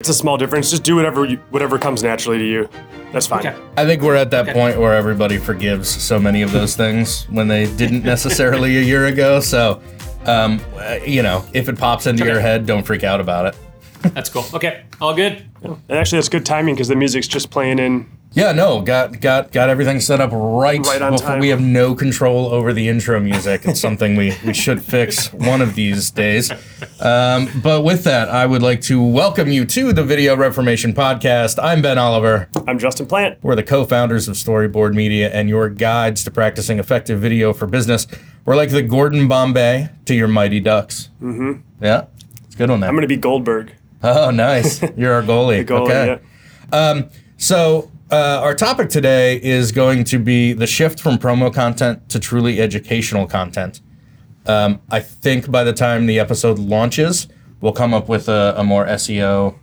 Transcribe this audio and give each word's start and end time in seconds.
It's 0.00 0.08
a 0.08 0.14
small 0.14 0.36
difference. 0.36 0.70
Just 0.70 0.84
do 0.84 0.94
whatever 0.94 1.24
you, 1.24 1.38
whatever 1.50 1.76
comes 1.76 2.04
naturally 2.04 2.38
to 2.38 2.44
you. 2.46 2.68
That's 3.12 3.26
fine. 3.26 3.44
Okay. 3.44 3.58
I 3.76 3.84
think 3.84 4.00
we're 4.00 4.14
at 4.14 4.30
that 4.30 4.42
Okay. 4.48 4.52
point 4.52 4.78
where 4.78 4.94
everybody 4.94 5.38
forgives 5.38 5.88
so 5.88 6.20
many 6.20 6.42
of 6.42 6.52
those 6.52 6.76
things 6.76 7.24
when 7.30 7.48
they 7.48 7.66
didn't 7.74 8.04
necessarily 8.14 8.78
a 8.78 8.80
year 8.80 9.06
ago. 9.06 9.40
So, 9.40 9.82
um, 10.24 10.60
uh, 10.76 10.98
you 11.04 11.24
know, 11.24 11.44
if 11.52 11.68
it 11.68 11.76
pops 11.76 12.06
into 12.06 12.24
your 12.24 12.38
head, 12.38 12.64
don't 12.64 12.84
freak 12.84 13.02
out 13.02 13.18
about 13.20 13.46
it. 13.46 13.56
That's 14.14 14.30
cool. 14.30 14.44
Okay. 14.54 14.84
All 15.00 15.14
good. 15.14 15.44
And 15.64 15.80
actually, 15.90 16.18
that's 16.18 16.28
good 16.28 16.46
timing 16.46 16.76
because 16.76 16.86
the 16.86 16.94
music's 16.94 17.26
just 17.26 17.50
playing 17.50 17.80
in. 17.80 18.06
Yeah, 18.32 18.52
no, 18.52 18.82
got 18.82 19.20
got 19.20 19.52
got 19.52 19.70
everything 19.70 20.00
set 20.00 20.20
up 20.20 20.30
right. 20.32 20.84
Right 20.84 21.00
on 21.00 21.12
before 21.12 21.28
time. 21.28 21.40
We 21.40 21.48
have 21.48 21.62
no 21.62 21.94
control 21.94 22.46
over 22.48 22.74
the 22.74 22.86
intro 22.86 23.18
music. 23.20 23.62
It's 23.64 23.80
something 23.80 24.16
we, 24.16 24.36
we 24.44 24.52
should 24.52 24.82
fix 24.82 25.32
one 25.32 25.62
of 25.62 25.74
these 25.74 26.10
days. 26.10 26.50
Um, 27.00 27.48
but 27.62 27.82
with 27.84 28.04
that, 28.04 28.28
I 28.28 28.44
would 28.44 28.62
like 28.62 28.82
to 28.82 29.02
welcome 29.02 29.50
you 29.50 29.64
to 29.64 29.94
the 29.94 30.04
Video 30.04 30.36
Reformation 30.36 30.92
Podcast. 30.92 31.58
I'm 31.62 31.80
Ben 31.80 31.96
Oliver. 31.96 32.48
I'm 32.66 32.78
Justin 32.78 33.06
Plant. 33.06 33.38
We're 33.42 33.54
the 33.56 33.62
co-founders 33.62 34.28
of 34.28 34.34
Storyboard 34.36 34.94
Media 34.94 35.30
and 35.32 35.48
your 35.48 35.70
guides 35.70 36.22
to 36.24 36.30
practicing 36.30 36.78
effective 36.78 37.20
video 37.20 37.54
for 37.54 37.66
business. 37.66 38.06
We're 38.44 38.56
like 38.56 38.70
the 38.70 38.82
Gordon 38.82 39.26
Bombay 39.26 39.88
to 40.04 40.14
your 40.14 40.28
Mighty 40.28 40.60
Ducks. 40.60 41.08
Mm-hmm. 41.22 41.60
Yeah, 41.82 42.04
it's 42.44 42.56
good 42.56 42.68
one. 42.68 42.80
There. 42.80 42.88
I'm 42.90 42.94
going 42.94 43.02
to 43.02 43.08
be 43.08 43.16
Goldberg. 43.16 43.72
Oh, 44.02 44.30
nice. 44.30 44.82
You're 44.96 45.14
our 45.14 45.22
goalie. 45.22 45.64
Goalie, 45.66 45.90
okay. 45.90 46.20
yeah. 46.72 47.02
So, 47.38 47.90
uh, 48.10 48.40
our 48.42 48.54
topic 48.54 48.88
today 48.88 49.40
is 49.42 49.72
going 49.72 50.04
to 50.04 50.18
be 50.18 50.52
the 50.52 50.66
shift 50.66 51.00
from 51.00 51.18
promo 51.18 51.52
content 51.52 52.08
to 52.08 52.18
truly 52.18 52.60
educational 52.60 53.26
content. 53.26 53.80
Um, 54.46 54.80
I 54.90 55.00
think 55.00 55.50
by 55.50 55.62
the 55.64 55.74
time 55.74 56.06
the 56.06 56.18
episode 56.18 56.58
launches, 56.58 57.28
we'll 57.60 57.72
come 57.72 57.92
up 57.92 58.08
with 58.08 58.28
a, 58.28 58.54
a 58.56 58.64
more 58.64 58.86
SEO 58.86 59.56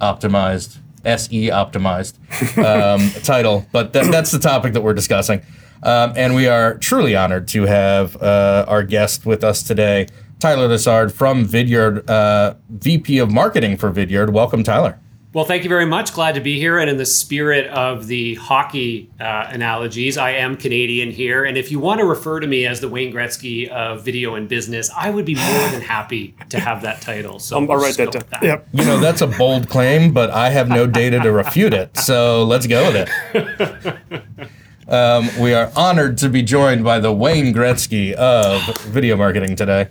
optimized, 0.00 0.78
SE 1.04 1.48
optimized 1.48 2.18
um, 2.58 3.10
title. 3.24 3.66
But 3.72 3.92
th- 3.92 4.06
that's 4.06 4.30
the 4.30 4.38
topic 4.38 4.72
that 4.74 4.82
we're 4.82 4.94
discussing. 4.94 5.42
Um, 5.82 6.12
and 6.16 6.34
we 6.34 6.46
are 6.46 6.74
truly 6.78 7.16
honored 7.16 7.48
to 7.48 7.62
have 7.66 8.16
uh, 8.22 8.64
our 8.68 8.82
guest 8.82 9.26
with 9.26 9.42
us 9.42 9.62
today, 9.62 10.06
Tyler 10.38 10.68
Lessard 10.68 11.12
from 11.12 11.44
Vidyard, 11.44 12.08
uh, 12.08 12.54
VP 12.70 13.18
of 13.18 13.30
Marketing 13.32 13.76
for 13.76 13.90
Vidyard. 13.90 14.30
Welcome, 14.30 14.62
Tyler. 14.62 15.00
Well, 15.34 15.44
thank 15.44 15.62
you 15.62 15.68
very 15.68 15.84
much. 15.84 16.14
Glad 16.14 16.36
to 16.36 16.40
be 16.40 16.58
here. 16.58 16.78
And 16.78 16.88
in 16.88 16.96
the 16.96 17.04
spirit 17.04 17.66
of 17.66 18.06
the 18.06 18.36
hockey 18.36 19.10
uh, 19.20 19.48
analogies, 19.50 20.16
I 20.16 20.30
am 20.30 20.56
Canadian 20.56 21.10
here. 21.10 21.44
And 21.44 21.58
if 21.58 21.70
you 21.70 21.78
want 21.78 22.00
to 22.00 22.06
refer 22.06 22.40
to 22.40 22.46
me 22.46 22.64
as 22.64 22.80
the 22.80 22.88
Wayne 22.88 23.12
Gretzky 23.12 23.68
of 23.68 24.04
video 24.04 24.36
and 24.36 24.48
business, 24.48 24.90
I 24.96 25.10
would 25.10 25.26
be 25.26 25.34
more 25.34 25.68
than 25.68 25.82
happy 25.96 26.34
to 26.48 26.58
have 26.58 26.80
that 26.82 27.02
title. 27.02 27.38
So 27.40 27.58
I'll, 27.58 27.70
I'll 27.70 27.78
write 27.78 27.96
that 27.98 28.12
down. 28.12 28.22
with 28.30 28.42
Yep. 28.42 28.68
You 28.72 28.84
know, 28.86 29.00
that's 29.00 29.20
a 29.20 29.26
bold 29.26 29.68
claim, 29.68 30.12
but 30.12 30.30
I 30.30 30.48
have 30.48 30.70
no 30.70 30.86
data 30.86 31.20
to 31.20 31.30
refute 31.30 31.74
it. 31.74 31.98
So 31.98 32.44
let's 32.44 32.66
go 32.66 32.90
with 32.90 33.08
it. 33.34 34.48
Um, 34.88 35.28
we 35.38 35.52
are 35.52 35.70
honored 35.76 36.16
to 36.18 36.30
be 36.30 36.42
joined 36.42 36.82
by 36.82 36.98
the 36.98 37.12
Wayne 37.12 37.52
Gretzky 37.52 38.14
of 38.14 38.62
video 38.84 39.16
marketing 39.16 39.54
today. 39.54 39.88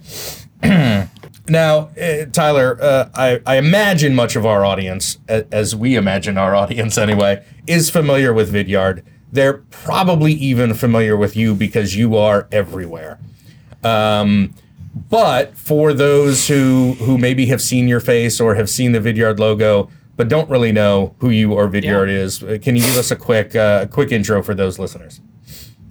now, 1.50 1.90
uh, 2.02 2.26
Tyler, 2.32 2.78
uh, 2.82 3.10
I, 3.14 3.42
I 3.46 3.58
imagine 3.58 4.16
much 4.16 4.36
of 4.36 4.46
our 4.46 4.66
audience, 4.66 5.18
a- 5.30 5.46
as 5.54 5.76
we 5.76 5.96
imagine 5.96 6.38
our 6.38 6.56
audience 6.62 6.98
anyway, 6.98 7.44
is 7.68 7.90
familiar 7.90 8.34
with 8.34 8.52
Vidyard. 8.54 9.04
They're 9.32 9.60
probably 9.70 10.34
even 10.34 10.74
familiar 10.74 11.18
with 11.18 11.36
you 11.36 11.54
because 11.56 11.96
you 11.96 12.16
are 12.16 12.48
everywhere. 12.52 13.20
Um, 13.84 14.54
but 15.10 15.56
for 15.58 15.94
those 15.94 16.48
who 16.48 16.94
who 17.00 17.18
maybe 17.18 17.46
have 17.48 17.62
seen 17.62 17.88
your 17.88 18.00
face 18.00 18.40
or 18.40 18.56
have 18.56 18.70
seen 18.70 18.94
the 18.94 19.00
Vidyard 19.00 19.38
logo 19.40 19.90
but 20.16 20.28
don't 20.30 20.50
really 20.50 20.72
know 20.72 21.14
who 21.20 21.30
you 21.30 21.54
or 21.54 21.68
Vidyard 21.68 22.08
Yeah. 22.08 22.24
is, 22.24 22.42
uh, 22.42 22.58
can 22.60 22.76
you 22.76 22.82
give 22.82 22.98
us 22.98 23.12
a 23.12 23.16
quick 23.16 23.56
uh, 23.56 23.86
quick 23.88 24.12
intro 24.12 24.42
for 24.42 24.56
those 24.56 24.80
listeners? 24.80 25.22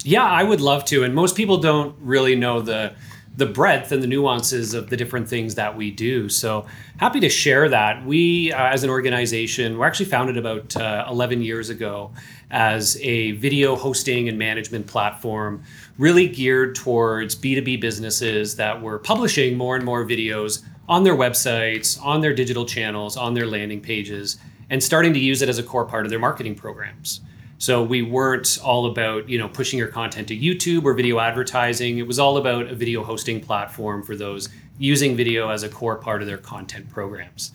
Yeah, 0.03 0.25
I 0.25 0.43
would 0.43 0.61
love 0.61 0.84
to. 0.87 1.05
And 1.05 1.15
most 1.15 1.37
people 1.37 1.59
don't 1.59 1.95
really 2.00 2.34
know 2.34 2.61
the 2.61 2.93
the 3.36 3.47
breadth 3.47 3.92
and 3.92 4.02
the 4.02 4.06
nuances 4.06 4.72
of 4.72 4.88
the 4.88 4.97
different 4.97 5.28
things 5.28 5.54
that 5.56 5.76
we 5.76 5.91
do. 5.91 6.28
So 6.28 6.66
happy 6.97 7.20
to 7.20 7.28
share 7.28 7.69
that. 7.69 8.04
We, 8.06 8.52
uh, 8.52 8.69
as 8.69 8.82
an 8.82 8.91
organization, 8.91 9.76
were 9.76 9.86
actually 9.86 10.06
founded 10.06 10.36
about 10.38 10.74
uh, 10.76 11.06
11 11.10 11.42
years 11.42 11.69
ago 11.69 12.12
as 12.50 12.98
a 13.02 13.32
video 13.32 13.76
hosting 13.76 14.28
and 14.28 14.38
management 14.38 14.86
platform, 14.86 15.62
really 15.98 16.28
geared 16.28 16.74
towards 16.74 17.36
B2B 17.36 17.80
businesses 17.80 18.56
that 18.56 18.80
were 18.80 18.98
publishing 18.98 19.56
more 19.56 19.76
and 19.76 19.84
more 19.84 20.04
videos 20.04 20.62
on 20.88 21.03
their 21.03 21.16
websites, 21.16 22.03
on 22.03 22.20
their 22.20 22.32
digital 22.32 22.64
channels, 22.64 23.16
on 23.16 23.34
their 23.34 23.47
landing 23.47 23.80
pages, 23.80 24.38
and 24.70 24.82
starting 24.82 25.12
to 25.12 25.18
use 25.18 25.42
it 25.42 25.48
as 25.48 25.58
a 25.58 25.62
core 25.62 25.84
part 25.84 26.06
of 26.06 26.10
their 26.10 26.18
marketing 26.18 26.54
programs. 26.54 27.20
So 27.59 27.83
we 27.83 28.03
weren't 28.03 28.59
all 28.62 28.87
about, 28.87 29.28
you 29.28 29.39
know, 29.39 29.49
pushing 29.49 29.78
your 29.78 29.89
content 29.89 30.28
to 30.28 30.37
YouTube 30.37 30.84
or 30.84 30.93
video 30.93 31.19
advertising. 31.19 31.99
It 31.99 32.06
was 32.06 32.19
all 32.19 32.37
about 32.37 32.67
a 32.67 32.75
video 32.75 33.03
hosting 33.03 33.41
platform 33.41 34.03
for 34.03 34.15
those 34.15 34.49
using 34.78 35.17
video 35.17 35.49
as 35.49 35.62
a 35.62 35.69
core 35.69 35.97
part 35.97 36.21
of 36.21 36.28
their 36.28 36.37
content 36.37 36.91
programs. 36.91 37.53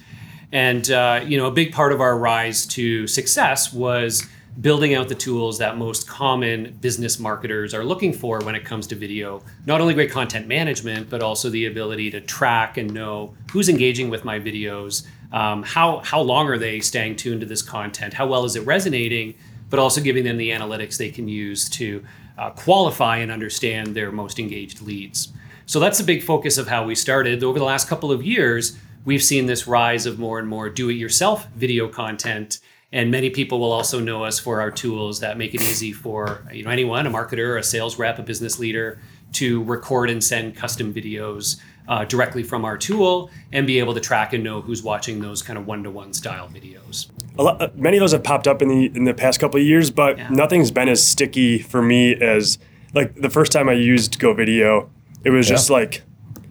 And 0.51 0.89
uh, 0.89 1.23
you 1.25 1.37
know, 1.37 1.47
a 1.47 1.51
big 1.51 1.71
part 1.71 1.93
of 1.93 2.01
our 2.01 2.17
rise 2.17 2.65
to 2.67 3.07
success 3.07 3.71
was 3.71 4.27
building 4.59 4.93
out 4.93 5.07
the 5.07 5.15
tools 5.15 5.59
that 5.59 5.77
most 5.77 6.07
common 6.07 6.77
business 6.81 7.19
marketers 7.19 7.73
are 7.73 7.85
looking 7.85 8.11
for 8.11 8.41
when 8.41 8.53
it 8.53 8.65
comes 8.65 8.85
to 8.87 8.95
video. 8.95 9.41
Not 9.65 9.79
only 9.79 9.93
great 9.93 10.11
content 10.11 10.47
management, 10.47 11.09
but 11.09 11.21
also 11.21 11.49
the 11.49 11.67
ability 11.67 12.11
to 12.11 12.19
track 12.19 12.77
and 12.77 12.93
know 12.93 13.33
who's 13.51 13.69
engaging 13.69 14.09
with 14.09 14.25
my 14.25 14.39
videos, 14.39 15.05
um, 15.31 15.63
how 15.63 15.99
how 15.99 16.19
long 16.19 16.47
are 16.47 16.57
they 16.57 16.81
staying 16.81 17.15
tuned 17.15 17.41
to 17.41 17.47
this 17.47 17.61
content, 17.61 18.13
how 18.13 18.27
well 18.27 18.43
is 18.43 18.57
it 18.57 18.65
resonating, 18.65 19.35
but 19.71 19.79
also 19.79 19.99
giving 20.01 20.23
them 20.23 20.37
the 20.37 20.51
analytics 20.51 20.97
they 20.97 21.09
can 21.09 21.27
use 21.27 21.67
to 21.69 22.05
uh, 22.37 22.51
qualify 22.51 23.17
and 23.17 23.31
understand 23.31 23.95
their 23.95 24.11
most 24.11 24.37
engaged 24.37 24.81
leads. 24.81 25.33
So 25.65 25.79
that's 25.79 25.99
a 25.99 26.03
big 26.03 26.21
focus 26.21 26.59
of 26.59 26.67
how 26.67 26.85
we 26.85 26.93
started. 26.93 27.43
Over 27.43 27.57
the 27.57 27.65
last 27.65 27.87
couple 27.87 28.11
of 28.11 28.23
years, 28.23 28.77
we've 29.05 29.23
seen 29.23 29.47
this 29.47 29.65
rise 29.67 30.05
of 30.05 30.19
more 30.19 30.37
and 30.37 30.47
more 30.47 30.69
do-it-yourself 30.69 31.47
video 31.55 31.87
content 31.87 32.59
and 32.91 33.09
many 33.09 33.29
people 33.29 33.59
will 33.59 33.71
also 33.71 33.99
know 33.99 34.23
us 34.23 34.39
for 34.39 34.59
our 34.59 34.71
tools 34.71 35.19
that 35.21 35.37
make 35.37 35.53
it 35.53 35.61
easy 35.61 35.93
for 35.93 36.45
you 36.51 36.63
know 36.63 36.69
anyone, 36.69 37.07
a 37.07 37.09
marketer, 37.09 37.57
a 37.57 37.63
sales 37.63 37.97
rep, 37.97 38.19
a 38.19 38.23
business 38.23 38.59
leader, 38.59 38.99
to 39.33 39.63
record 39.63 40.09
and 40.09 40.23
send 40.23 40.55
custom 40.55 40.93
videos 40.93 41.59
uh, 41.87 42.05
directly 42.05 42.43
from 42.43 42.65
our 42.65 42.77
tool 42.77 43.29
and 43.51 43.65
be 43.65 43.79
able 43.79 43.93
to 43.93 43.99
track 43.99 44.33
and 44.33 44.43
know 44.43 44.61
who's 44.61 44.83
watching 44.83 45.21
those 45.21 45.41
kind 45.41 45.57
of 45.57 45.65
one-to-one 45.65 46.13
style 46.13 46.49
videos. 46.49 47.09
A 47.39 47.43
lot, 47.43 47.61
uh, 47.61 47.69
many 47.75 47.97
of 47.97 48.01
those 48.01 48.11
have 48.11 48.23
popped 48.23 48.47
up 48.47 48.61
in 48.61 48.67
the 48.67 48.91
in 48.95 49.05
the 49.05 49.13
past 49.13 49.39
couple 49.39 49.59
of 49.59 49.65
years, 49.65 49.89
but 49.91 50.17
Yeah. 50.17 50.29
nothing's 50.29 50.71
been 50.71 50.89
as 50.89 51.05
sticky 51.05 51.59
for 51.59 51.81
me 51.81 52.13
as 52.15 52.57
like 52.93 53.15
the 53.15 53.29
first 53.29 53.51
time 53.51 53.69
I 53.69 53.73
used 53.73 54.19
Go 54.19 54.33
Video. 54.33 54.89
It 55.23 55.29
was 55.29 55.47
just 55.47 55.69
like 55.69 56.01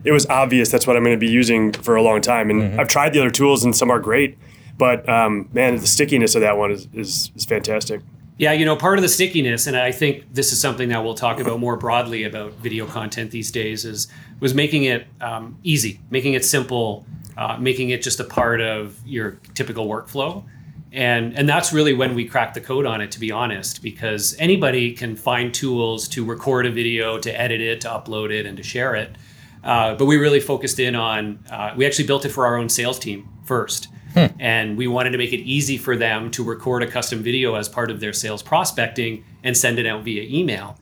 it 0.05 0.13
was 0.13 0.27
obvious 0.27 0.71
that's 0.71 0.87
what 0.87 0.97
I'm 0.97 1.03
going 1.05 1.15
to 1.17 1.21
be 1.21 1.31
using 1.31 1.73
for 1.73 1.97
a 1.97 2.03
long 2.03 2.21
time. 2.23 2.49
And 2.51 2.81
I've 2.81 2.89
tried 2.89 3.13
the 3.13 3.21
other 3.21 3.31
tools, 3.31 3.65
and 3.65 3.77
some 3.77 3.91
are 3.91 3.99
great, 4.01 4.39
but 4.79 5.07
um, 5.09 5.49
man, 5.53 5.77
the 5.77 5.87
stickiness 5.87 6.35
of 6.35 6.41
that 6.41 6.57
one 6.57 6.71
is 6.71 6.89
is, 6.95 7.31
is 7.37 7.45
fantastic. 7.45 8.01
Yeah, 8.39 8.53
you 8.53 8.65
know, 8.65 8.75
part 8.75 8.97
of 8.99 9.03
the 9.03 9.09
stickiness, 9.09 9.67
and 9.67 9.77
I 9.77 9.93
think 9.93 10.25
this 10.33 10.51
is 10.51 10.59
something 10.59 10.89
that 10.89 11.05
we'll 11.05 11.13
talk 11.15 11.41
about 11.41 11.61
more 11.61 11.77
broadly 11.77 12.25
about 12.25 12.55
video 12.55 12.87
content 12.87 13.33
these 13.33 13.51
days, 13.51 13.85
is 13.85 14.09
was 14.41 14.55
making 14.55 14.85
it 14.85 15.07
um, 15.21 15.59
easy, 15.63 16.01
making 16.11 16.33
it 16.33 16.43
simple, 16.43 17.05
uh, 17.37 17.59
making 17.59 17.91
it 17.91 18.01
just 18.01 18.19
a 18.19 18.25
part 18.25 18.63
of 18.63 18.99
your 19.05 19.33
typical 19.55 19.87
workflow, 19.87 20.43
and 20.93 21.37
and 21.37 21.49
that's 21.49 21.73
really 21.73 21.95
when 21.95 22.15
we 22.15 22.25
cracked 22.25 22.55
the 22.55 22.61
code 22.61 22.87
on 22.87 23.01
it, 23.01 23.11
to 23.13 23.21
be 23.21 23.31
honest, 23.31 23.83
because 23.83 24.35
anybody 24.39 24.93
can 24.93 25.17
find 25.17 25.55
tools 25.55 26.09
to 26.09 26.25
record 26.25 26.67
a 26.67 26.71
video, 26.71 27.19
to 27.19 27.41
edit 27.41 27.61
it, 27.61 27.81
to 27.83 27.89
upload 27.89 28.31
it, 28.31 28.47
and 28.47 28.57
to 28.57 28.63
share 28.63 28.95
it. 28.95 29.17
Uh, 29.63 29.95
but 29.95 30.07
we 30.07 30.17
really 30.17 30.41
focused 30.41 30.79
in 30.81 30.95
on. 30.95 31.39
Uh, 31.51 31.75
we 31.77 31.87
actually 31.87 32.07
built 32.07 32.25
it 32.25 32.31
for 32.31 32.47
our 32.47 32.57
own 32.57 32.69
sales 32.69 32.99
team 32.99 33.29
first, 33.45 33.89
and 34.39 34.77
we 34.77 34.87
wanted 34.87 35.11
to 35.11 35.19
make 35.19 35.33
it 35.33 35.41
easy 35.41 35.77
for 35.77 35.97
them 35.97 36.31
to 36.31 36.43
record 36.43 36.83
a 36.83 36.87
custom 36.87 37.23
video 37.23 37.55
as 37.55 37.69
part 37.69 37.91
of 37.91 38.01
their 38.01 38.13
sales 38.13 38.43
prospecting 38.43 39.25
and 39.45 39.57
send 39.57 39.79
it 39.79 39.87
out 39.87 40.03
via 40.03 40.23
email. 40.23 40.77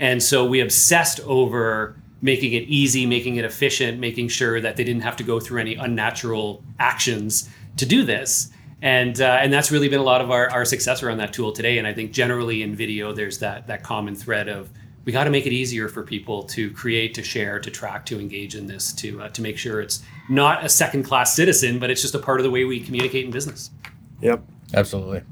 And 0.00 0.20
so 0.20 0.44
we 0.44 0.60
obsessed 0.60 1.20
over 1.20 1.96
making 2.20 2.52
it 2.52 2.62
easy, 2.68 3.04
making 3.04 3.36
it 3.36 3.44
efficient, 3.44 3.98
making 3.98 4.28
sure 4.28 4.60
that 4.60 4.76
they 4.76 4.84
didn't 4.84 5.02
have 5.02 5.16
to 5.16 5.24
go 5.24 5.40
through 5.40 5.60
any 5.60 5.74
unnatural 5.74 6.64
actions 6.78 7.48
to 7.76 7.84
do 7.84 8.04
this. 8.04 8.50
And 8.82 9.20
uh, 9.20 9.38
and 9.40 9.52
that's 9.52 9.70
really 9.70 9.88
been 9.88 10.00
a 10.00 10.04
lot 10.04 10.20
of 10.20 10.30
our, 10.30 10.50
our 10.50 10.64
success 10.64 11.02
around 11.02 11.18
that 11.18 11.32
tool 11.32 11.52
today. 11.52 11.78
And 11.78 11.86
I 11.86 11.94
think 11.94 12.12
generally 12.12 12.62
in 12.62 12.74
video, 12.74 13.12
there's 13.12 13.38
that 13.38 13.68
that 13.68 13.84
common 13.84 14.16
thread 14.16 14.48
of 14.48 14.70
we 15.04 15.12
got 15.12 15.24
to 15.24 15.30
make 15.30 15.46
it 15.46 15.52
easier 15.52 15.88
for 15.88 16.02
people 16.02 16.42
to 16.44 16.70
create, 16.72 17.14
to 17.14 17.22
share, 17.22 17.60
to 17.60 17.70
track, 17.70 18.04
to 18.06 18.20
engage 18.20 18.56
in 18.56 18.66
this, 18.66 18.92
to 18.94 19.22
uh, 19.22 19.28
to 19.30 19.40
make 19.40 19.56
sure 19.56 19.80
it's 19.80 20.02
not 20.28 20.64
a 20.64 20.68
second 20.68 21.04
class 21.04 21.34
citizen, 21.34 21.78
but 21.78 21.90
it's 21.90 22.02
just 22.02 22.16
a 22.16 22.18
part 22.18 22.40
of 22.40 22.44
the 22.44 22.50
way 22.50 22.64
we 22.64 22.80
communicate 22.80 23.24
in 23.24 23.30
business. 23.30 23.70
Yep. 24.20 24.42
Absolutely. 24.74 25.22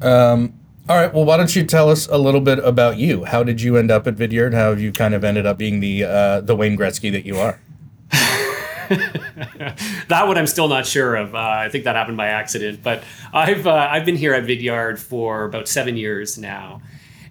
Um, 0.00 0.54
all 0.88 0.96
right. 0.96 1.12
Well, 1.12 1.24
why 1.24 1.36
don't 1.36 1.54
you 1.54 1.64
tell 1.64 1.90
us 1.90 2.06
a 2.08 2.16
little 2.16 2.40
bit 2.40 2.60
about 2.60 2.96
you? 2.96 3.24
How 3.24 3.42
did 3.42 3.60
you 3.60 3.76
end 3.76 3.90
up 3.90 4.06
at 4.06 4.16
Vidyard? 4.16 4.54
How 4.54 4.70
have 4.70 4.80
you 4.80 4.92
kind 4.92 5.14
of 5.14 5.24
ended 5.24 5.46
up 5.46 5.58
being 5.58 5.80
the 5.80 6.04
uh, 6.04 6.40
the 6.42 6.54
Wayne 6.54 6.76
Gretzky 6.76 7.10
that 7.12 7.24
you 7.24 7.36
are? 7.38 7.60
that 10.08 10.24
one 10.26 10.38
I'm 10.38 10.46
still 10.46 10.68
not 10.68 10.86
sure 10.86 11.16
of. 11.16 11.34
Uh, 11.34 11.38
I 11.38 11.68
think 11.68 11.84
that 11.84 11.96
happened 11.96 12.16
by 12.16 12.28
accident. 12.28 12.82
But 12.82 13.04
I've 13.32 13.66
uh, 13.66 13.88
I've 13.90 14.04
been 14.04 14.16
here 14.16 14.34
at 14.34 14.44
Vidyard 14.44 14.98
for 14.98 15.44
about 15.44 15.68
seven 15.68 15.96
years 15.96 16.38
now, 16.38 16.80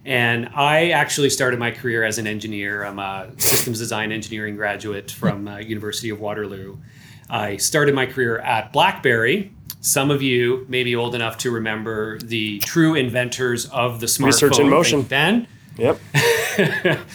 and 0.06 0.50
I 0.56 0.90
actually 0.90 1.30
started 1.30 1.60
my 1.60 1.72
career 1.72 2.04
as 2.04 2.18
an 2.18 2.28
engineer. 2.28 2.84
I'm 2.84 3.00
a 3.00 3.32
systems 3.38 3.80
design 3.80 4.12
engineering 4.12 4.56
graduate 4.56 5.10
from 5.12 5.48
uh, 5.48 5.58
University 5.58 6.10
of 6.10 6.20
Waterloo. 6.20 6.78
I 7.30 7.58
started 7.58 7.96
my 7.96 8.06
career 8.06 8.38
at 8.40 8.72
BlackBerry. 8.72 9.52
Some 9.82 10.12
of 10.12 10.22
you 10.22 10.66
may 10.70 10.84
be 10.84 10.96
old 10.96 11.16
enough 11.16 11.38
to 11.40 11.52
remember 11.52 12.20
the 12.20 12.60
true 12.60 12.96
inventors 12.96 13.66
of 13.68 14.00
the 14.00 14.06
smartphone. 14.06 14.26
Research 14.26 14.60
in 14.60 14.70
motion. 14.70 15.08
Then. 15.08 15.48
Yep. 15.78 16.00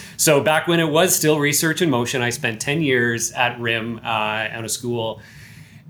so 0.16 0.40
back 0.40 0.68
when 0.68 0.80
it 0.80 0.88
was 0.88 1.14
still 1.14 1.38
research 1.38 1.82
in 1.82 1.90
motion, 1.90 2.22
I 2.22 2.30
spent 2.30 2.60
10 2.60 2.82
years 2.82 3.32
at 3.32 3.58
RIM 3.60 3.98
uh, 3.98 4.08
out 4.08 4.64
of 4.64 4.70
school. 4.70 5.20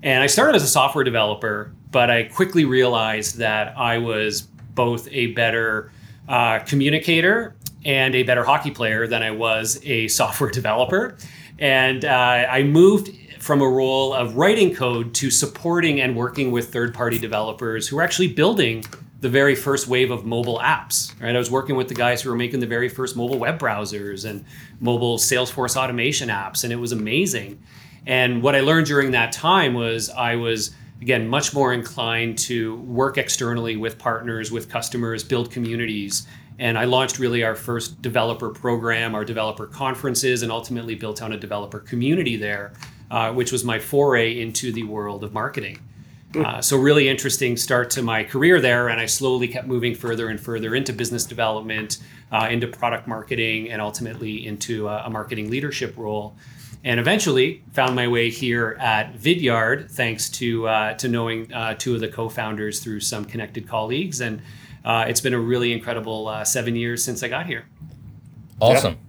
And 0.01 0.21
I 0.21 0.27
started 0.27 0.55
as 0.55 0.63
a 0.63 0.67
software 0.67 1.03
developer, 1.03 1.71
but 1.91 2.09
I 2.09 2.23
quickly 2.23 2.65
realized 2.65 3.37
that 3.37 3.77
I 3.77 3.99
was 3.99 4.41
both 4.41 5.07
a 5.11 5.27
better 5.27 5.91
uh, 6.27 6.59
communicator 6.59 7.55
and 7.85 8.15
a 8.15 8.23
better 8.23 8.43
hockey 8.43 8.71
player 8.71 9.07
than 9.07 9.23
I 9.23 9.31
was 9.31 9.79
a 9.83 10.07
software 10.09 10.49
developer. 10.49 11.17
And 11.59 12.03
uh, 12.05 12.09
I 12.49 12.63
moved 12.63 13.11
from 13.39 13.61
a 13.61 13.67
role 13.67 14.13
of 14.13 14.35
writing 14.37 14.73
code 14.73 15.13
to 15.13 15.29
supporting 15.29 15.99
and 16.01 16.15
working 16.15 16.51
with 16.51 16.71
third 16.71 16.93
party 16.93 17.19
developers 17.19 17.87
who 17.87 17.99
are 17.99 18.01
actually 18.01 18.29
building 18.29 18.85
the 19.23 19.29
very 19.29 19.55
first 19.55 19.87
wave 19.87 20.11
of 20.11 20.25
mobile 20.25 20.59
apps. 20.59 21.17
Right, 21.21 21.33
I 21.33 21.39
was 21.39 21.49
working 21.49 21.77
with 21.77 21.87
the 21.87 21.95
guys 21.95 22.21
who 22.21 22.29
were 22.29 22.35
making 22.35 22.59
the 22.59 22.67
very 22.67 22.89
first 22.89 23.15
mobile 23.15 23.39
web 23.39 23.57
browsers 23.57 24.29
and 24.29 24.43
mobile 24.81 25.17
Salesforce 25.17 25.77
automation 25.77 26.27
apps, 26.27 26.65
and 26.65 26.73
it 26.73 26.75
was 26.75 26.91
amazing. 26.91 27.63
And 28.05 28.43
what 28.43 28.53
I 28.53 28.59
learned 28.59 28.87
during 28.87 29.11
that 29.11 29.31
time 29.31 29.75
was 29.75 30.09
I 30.09 30.35
was 30.35 30.75
again 31.01 31.25
much 31.25 31.53
more 31.53 31.71
inclined 31.71 32.37
to 32.39 32.75
work 32.81 33.17
externally 33.17 33.77
with 33.77 33.97
partners, 33.97 34.51
with 34.51 34.67
customers, 34.67 35.23
build 35.23 35.51
communities. 35.51 36.27
And 36.59 36.77
I 36.77 36.83
launched 36.83 37.17
really 37.17 37.45
our 37.45 37.55
first 37.55 38.01
developer 38.01 38.49
program, 38.49 39.15
our 39.15 39.23
developer 39.23 39.67
conferences, 39.67 40.43
and 40.43 40.51
ultimately 40.51 40.95
built 40.95 41.21
on 41.21 41.31
a 41.31 41.37
developer 41.37 41.79
community 41.79 42.35
there, 42.35 42.73
uh, 43.09 43.31
which 43.31 43.53
was 43.53 43.63
my 43.63 43.79
foray 43.79 44.41
into 44.41 44.73
the 44.73 44.83
world 44.83 45.23
of 45.23 45.31
marketing. 45.31 45.79
Uh, 46.35 46.61
so 46.61 46.77
really 46.77 47.07
interesting 47.07 47.55
start 47.55 47.89
to 47.91 48.01
my 48.01 48.23
career 48.23 48.59
there, 48.59 48.89
and 48.89 48.99
I 48.99 49.05
slowly 49.05 49.47
kept 49.47 49.67
moving 49.67 49.93
further 49.93 50.29
and 50.29 50.39
further 50.39 50.73
into 50.73 50.91
business 50.91 51.25
development, 51.25 51.99
uh, 52.31 52.47
into 52.49 52.67
product 52.67 53.07
marketing, 53.07 53.69
and 53.69 53.81
ultimately 53.81 54.45
into 54.47 54.87
a, 54.87 55.03
a 55.05 55.09
marketing 55.09 55.51
leadership 55.51 55.95
role. 55.95 56.35
And 56.83 56.99
eventually 56.99 57.63
found 57.71 57.95
my 57.95 58.07
way 58.07 58.29
here 58.29 58.77
at 58.79 59.15
Vidyard, 59.15 59.89
thanks 59.91 60.29
to 60.31 60.67
uh, 60.67 60.93
to 60.95 61.07
knowing 61.07 61.53
uh, 61.53 61.75
two 61.75 61.93
of 61.93 62.01
the 62.01 62.09
co-founders 62.09 62.79
through 62.79 62.99
some 62.99 63.25
connected 63.25 63.67
colleagues, 63.67 64.19
and 64.19 64.41
uh, 64.83 65.05
it's 65.07 65.21
been 65.21 65.33
a 65.33 65.39
really 65.39 65.71
incredible 65.71 66.27
uh, 66.27 66.43
seven 66.43 66.75
years 66.75 67.03
since 67.03 67.23
I 67.23 67.29
got 67.29 67.45
here. 67.45 67.65
Awesome. 68.59 68.93
Yeah. 68.93 68.99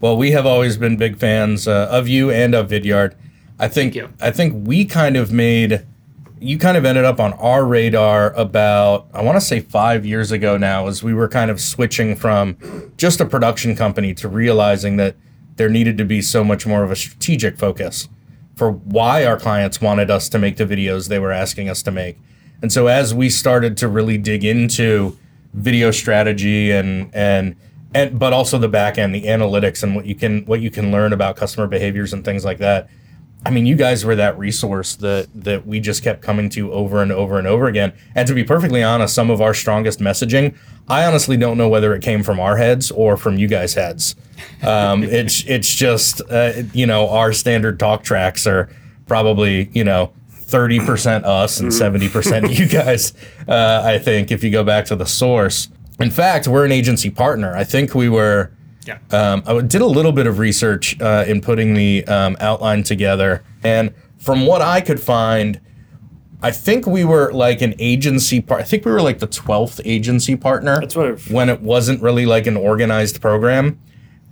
Well, 0.00 0.16
we 0.16 0.32
have 0.32 0.44
always 0.44 0.76
been 0.76 0.96
big 0.96 1.16
fans 1.18 1.66
of 1.66 2.08
you 2.08 2.30
and 2.30 2.54
of 2.54 2.68
Vidyard. 2.68 3.14
I 3.58 3.68
think 3.68 3.96
I 4.20 4.30
think 4.30 4.66
we 4.66 4.84
kind 4.84 5.16
of 5.16 5.32
made 5.32 5.86
you 6.44 6.58
kind 6.58 6.76
of 6.76 6.84
ended 6.84 7.06
up 7.06 7.20
on 7.20 7.32
our 7.34 7.64
radar 7.64 8.34
about 8.34 9.06
I 9.14 9.22
want 9.22 9.36
to 9.36 9.40
say 9.40 9.60
5 9.60 10.04
years 10.04 10.30
ago 10.30 10.58
now 10.58 10.86
as 10.86 11.02
we 11.02 11.14
were 11.14 11.28
kind 11.28 11.50
of 11.50 11.58
switching 11.58 12.14
from 12.14 12.58
just 12.98 13.20
a 13.20 13.24
production 13.24 13.74
company 13.74 14.12
to 14.14 14.28
realizing 14.28 14.98
that 14.98 15.16
there 15.56 15.70
needed 15.70 15.96
to 15.98 16.04
be 16.04 16.20
so 16.20 16.44
much 16.44 16.66
more 16.66 16.82
of 16.82 16.90
a 16.90 16.96
strategic 16.96 17.56
focus 17.56 18.08
for 18.56 18.70
why 18.70 19.24
our 19.24 19.38
clients 19.38 19.80
wanted 19.80 20.10
us 20.10 20.28
to 20.28 20.38
make 20.38 20.58
the 20.58 20.66
videos 20.66 21.08
they 21.08 21.18
were 21.18 21.32
asking 21.32 21.68
us 21.70 21.82
to 21.82 21.90
make. 21.90 22.18
And 22.60 22.70
so 22.70 22.88
as 22.88 23.14
we 23.14 23.30
started 23.30 23.76
to 23.78 23.88
really 23.88 24.18
dig 24.18 24.44
into 24.44 25.16
video 25.54 25.90
strategy 25.90 26.70
and 26.70 27.10
and 27.14 27.56
and 27.94 28.18
but 28.18 28.34
also 28.34 28.58
the 28.58 28.68
back 28.68 28.98
end, 28.98 29.14
the 29.14 29.22
analytics 29.22 29.82
and 29.82 29.96
what 29.96 30.04
you 30.04 30.14
can 30.14 30.44
what 30.44 30.60
you 30.60 30.70
can 30.70 30.92
learn 30.92 31.14
about 31.14 31.36
customer 31.36 31.66
behaviors 31.66 32.12
and 32.12 32.22
things 32.22 32.44
like 32.44 32.58
that 32.58 32.90
I 33.46 33.50
mean, 33.50 33.66
you 33.66 33.76
guys 33.76 34.04
were 34.04 34.16
that 34.16 34.38
resource 34.38 34.96
that 34.96 35.28
that 35.34 35.66
we 35.66 35.80
just 35.80 36.02
kept 36.02 36.22
coming 36.22 36.48
to 36.50 36.72
over 36.72 37.02
and 37.02 37.12
over 37.12 37.38
and 37.38 37.46
over 37.46 37.66
again. 37.66 37.92
And 38.14 38.26
to 38.26 38.34
be 38.34 38.42
perfectly 38.42 38.82
honest, 38.82 39.14
some 39.14 39.30
of 39.30 39.40
our 39.40 39.52
strongest 39.52 40.00
messaging, 40.00 40.56
I 40.88 41.04
honestly 41.04 41.36
don't 41.36 41.58
know 41.58 41.68
whether 41.68 41.94
it 41.94 42.02
came 42.02 42.22
from 42.22 42.40
our 42.40 42.56
heads 42.56 42.90
or 42.90 43.16
from 43.16 43.36
you 43.36 43.46
guys' 43.46 43.74
heads. 43.74 44.16
Um, 44.62 45.02
it's 45.04 45.44
it's 45.44 45.74
just 45.74 46.22
uh, 46.30 46.52
you 46.72 46.86
know 46.86 47.08
our 47.10 47.32
standard 47.32 47.78
talk 47.78 48.02
tracks 48.02 48.46
are 48.46 48.70
probably 49.06 49.70
you 49.72 49.84
know. 49.84 50.12
30% 50.46 51.24
us 51.24 51.58
and 51.58 51.72
70% 51.72 52.10
mm-hmm. 52.10 52.52
you 52.52 52.68
guys, 52.68 53.14
uh, 53.48 53.82
I 53.82 53.98
think, 53.98 54.30
if 54.30 54.44
you 54.44 54.50
go 54.50 54.62
back 54.62 54.84
to 54.84 54.94
the 54.94 55.06
source. 55.06 55.68
In 55.98 56.10
fact, 56.10 56.46
we're 56.46 56.64
an 56.64 56.70
agency 56.70 57.10
partner. 57.10 57.56
I 57.56 57.64
think 57.64 57.94
we 57.94 58.08
were, 58.08 58.52
yeah. 58.86 58.98
Um, 59.10 59.42
I 59.46 59.60
did 59.60 59.80
a 59.80 59.86
little 59.86 60.12
bit 60.12 60.26
of 60.26 60.38
research 60.38 61.00
uh, 61.00 61.24
in 61.26 61.40
putting 61.40 61.74
the 61.74 62.06
um, 62.06 62.36
outline 62.40 62.82
together, 62.82 63.42
and 63.62 63.92
from 64.18 64.46
what 64.46 64.62
I 64.62 64.80
could 64.80 65.00
find, 65.00 65.60
I 66.42 66.50
think 66.50 66.86
we 66.86 67.04
were 67.04 67.32
like 67.32 67.62
an 67.62 67.74
agency 67.78 68.40
part. 68.40 68.60
I 68.60 68.64
think 68.64 68.84
we 68.84 68.92
were 68.92 69.02
like 69.02 69.18
the 69.18 69.26
twelfth 69.26 69.80
agency 69.84 70.36
partner. 70.36 70.80
That's 70.80 70.96
what 70.96 71.08
I've- 71.08 71.32
when 71.32 71.48
it 71.48 71.60
wasn't 71.60 72.02
really 72.02 72.26
like 72.26 72.46
an 72.46 72.56
organized 72.56 73.20
program, 73.20 73.78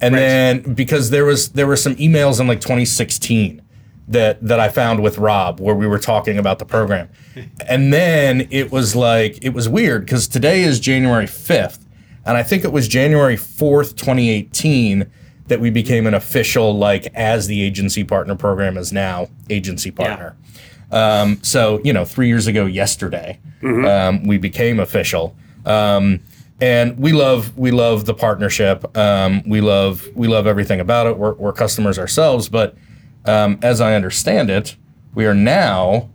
and 0.00 0.14
right. 0.14 0.20
then 0.20 0.74
because 0.74 1.10
there 1.10 1.24
was 1.24 1.50
there 1.50 1.66
were 1.66 1.76
some 1.76 1.94
emails 1.96 2.40
in 2.40 2.46
like 2.46 2.60
2016 2.60 3.62
that 4.08 4.42
that 4.46 4.60
I 4.60 4.68
found 4.68 5.02
with 5.02 5.18
Rob 5.18 5.60
where 5.60 5.74
we 5.74 5.86
were 5.86 5.98
talking 5.98 6.38
about 6.38 6.58
the 6.58 6.64
program, 6.66 7.08
and 7.68 7.92
then 7.92 8.48
it 8.50 8.72
was 8.72 8.94
like 8.96 9.38
it 9.42 9.50
was 9.54 9.68
weird 9.68 10.04
because 10.04 10.28
today 10.28 10.62
is 10.62 10.80
January 10.80 11.26
5th 11.26 11.81
and 12.24 12.36
I 12.36 12.42
think 12.42 12.64
it 12.64 12.72
was 12.72 12.88
January 12.88 13.36
4th, 13.36 13.96
2018 13.96 15.10
that 15.48 15.60
we 15.60 15.70
became 15.70 16.06
an 16.06 16.14
official, 16.14 16.76
like, 16.76 17.06
as 17.14 17.46
the 17.46 17.62
agency 17.62 18.04
partner 18.04 18.36
program 18.36 18.76
is 18.76 18.92
now 18.92 19.28
agency 19.50 19.90
partner. 19.90 20.36
Yeah. 20.90 21.20
Um, 21.20 21.42
so, 21.42 21.80
you 21.84 21.92
know, 21.92 22.04
three 22.04 22.28
years 22.28 22.46
ago 22.46 22.66
yesterday, 22.66 23.40
mm-hmm. 23.60 23.84
um, 23.84 24.26
we 24.26 24.38
became 24.38 24.78
official. 24.78 25.34
Um, 25.64 26.20
and 26.60 26.96
we 26.96 27.12
love 27.12 27.58
we 27.58 27.72
love 27.72 28.06
the 28.06 28.14
partnership. 28.14 28.96
Um, 28.96 29.42
we 29.46 29.60
love 29.60 30.08
we 30.14 30.28
love 30.28 30.46
everything 30.46 30.78
about 30.78 31.08
it. 31.08 31.18
We're, 31.18 31.34
we're 31.34 31.52
customers 31.52 31.98
ourselves, 31.98 32.48
but 32.48 32.76
um, 33.24 33.58
as 33.62 33.80
I 33.80 33.94
understand 33.94 34.48
it, 34.48 34.76
we 35.14 35.26
are 35.26 35.34
now 35.34 36.10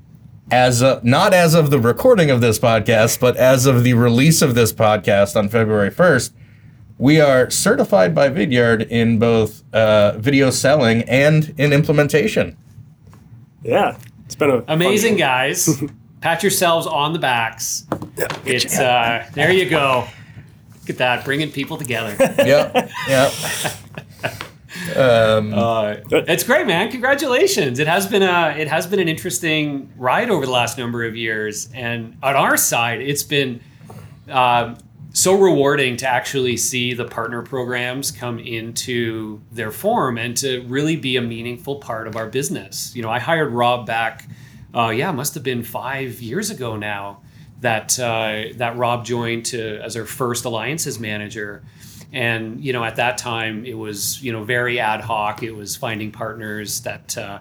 as 0.51 0.81
of, 0.81 1.03
not 1.03 1.33
as 1.33 1.53
of 1.53 1.69
the 1.69 1.79
recording 1.79 2.29
of 2.29 2.41
this 2.41 2.59
podcast, 2.59 3.19
but 3.19 3.35
as 3.37 3.65
of 3.65 3.83
the 3.83 3.93
release 3.93 4.41
of 4.41 4.55
this 4.55 4.71
podcast 4.71 5.35
on 5.35 5.49
February 5.49 5.91
1st, 5.91 6.31
we 6.97 7.19
are 7.19 7.49
certified 7.49 8.15
by 8.15 8.29
Vidyard 8.29 8.87
in 8.89 9.19
both 9.19 9.63
uh, 9.73 10.17
video 10.17 10.49
selling 10.49 11.03
and 11.03 11.53
in 11.57 11.73
implementation. 11.73 12.57
Yeah, 13.63 13.97
it's 14.25 14.35
been 14.35 14.49
a 14.49 14.63
amazing, 14.67 15.17
guys. 15.17 15.83
Pat 16.21 16.41
yourselves 16.41 16.87
on 16.87 17.13
the 17.13 17.19
backs. 17.19 17.85
Yeah, 18.17 18.27
it's 18.45 18.79
uh, 18.79 19.29
there 19.33 19.51
you 19.51 19.69
go. 19.69 20.07
Look 20.79 20.89
at 20.89 20.97
that, 20.97 21.25
bringing 21.25 21.51
people 21.51 21.77
together. 21.77 22.15
yep, 22.39 22.89
yep. 23.07 23.33
Um, 24.95 25.53
uh, 25.53 25.95
it's 26.11 26.43
great, 26.43 26.67
man. 26.67 26.89
Congratulations. 26.91 27.79
It 27.79 27.87
has 27.87 28.07
been 28.07 28.23
a 28.23 28.55
it 28.57 28.67
has 28.67 28.87
been 28.87 28.99
an 28.99 29.07
interesting 29.07 29.91
ride 29.97 30.29
over 30.29 30.45
the 30.45 30.51
last 30.51 30.77
number 30.77 31.03
of 31.03 31.15
years, 31.15 31.69
and 31.73 32.17
on 32.23 32.35
our 32.35 32.57
side, 32.57 33.01
it's 33.01 33.23
been 33.23 33.61
uh, 34.29 34.75
so 35.13 35.33
rewarding 35.33 35.97
to 35.97 36.07
actually 36.07 36.57
see 36.57 36.93
the 36.93 37.05
partner 37.05 37.41
programs 37.41 38.11
come 38.11 38.39
into 38.39 39.41
their 39.51 39.71
form 39.71 40.17
and 40.17 40.37
to 40.37 40.61
really 40.67 40.95
be 40.95 41.17
a 41.17 41.21
meaningful 41.21 41.77
part 41.77 42.07
of 42.07 42.15
our 42.15 42.27
business. 42.27 42.95
You 42.95 43.01
know, 43.01 43.09
I 43.09 43.19
hired 43.19 43.51
Rob 43.51 43.85
back. 43.85 44.27
Uh, 44.75 44.89
yeah, 44.89 45.11
must 45.11 45.33
have 45.33 45.43
been 45.43 45.63
five 45.63 46.21
years 46.21 46.49
ago 46.49 46.75
now 46.75 47.21
that 47.61 47.99
uh, 47.99 48.53
that 48.55 48.77
Rob 48.77 49.05
joined 49.05 49.45
to 49.47 49.79
as 49.79 49.95
our 49.97 50.05
first 50.05 50.45
alliances 50.45 50.99
manager 50.99 51.63
and 52.11 52.63
you 52.63 52.73
know, 52.73 52.83
at 52.83 52.95
that 52.97 53.17
time, 53.17 53.65
it 53.65 53.77
was 53.77 54.21
you 54.23 54.31
know 54.31 54.43
very 54.43 54.79
ad 54.79 55.01
hoc. 55.01 55.43
It 55.43 55.51
was 55.51 55.75
finding 55.75 56.11
partners 56.11 56.81
that. 56.81 57.17
Uh, 57.17 57.39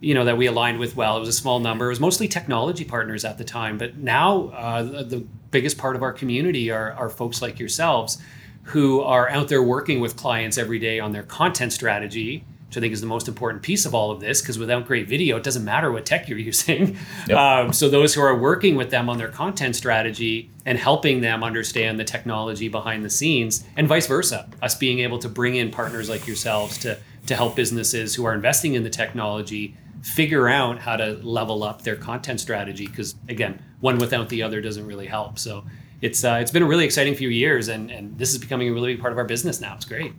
you 0.00 0.12
know 0.12 0.26
that 0.26 0.36
we 0.36 0.44
aligned 0.44 0.78
with 0.78 0.96
well. 0.96 1.16
It 1.16 1.20
was 1.20 1.30
a 1.30 1.32
small 1.32 1.60
number. 1.60 1.86
It 1.86 1.90
was 1.90 2.00
mostly 2.00 2.28
technology 2.28 2.84
partners 2.84 3.24
at 3.24 3.38
the 3.38 3.44
time, 3.44 3.78
but 3.78 3.96
now 3.96 4.48
uh, 4.48 4.82
the 4.82 5.24
biggest 5.50 5.78
part 5.78 5.96
of 5.96 6.02
our 6.02 6.12
community 6.12 6.70
are, 6.70 6.92
are 6.92 7.08
folks 7.08 7.40
like 7.40 7.58
yourselves, 7.58 8.18
who 8.64 9.00
are 9.00 9.30
out 9.30 9.48
there 9.48 9.62
working 9.62 10.00
with 10.00 10.16
clients 10.16 10.58
every 10.58 10.78
day 10.78 11.00
on 11.00 11.12
their 11.12 11.22
content 11.22 11.72
strategy, 11.72 12.44
which 12.74 12.80
I 12.80 12.80
think 12.80 12.92
is 12.92 13.00
the 13.00 13.06
most 13.06 13.28
important 13.28 13.62
piece 13.62 13.86
of 13.86 13.94
all 13.94 14.10
of 14.10 14.20
this, 14.20 14.40
because 14.40 14.58
without 14.58 14.86
great 14.86 15.08
video, 15.08 15.36
it 15.36 15.44
doesn't 15.44 15.64
matter 15.64 15.92
what 15.92 16.04
tech 16.04 16.28
you're 16.28 16.38
using. 16.52 16.96
Yep. 17.28 17.38
Um, 17.38 17.72
so 17.72 17.88
those 17.88 18.14
who 18.14 18.20
are 18.20 18.36
working 18.36 18.74
with 18.74 18.90
them 18.90 19.08
on 19.08 19.16
their 19.18 19.28
content 19.28 19.76
strategy 19.76 20.50
and 20.66 20.76
helping 20.76 21.20
them 21.20 21.44
understand 21.44 22.00
the 22.00 22.04
technology 22.04 22.68
behind 22.68 23.04
the 23.04 23.10
scenes, 23.10 23.64
and 23.76 23.86
vice 23.86 24.08
versa, 24.08 24.48
us 24.60 24.74
being 24.74 24.98
able 25.00 25.18
to 25.20 25.28
bring 25.28 25.54
in 25.54 25.70
partners 25.70 26.08
like 26.08 26.26
yourselves 26.26 26.78
to 26.78 26.98
to 27.26 27.34
help 27.34 27.56
businesses 27.56 28.14
who 28.14 28.26
are 28.26 28.34
investing 28.34 28.74
in 28.74 28.82
the 28.82 28.90
technology 28.90 29.74
figure 30.02 30.46
out 30.46 30.78
how 30.78 30.96
to 30.96 31.14
level 31.22 31.62
up 31.62 31.80
their 31.80 31.96
content 31.96 32.38
strategy 32.38 32.86
because 32.86 33.14
again 33.30 33.62
one 33.80 33.96
without 33.96 34.28
the 34.28 34.42
other 34.42 34.60
doesn't 34.60 34.86
really 34.86 35.06
help 35.06 35.38
so 35.38 35.64
it's 36.02 36.22
uh, 36.22 36.36
it's 36.38 36.50
been 36.50 36.62
a 36.62 36.66
really 36.66 36.84
exciting 36.84 37.14
few 37.14 37.30
years 37.30 37.68
and 37.68 37.90
and 37.90 38.18
this 38.18 38.32
is 38.32 38.36
becoming 38.36 38.68
a 38.68 38.72
really 38.74 38.92
big 38.92 39.00
part 39.00 39.14
of 39.14 39.18
our 39.18 39.24
business 39.24 39.62
now 39.62 39.74
it's 39.74 39.86
great 39.86 40.12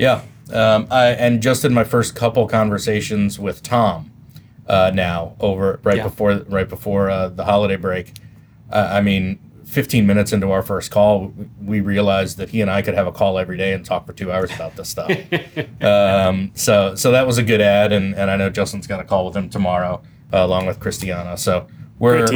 Yeah, 0.00 0.22
um, 0.52 0.86
I, 0.90 1.06
and 1.08 1.42
just 1.42 1.64
in 1.64 1.72
my 1.74 1.84
first 1.84 2.14
couple 2.14 2.46
conversations 2.48 3.38
with 3.38 3.62
Tom, 3.62 4.10
uh, 4.66 4.90
now 4.94 5.34
over 5.40 5.80
right 5.82 5.96
Yeah. 5.98 6.04
before 6.04 6.34
right 6.48 6.68
before 6.68 7.10
uh, 7.10 7.28
the 7.28 7.44
holiday 7.44 7.76
break, 7.76 8.12
uh, 8.70 8.88
I 8.92 9.00
mean, 9.00 9.38
15 9.64 10.06
minutes 10.06 10.32
into 10.32 10.50
our 10.50 10.62
first 10.62 10.90
call, 10.90 11.32
we- 11.64 11.80
realized 11.80 12.36
that 12.38 12.48
he 12.50 12.60
and 12.60 12.70
I 12.70 12.82
could 12.82 12.94
have 12.94 13.06
a 13.06 13.12
call 13.12 13.38
every 13.38 13.56
day 13.56 13.72
and 13.72 13.84
talk 13.84 14.06
for 14.06 14.12
two 14.12 14.32
hours 14.32 14.52
about 14.52 14.74
this 14.76 14.88
stuff. 14.88 15.10
um, 15.82 16.50
so 16.54 16.94
so 16.94 17.10
that 17.12 17.26
was 17.26 17.38
a 17.38 17.42
good 17.42 17.60
ad, 17.60 17.92
and, 17.92 18.14
and 18.14 18.30
I 18.30 18.36
know 18.36 18.50
Justin's 18.50 18.86
got 18.86 19.00
a 19.00 19.04
call 19.04 19.26
with 19.26 19.36
him 19.36 19.48
tomorrow, 19.48 20.02
uh, 20.32 20.38
along 20.38 20.66
with 20.66 20.80
Christiana. 20.80 21.36
So 21.36 21.66
we're 21.98 22.26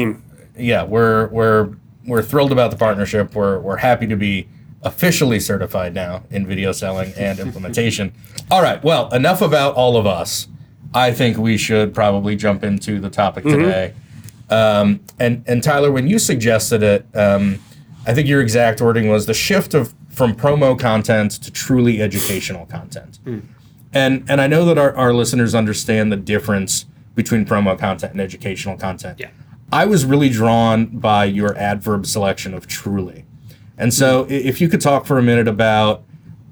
yeah, 0.57 0.85
we're 0.85 1.29
we're 1.29 1.71
we're 2.07 2.23
thrilled 2.23 2.53
about 2.53 2.71
the 2.71 2.77
partnership. 2.77 3.35
We're 3.35 3.59
we're 3.61 3.77
happy 3.79 4.07
to 4.07 4.17
be 4.17 4.49
officially 4.85 5.41
certified 5.41 5.95
now 5.95 6.23
in 6.31 6.47
video 6.47 6.73
selling 6.73 7.13
and 7.17 7.39
implementation. 7.39 8.13
all 8.51 8.63
right, 8.63 8.83
well, 8.85 9.09
enough 9.15 9.41
about 9.43 9.75
all 9.75 9.97
of 9.97 10.07
us. 10.07 10.47
I 10.93 11.13
think 11.13 11.37
we 11.37 11.57
should 11.57 11.93
probably 11.93 12.37
jump 12.37 12.63
into 12.63 13.01
the 13.01 13.11
topic 13.11 13.45
today. 13.45 13.95
Um, 14.51 15.01
and 15.19 15.43
and 15.49 15.63
Tyler, 15.63 15.91
when 15.91 16.07
you 16.07 16.19
suggested 16.19 16.83
it, 16.83 17.07
um, 17.15 17.59
I 18.07 18.15
think 18.15 18.29
your 18.29 18.41
exact 18.41 18.81
wording 18.81 19.09
was 19.09 19.27
the 19.27 19.35
shift 19.35 19.75
of 19.75 19.95
from 20.11 20.35
promo 20.37 20.79
content 20.79 21.33
to 21.43 21.51
truly 21.51 22.01
educational 22.01 22.67
content. 22.67 23.19
And 23.93 24.25
and 24.29 24.41
I 24.41 24.47
know 24.47 24.65
that 24.67 24.79
our, 24.79 24.95
our 24.95 25.13
listeners 25.13 25.55
understand 25.55 26.13
the 26.13 26.17
difference 26.17 26.87
between 27.15 27.45
promo 27.45 27.79
content 27.79 28.13
and 28.13 28.21
educational 28.21 28.77
content. 28.77 29.19
Yeah. 29.19 29.31
I 29.73 29.87
was 29.87 30.05
really 30.05 30.29
drawn 30.29 30.87
by 30.87 31.25
your 31.25 31.57
adverb 31.57 32.07
selection 32.07 32.55
of 32.55 32.67
truly. 32.69 33.25
And 33.77 33.93
so 33.93 34.25
hmm. 34.25 34.33
if 34.33 34.61
you 34.61 34.69
could 34.69 34.81
talk 34.81 35.07
for 35.07 35.19
a 35.19 35.23
minute 35.23 35.49
about 35.49 36.05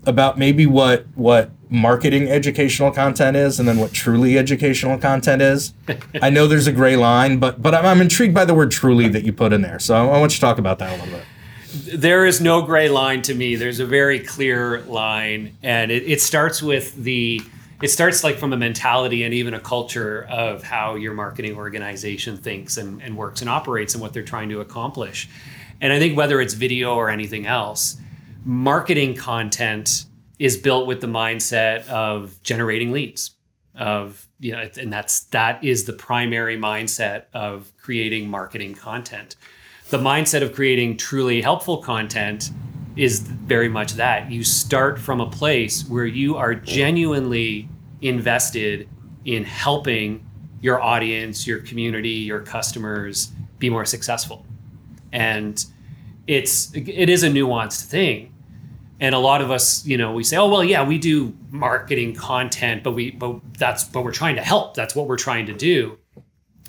about 0.04 0.38
maybe 0.38 0.66
what 0.66 1.06
what 1.14 1.50
marketing 1.72 2.28
educational 2.28 2.90
content 2.90 3.34
is 3.34 3.58
and 3.58 3.66
then 3.66 3.78
what 3.78 3.92
truly 3.92 4.36
educational 4.36 4.98
content 4.98 5.40
is. 5.40 5.72
I 6.22 6.28
know 6.28 6.46
there's 6.46 6.66
a 6.66 6.72
gray 6.72 6.96
line, 6.96 7.38
but 7.38 7.62
but 7.62 7.74
I'm, 7.74 7.86
I'm 7.86 8.00
intrigued 8.00 8.34
by 8.34 8.44
the 8.44 8.54
word 8.54 8.70
truly 8.70 9.08
that 9.08 9.24
you 9.24 9.32
put 9.32 9.52
in 9.52 9.62
there. 9.62 9.78
So 9.78 9.94
I, 9.94 10.16
I 10.16 10.20
want 10.20 10.32
you 10.32 10.36
to 10.36 10.40
talk 10.40 10.58
about 10.58 10.78
that 10.80 10.98
a 10.98 11.02
little 11.02 11.18
bit. 11.18 11.98
there 11.98 12.26
is 12.26 12.40
no 12.40 12.62
gray 12.62 12.88
line 12.88 13.22
to 13.22 13.34
me. 13.34 13.56
There's 13.56 13.80
a 13.80 13.86
very 13.86 14.20
clear 14.20 14.82
line, 14.82 15.56
and 15.62 15.90
it, 15.90 16.04
it 16.04 16.20
starts 16.20 16.62
with 16.62 16.94
the. 16.96 17.40
It 17.80 17.90
starts 17.90 18.22
like 18.22 18.38
from 18.38 18.52
a 18.52 18.56
mentality 18.56 19.24
and 19.24 19.34
even 19.34 19.54
a 19.54 19.58
culture 19.58 20.24
of 20.30 20.62
how 20.62 20.94
your 20.94 21.14
marketing 21.14 21.56
organization 21.56 22.36
thinks 22.36 22.76
and, 22.76 23.02
and 23.02 23.16
works 23.16 23.40
and 23.40 23.50
operates 23.50 23.94
and 23.94 24.00
what 24.00 24.12
they're 24.12 24.22
trying 24.22 24.50
to 24.50 24.60
accomplish. 24.60 25.28
And 25.82 25.92
I 25.92 25.98
think 25.98 26.16
whether 26.16 26.40
it's 26.40 26.54
video 26.54 26.94
or 26.94 27.10
anything 27.10 27.46
else, 27.46 27.96
marketing 28.44 29.16
content 29.16 30.06
is 30.38 30.56
built 30.56 30.86
with 30.86 31.00
the 31.00 31.08
mindset 31.08 31.86
of 31.88 32.40
generating 32.42 32.92
leads 32.92 33.32
of 33.74 34.28
you 34.38 34.52
know 34.52 34.68
and 34.78 34.92
that's 34.92 35.20
that 35.24 35.62
is 35.64 35.84
the 35.84 35.92
primary 35.94 36.58
mindset 36.58 37.24
of 37.34 37.72
creating 37.78 38.30
marketing 38.30 38.74
content. 38.74 39.36
The 39.90 39.98
mindset 39.98 40.42
of 40.42 40.54
creating 40.54 40.98
truly 40.98 41.42
helpful 41.42 41.78
content 41.78 42.50
is 42.96 43.20
very 43.20 43.68
much 43.68 43.94
that. 43.94 44.30
You 44.30 44.44
start 44.44 45.00
from 45.00 45.20
a 45.20 45.28
place 45.28 45.86
where 45.88 46.06
you 46.06 46.36
are 46.36 46.54
genuinely 46.54 47.68
invested 48.02 48.88
in 49.24 49.44
helping 49.44 50.26
your 50.60 50.80
audience 50.80 51.46
your 51.46 51.58
community 51.58 52.10
your 52.10 52.40
customers 52.40 53.32
be 53.58 53.68
more 53.68 53.84
successful 53.84 54.44
and 55.12 55.64
it's 56.26 56.74
it 56.74 57.08
is 57.08 57.22
a 57.22 57.28
nuanced 57.28 57.84
thing. 57.84 58.28
And 59.00 59.14
a 59.16 59.18
lot 59.18 59.42
of 59.42 59.50
us 59.50 59.84
you 59.84 59.96
know 59.96 60.12
we 60.12 60.24
say 60.24 60.36
oh 60.36 60.48
well 60.48 60.64
yeah 60.64 60.86
we 60.86 60.98
do 60.98 61.34
marketing 61.50 62.14
content 62.14 62.82
but 62.82 62.92
we 62.92 63.10
but 63.10 63.40
that's 63.58 63.84
but 63.84 64.04
we're 64.04 64.12
trying 64.12 64.36
to 64.36 64.42
help. 64.42 64.74
That's 64.74 64.94
what 64.94 65.06
we're 65.06 65.18
trying 65.18 65.46
to 65.46 65.52
do. 65.52 65.98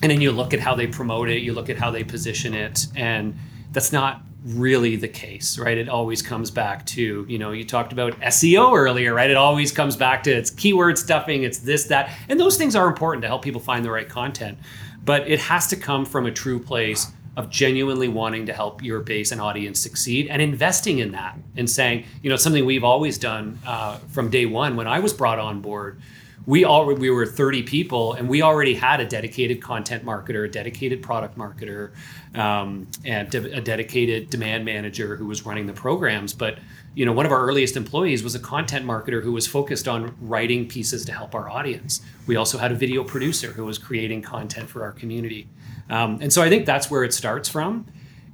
And 0.02 0.12
then 0.12 0.20
you 0.20 0.32
look 0.32 0.54
at 0.54 0.60
how 0.60 0.76
they 0.76 0.88
promote 0.88 1.30
it 1.30 1.42
you 1.42 1.54
look 1.54 1.70
at 1.70 1.78
how 1.78 1.92
they 1.92 2.04
position 2.04 2.54
it 2.54 2.88
and 2.96 3.36
that's 3.72 3.92
not 3.92 4.22
really 4.44 4.96
the 4.98 5.08
case 5.08 5.58
right? 5.58 5.78
It 5.78 5.88
always 5.88 6.22
comes 6.22 6.50
back 6.50 6.86
to 6.88 7.26
you 7.30 7.38
know 7.38 7.52
you 7.52 7.64
talked 7.64 7.94
about 7.94 8.20
seo 8.22 8.76
earlier 8.76 9.14
right? 9.14 9.30
It 9.30 9.38
always 9.38 9.72
comes 9.72 9.96
back 9.96 10.24
to 10.24 10.32
it's 10.32 10.50
keyword 10.50 10.98
stuffing 10.98 11.44
it's 11.44 11.60
this 11.60 11.86
that 11.86 12.10
and 12.30 12.40
those 12.40 12.58
things 12.58 12.76
are 12.76 12.88
important 12.88 13.22
to 13.22 13.28
help 13.28 13.44
people 13.44 13.62
find 13.62 13.86
the 13.86 13.92
right 13.92 14.10
content. 14.10 14.58
But 15.06 15.28
it 15.28 15.40
has 15.40 15.68
to 15.68 15.76
come 15.76 16.06
from 16.06 16.26
a 16.26 16.32
true 16.32 16.60
place 16.60 17.12
of 17.36 17.50
genuinely 17.50 18.08
wanting 18.08 18.46
to 18.46 18.54
help 18.54 18.84
your 18.84 19.00
base 19.00 19.32
and 19.32 19.42
audience 19.42 19.80
succeed 19.80 20.28
and 20.28 20.42
investing 20.42 21.00
in 21.00 21.12
that 21.12 21.38
and 21.56 21.70
saying, 21.70 22.06
you 22.22 22.30
know, 22.30 22.36
something 22.36 22.66
we've 22.66 22.84
always 22.84 23.18
done 23.18 23.58
uh, 23.66 23.98
from 24.10 24.30
day 24.30 24.46
one 24.46 24.76
when 24.76 24.88
I 24.88 25.00
was 25.00 25.14
brought 25.14 25.40
on 25.40 25.62
board. 25.62 26.00
We 26.46 26.66
all 26.66 26.86
we 26.94 27.10
were 27.10 27.26
30 27.26 27.64
people 27.64 28.14
and 28.14 28.28
we 28.28 28.42
already 28.42 28.74
had 28.74 29.00
a 29.00 29.06
dedicated 29.06 29.62
content 29.62 30.04
marketer, 30.06 30.46
a 30.46 30.52
dedicated 30.52 31.02
product 31.02 31.38
marketer, 31.38 31.92
um, 32.36 32.88
and 33.06 33.34
a 33.34 33.62
dedicated 33.62 34.30
demand 34.30 34.66
manager 34.66 35.16
who 35.16 35.26
was 35.26 35.46
running 35.46 35.68
the 35.68 35.74
programs. 35.74 36.34
But 36.34 36.60
you 36.96 37.06
know, 37.06 37.14
one 37.14 37.26
of 37.26 37.32
our 37.32 37.46
earliest 37.46 37.78
employees 37.78 38.24
was 38.24 38.36
a 38.36 38.40
content 38.40 38.86
marketer 38.86 39.24
who 39.24 39.32
was 39.32 39.48
focused 39.48 39.88
on 39.88 40.16
writing 40.22 40.68
pieces 40.68 41.06
to 41.06 41.14
help 41.14 41.34
our 41.34 41.50
audience. 41.50 42.02
We 42.28 42.36
also 42.36 42.58
had 42.58 42.72
a 42.72 42.76
video 42.76 43.04
producer 43.04 43.54
who 43.54 43.66
was 43.66 43.78
creating 43.78 44.22
content 44.22 44.70
for 44.70 44.84
our 44.84 44.92
community. 44.92 45.48
Um, 45.90 46.20
and 46.22 46.32
so 46.32 46.42
I 46.42 46.50
think 46.50 46.66
that's 46.66 46.90
where 46.90 47.04
it 47.04 47.14
starts 47.14 47.50
from. 47.50 47.86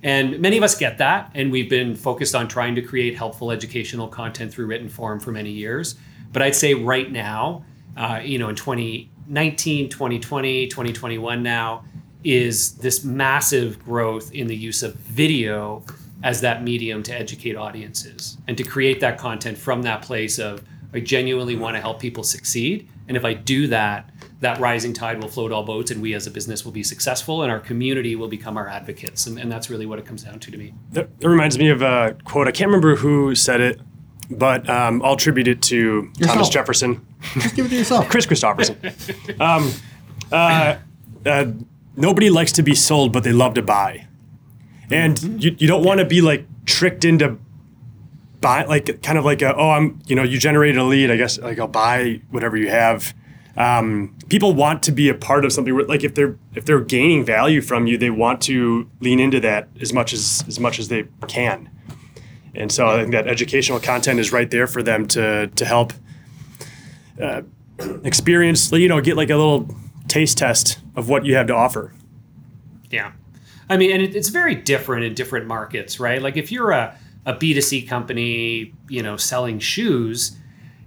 And 0.01 0.39
many 0.39 0.58
of 0.58 0.63
us 0.63 0.77
get 0.77 0.98
that, 1.00 1.32
and 1.34 1.51
we've 1.51 1.70
been 1.70 1.96
focused 1.96 2.34
on 2.34 2.48
trying 2.48 2.75
to 2.75 2.82
create 2.82 3.18
helpful 3.18 3.51
educational 3.51 4.08
content 4.08 4.53
through 4.53 4.68
written 4.68 4.88
form 4.88 5.20
for 5.20 5.32
many 5.32 5.51
years. 5.51 5.96
But 6.32 6.41
I'd 6.41 6.56
say 6.56 6.74
right 6.74 7.12
now, 7.12 7.65
uh, 7.98 8.22
you 8.24 8.38
know, 8.38 8.50
in 8.50 8.56
2019, 8.56 9.89
2020, 9.89 10.68
2021 10.68 11.44
now, 11.44 11.84
is 12.24 12.74
this 12.75 13.03
massive 13.03 13.84
growth 13.84 14.32
in 14.34 14.48
the 14.48 14.56
use 14.56 14.84
of 14.84 14.96
video 14.96 15.84
as 16.24 16.41
that 16.41 16.63
medium 16.63 17.01
to 17.03 17.13
educate 17.13 17.56
audiences 17.56 18.38
and 18.48 18.58
to 18.58 18.63
create 18.63 19.00
that 19.00 19.18
content 19.18 19.58
from 19.58 19.82
that 19.84 20.01
place 20.01 20.38
of 20.38 20.63
I 20.94 21.00
genuinely 21.00 21.56
want 21.56 21.75
to 21.75 21.82
help 21.82 22.00
people 22.00 22.24
succeed. 22.24 22.89
And 23.08 23.15
if 23.15 23.24
I 23.24 23.34
do 23.34 23.68
that, 23.68 24.10
that 24.41 24.60
rising 24.60 24.93
tide 24.93 25.22
will 25.22 25.27
float 25.27 25.51
all 25.51 25.63
boats 25.63 25.91
and 25.91 26.01
we 26.01 26.13
as 26.13 26.25
a 26.25 26.31
business 26.31 26.63
will 26.63 26.72
be 26.72 26.84
successful 26.84 27.43
and 27.43 27.51
our 27.51 27.60
community 27.60 28.15
will 28.15 28.27
become 28.29 28.58
our 28.58 28.67
advocates. 28.67 29.27
And, 29.27 29.38
and 29.38 29.51
that's 29.51 29.69
really 29.69 29.86
what 29.86 30.00
it 30.00 30.05
comes 30.05 30.24
down 30.24 30.39
to 30.39 30.51
to 30.51 30.58
me. 30.58 30.74
That, 30.91 31.19
that 31.19 31.29
reminds 31.29 31.58
me 31.58 31.69
of 31.69 31.81
a 31.81 32.15
quote. 32.24 32.48
I 32.48 32.51
can't 32.51 32.69
remember 32.69 32.96
who 32.96 33.36
said 33.36 33.60
it, 33.60 33.81
but 34.29 34.69
um, 34.69 35.01
I'll 35.03 35.13
attribute 35.13 35.48
it 35.48 35.62
to 35.63 36.10
Thomas 36.22 36.50
Jefferson, 36.50 37.05
Just 37.36 37.55
give 37.55 37.65
it 37.65 37.69
to 37.69 37.75
yourself. 37.75 38.08
Chris 38.08 38.25
Christopherson. 38.25 38.77
um, 39.39 39.72
uh, 40.31 40.77
uh, 41.25 41.46
nobody 41.98 42.29
likes 42.29 42.53
to 42.53 42.63
be 42.63 42.75
sold, 42.75 43.12
but 43.12 43.24
they 43.24 43.34
love 43.34 43.55
to 43.55 43.62
buy. 43.62 44.08
And 44.91 45.22
you, 45.43 45.55
you 45.58 45.67
don't 45.67 45.84
want 45.84 46.00
to 46.00 46.05
be 46.05 46.22
like 46.22 46.46
tricked 46.65 47.03
into 47.03 47.38
buy 48.41 48.63
like 48.63 49.01
kind 49.01 49.17
of 49.17 49.25
like 49.25 49.41
a, 49.41 49.53
oh 49.53 49.72
I'm 49.72 50.00
you 50.08 50.15
know 50.15 50.24
you 50.24 50.39
generated 50.39 50.77
a 50.77 50.84
lead 50.84 51.12
I 51.12 51.17
guess 51.17 51.38
like 51.39 51.60
I'll 51.60 51.67
buy 51.67 52.22
whatever 52.29 52.55
you 52.55 52.69
have. 52.69 53.13
Um, 53.60 54.16
people 54.30 54.54
want 54.54 54.84
to 54.84 54.92
be 54.94 55.10
a 55.10 55.13
part 55.13 55.44
of 55.44 55.51
something 55.51 55.78
like 55.88 56.06
if 56.06 56.16
they're 56.16 56.38
if 56.56 56.63
they're 56.63 56.80
gaining 56.80 57.25
value 57.25 57.62
from 57.62 57.88
you 57.88 57.98
they 57.98 58.10
want 58.10 58.42
to 58.44 58.89
lean 59.01 59.20
into 59.20 59.42
that 59.42 59.68
as 59.82 59.92
much 59.92 60.13
as 60.13 60.46
as 60.48 60.60
much 60.60 60.80
as 60.80 60.88
they 60.88 61.06
can. 61.28 61.70
And 62.56 62.72
so 62.72 62.88
I 62.88 63.01
think 63.01 63.12
that 63.12 63.28
educational 63.28 63.80
content 63.80 64.20
is 64.20 64.32
right 64.32 64.50
there 64.50 64.66
for 64.66 64.82
them 64.82 65.06
to 65.08 65.48
to 65.48 65.66
help 65.66 65.92
uh, 67.22 67.42
experience 68.04 68.72
you 68.72 68.88
know 68.88 69.01
get 69.01 69.18
like 69.18 69.30
a 69.30 69.36
little 69.36 69.68
taste 70.08 70.38
test 70.38 70.80
of 70.96 71.10
what 71.10 71.25
you 71.25 71.36
have 71.36 71.48
to 71.48 71.54
offer. 71.54 71.94
Yeah. 72.89 73.12
I 73.70 73.78
mean, 73.78 73.92
and 73.92 74.01
it, 74.01 74.16
it's 74.16 74.30
very 74.30 74.56
different 74.56 75.06
in 75.06 75.13
different 75.13 75.48
markets, 75.48 76.00
right? 76.00 76.22
Like 76.22 76.38
if 76.38 76.51
you're 76.51 76.72
a, 76.72 76.98
a 77.25 77.34
B2C 77.34 77.88
company, 77.88 78.74
you 78.88 79.04
know, 79.04 79.16
selling 79.16 79.60
shoes, 79.60 80.36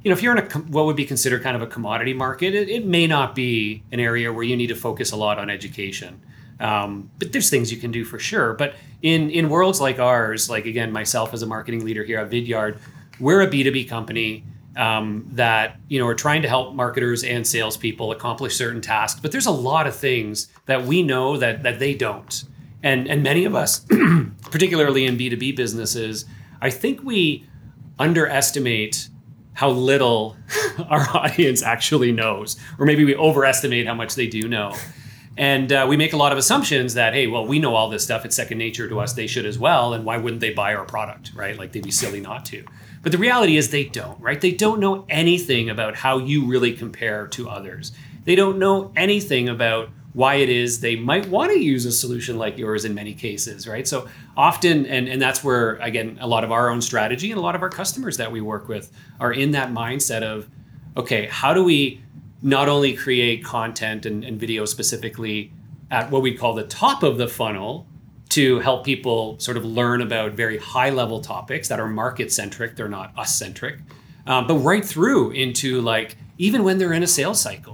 you 0.03 0.11
know, 0.11 0.17
if 0.17 0.23
you're 0.23 0.37
in 0.37 0.45
a 0.45 0.59
what 0.59 0.87
would 0.87 0.97
be 0.97 1.05
considered 1.05 1.43
kind 1.43 1.57
of 1.57 1.63
a 1.63 1.67
commodity 1.67 2.13
market, 2.13 2.55
it, 2.55 2.69
it 2.69 2.87
may 2.87 3.07
not 3.07 3.35
be 3.35 3.83
an 3.93 4.01
area 4.01 4.33
where 4.33 4.45
you 4.45 4.57
need 4.57 4.69
to 4.69 4.75
focus 4.75 5.13
a 5.13 5.17
lot 5.17 5.39
on 5.39 5.49
education. 5.49 6.21
Um, 6.59 7.11
but 7.19 7.33
there's 7.33 7.51
things 7.51 7.73
you 7.73 7.79
can 7.79 7.91
do 7.91 8.05
for 8.05 8.19
sure. 8.19 8.55
But 8.55 8.75
in 9.03 9.31
in 9.31 9.49
worlds 9.49 9.81
like 9.81 9.99
ours, 9.99 10.51
like 10.51 10.67
again, 10.67 10.93
myself 10.93 11.33
as 11.33 11.43
a 11.43 11.47
marketing 11.47 11.85
leader 11.85 12.05
here 12.05 12.19
at 12.19 12.31
Vidyard, 12.31 12.79
we're 13.21 13.43
a 13.43 13.47
B2B 13.47 13.89
company 13.89 14.45
um, 14.77 15.27
that 15.33 15.79
you 15.89 15.99
know 15.99 16.07
are 16.07 16.15
trying 16.15 16.43
to 16.43 16.49
help 16.49 16.75
marketers 16.75 17.25
and 17.25 17.47
salespeople 17.47 18.13
accomplish 18.13 18.57
certain 18.57 18.81
tasks. 18.81 19.21
But 19.21 19.33
there's 19.33 19.47
a 19.47 19.53
lot 19.53 19.87
of 19.87 19.95
things 19.95 20.49
that 20.67 20.85
we 20.85 21.03
know 21.03 21.37
that 21.37 21.63
that 21.63 21.79
they 21.79 21.95
don't, 21.95 22.45
and 22.83 23.09
and 23.09 23.23
many 23.23 23.45
of 23.45 23.55
us, 23.55 23.85
particularly 24.51 25.05
in 25.05 25.17
B2B 25.17 25.57
businesses, 25.57 26.25
I 26.61 26.71
think 26.71 27.03
we 27.03 27.47
underestimate 27.99 29.09
how 29.55 29.71
little 29.71 30.37
our 30.89 31.09
audience 31.17 31.63
actually 31.63 32.13
knows, 32.13 32.57
or 32.79 32.87
maybe 32.87 33.05
we 33.05 33.15
overestimate 33.17 33.87
how 33.87 33.95
much 33.95 34.15
they 34.15 34.27
do 34.27 34.49
know. 34.49 34.75
And 35.37 35.73
uh, 35.73 35.87
we 35.89 35.97
make 35.97 36.13
a 36.13 36.17
lot 36.17 36.33
of 36.33 36.39
assumptions 36.39 36.95
that, 36.95 37.15
hey, 37.15 37.27
well, 37.27 37.47
we 37.47 37.59
know 37.59 37.75
all 37.75 37.89
this 37.89 38.05
stuff. 38.05 38.25
It's 38.25 38.37
second 38.37 38.59
nature 38.59 38.87
to 38.89 39.01
us. 39.01 39.15
They 39.15 39.27
should 39.27 39.47
as 39.47 39.59
well. 39.59 39.95
And 39.95 40.05
why 40.05 40.19
wouldn't 40.19 40.41
they 40.41 40.53
buy 40.53 40.75
our 40.75 40.85
product, 40.85 41.33
right? 41.35 41.57
Like 41.57 41.73
they'd 41.73 41.83
be 41.83 41.91
silly 41.91 42.21
not 42.21 42.45
to. 42.47 42.65
But 43.03 43.13
the 43.13 43.19
reality 43.19 43.57
is 43.57 43.71
they 43.71 43.85
don't, 43.85 44.21
right? 44.21 44.41
They 44.41 44.53
don't 44.53 44.79
know 44.79 45.07
anything 45.09 45.71
about 45.71 45.97
how 45.97 46.19
you 46.19 46.45
really 46.45 46.73
compare 46.73 47.27
to 47.29 47.49
others. 47.49 47.93
They 48.25 48.35
don't 48.35 48.59
know 48.59 48.93
anything 48.95 49.49
about 49.49 49.89
why 50.15 50.35
it 50.35 50.49
is 50.49 50.81
they 50.81 50.97
might 50.97 51.27
want 51.29 51.51
to 51.53 51.59
use 51.59 51.87
a 51.87 51.93
solution 51.93 52.37
like 52.37 52.59
yours 52.59 52.85
in 52.85 52.95
many 52.95 53.15
cases, 53.15 53.67
right? 53.67 53.89
So 53.89 54.09
often, 54.37 54.85
and, 54.87 55.09
and 55.09 55.21
that's 55.21 55.43
where, 55.43 55.77
again, 55.77 56.19
a 56.21 56.27
lot 56.27 56.45
of 56.45 56.53
our 56.53 56.69
own 56.69 56.83
strategy 56.83 57.31
and 57.31 57.39
a 57.39 57.43
lot 57.43 57.55
of 57.55 57.63
our 57.63 57.71
customers 57.71 58.19
that 58.19 58.31
we 58.31 58.41
work 58.41 58.69
with 58.69 58.93
are 59.21 59.33
in 59.33 59.53
that 59.53 59.71
mindset 59.71 60.23
of, 60.23 60.49
okay, 60.97 61.27
how 61.27 61.55
do 61.55 61.65
we 61.65 62.03
not 62.43 62.69
only 62.69 62.95
create 62.95 63.43
content 63.45 64.05
and, 64.05 64.25
and 64.25 64.39
video 64.39 64.65
specifically 64.65 65.53
at 65.91 66.11
what 66.11 66.21
we 66.21 66.35
call 66.35 66.55
the 66.55 66.65
top 66.65 67.03
of 67.03 67.17
the 67.17 67.29
funnel 67.29 67.87
to 68.31 68.59
help 68.61 68.85
people 68.85 69.39
sort 69.39 69.57
of 69.57 69.65
learn 69.65 70.01
about 70.01 70.33
very 70.33 70.59
high 70.59 70.91
level 70.91 71.21
topics 71.21 71.69
that 71.69 71.79
are 71.79 71.87
market 71.87 72.33
centric, 72.33 72.77
they're 72.77 72.89
not 72.89 73.17
us 73.17 73.37
centric, 73.37 73.79
um, 74.27 74.47
but 74.47 74.57
right 74.57 74.85
through 74.85 75.31
into 75.33 75.81
like 75.81 76.17
even 76.39 76.65
when 76.65 76.79
they're 76.79 76.95
in 76.95 77.03
a 77.03 77.07
sales 77.07 77.41
cycle, 77.41 77.72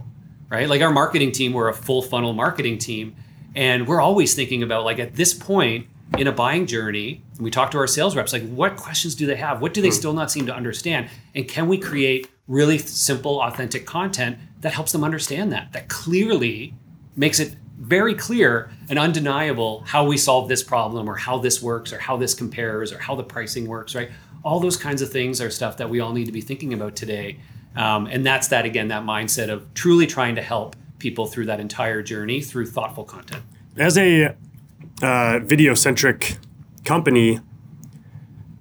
right? 0.50 0.68
Like 0.68 0.82
our 0.82 0.90
marketing 0.90 1.32
team, 1.32 1.52
we're 1.52 1.68
a 1.68 1.74
full 1.74 2.02
funnel 2.02 2.32
marketing 2.32 2.78
team, 2.78 3.16
and 3.54 3.86
we're 3.86 4.00
always 4.00 4.34
thinking 4.34 4.62
about 4.62 4.84
like 4.84 4.98
at 4.98 5.14
this 5.14 5.34
point 5.34 5.86
in 6.16 6.26
a 6.26 6.32
buying 6.32 6.66
journey, 6.66 7.22
we 7.38 7.50
talk 7.50 7.70
to 7.72 7.78
our 7.78 7.86
sales 7.86 8.16
reps 8.16 8.32
like 8.32 8.48
what 8.48 8.76
questions 8.76 9.14
do 9.14 9.26
they 9.26 9.36
have? 9.36 9.60
What 9.60 9.74
do 9.74 9.82
they 9.82 9.88
hmm. 9.88 9.94
still 9.94 10.12
not 10.12 10.30
seem 10.30 10.46
to 10.46 10.54
understand? 10.54 11.10
And 11.34 11.46
can 11.46 11.68
we 11.68 11.78
create 11.78 12.28
really 12.46 12.78
simple, 12.78 13.40
authentic 13.40 13.84
content 13.86 14.38
that 14.60 14.72
helps 14.72 14.92
them 14.92 15.04
understand 15.04 15.52
that, 15.52 15.72
that 15.72 15.88
clearly 15.88 16.74
makes 17.14 17.38
it 17.38 17.56
very 17.78 18.14
clear 18.14 18.70
and 18.88 18.98
undeniable 18.98 19.82
how 19.86 20.04
we 20.04 20.16
solve 20.16 20.48
this 20.48 20.62
problem 20.62 21.08
or 21.08 21.14
how 21.14 21.38
this 21.38 21.62
works 21.62 21.92
or 21.92 21.98
how 21.98 22.16
this 22.16 22.34
compares 22.34 22.92
or 22.92 22.98
how 22.98 23.14
the 23.14 23.22
pricing 23.22 23.66
works, 23.66 23.94
right? 23.94 24.10
All 24.42 24.60
those 24.60 24.76
kinds 24.76 25.02
of 25.02 25.10
things 25.10 25.40
are 25.40 25.50
stuff 25.50 25.76
that 25.76 25.88
we 25.88 26.00
all 26.00 26.12
need 26.12 26.24
to 26.24 26.32
be 26.32 26.40
thinking 26.40 26.72
about 26.72 26.96
today. 26.96 27.38
Um, 27.78 28.06
and 28.06 28.26
that's 28.26 28.48
that, 28.48 28.64
again, 28.64 28.88
that 28.88 29.04
mindset 29.04 29.48
of 29.48 29.72
truly 29.72 30.06
trying 30.06 30.34
to 30.34 30.42
help 30.42 30.74
people 30.98 31.26
through 31.26 31.46
that 31.46 31.60
entire 31.60 32.02
journey 32.02 32.40
through 32.40 32.66
thoughtful 32.66 33.04
content. 33.04 33.42
As 33.76 33.96
a 33.96 34.34
uh, 35.00 35.38
video 35.44 35.74
centric 35.74 36.38
company, 36.84 37.38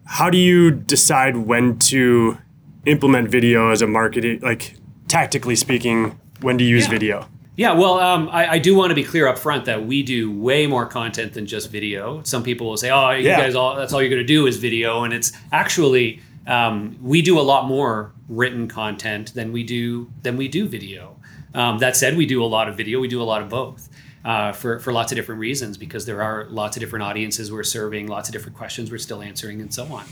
how 0.06 0.30
do 0.30 0.38
you 0.38 0.70
decide 0.72 1.36
when 1.36 1.80
to 1.80 2.38
implement 2.86 3.30
video 3.30 3.72
as 3.72 3.82
a 3.82 3.88
marketing, 3.88 4.40
like 4.42 4.76
tactically 5.08 5.56
speaking, 5.56 6.20
when 6.42 6.58
to 6.60 6.64
use 6.64 6.86
Yeah. 6.86 6.92
video? 6.92 7.28
Yeah, 7.56 7.74
well, 7.74 8.00
um, 8.00 8.30
I, 8.32 8.52
I 8.52 8.60
do 8.60 8.76
want 8.76 8.92
to 8.92 8.96
be 8.96 9.04
clear 9.04 9.28
up 9.28 9.40
front 9.40 9.66
that 9.66 9.88
we 9.88 10.04
do 10.04 10.32
way 10.32 10.68
more 10.68 10.86
content 10.86 11.34
than 11.34 11.48
just 11.48 11.72
video. 11.72 12.22
Some 12.24 12.44
people 12.44 12.68
will 12.70 12.78
say, 12.78 12.92
"Oh, 12.92 13.10
you 13.10 13.26
Yeah. 13.26 13.40
guys 13.40 13.56
all 13.56 13.76
that's 13.76 13.92
all 13.94 14.00
you're 14.00 14.12
going 14.12 14.22
to 14.22 14.28
do 14.28 14.46
is 14.46 14.58
video," 14.58 15.04
and 15.04 15.12
it's 15.12 15.32
actually 15.52 16.20
um, 16.48 16.98
we 17.02 17.22
do 17.22 17.40
a 17.40 17.42
lot 17.42 17.66
more 17.68 18.14
written 18.30 18.68
content 18.68 19.34
than 19.34 19.52
we 19.52 19.64
do 19.64 20.12
than 20.24 20.38
we 20.38 20.48
do 20.48 20.68
video. 20.68 21.18
Um, 21.54 21.80
that 21.80 21.96
said, 21.96 22.18
we 22.18 22.26
do 22.26 22.44
a 22.44 22.46
lot 22.46 22.70
of 22.70 22.76
video. 22.76 23.00
We 23.00 23.08
do 23.08 23.22
a 23.22 23.24
lot 23.26 23.42
of 23.42 23.50
both 23.50 23.90
uh, 24.24 24.54
for 24.54 24.80
for 24.80 24.94
lots 24.94 25.12
of 25.12 25.18
different 25.18 25.40
reasons 25.40 25.78
because 25.78 26.06
there 26.06 26.22
are 26.22 26.46
lots 26.50 26.78
of 26.78 26.82
different 26.82 27.04
audiences 27.04 27.52
we're 27.52 27.64
serving, 27.64 28.08
lots 28.08 28.30
of 28.30 28.34
different 28.34 28.58
questions 28.58 28.90
we're 28.90 28.98
still 28.98 29.22
answering, 29.22 29.62
and 29.62 29.74
so 29.74 29.86
on. 29.86 30.06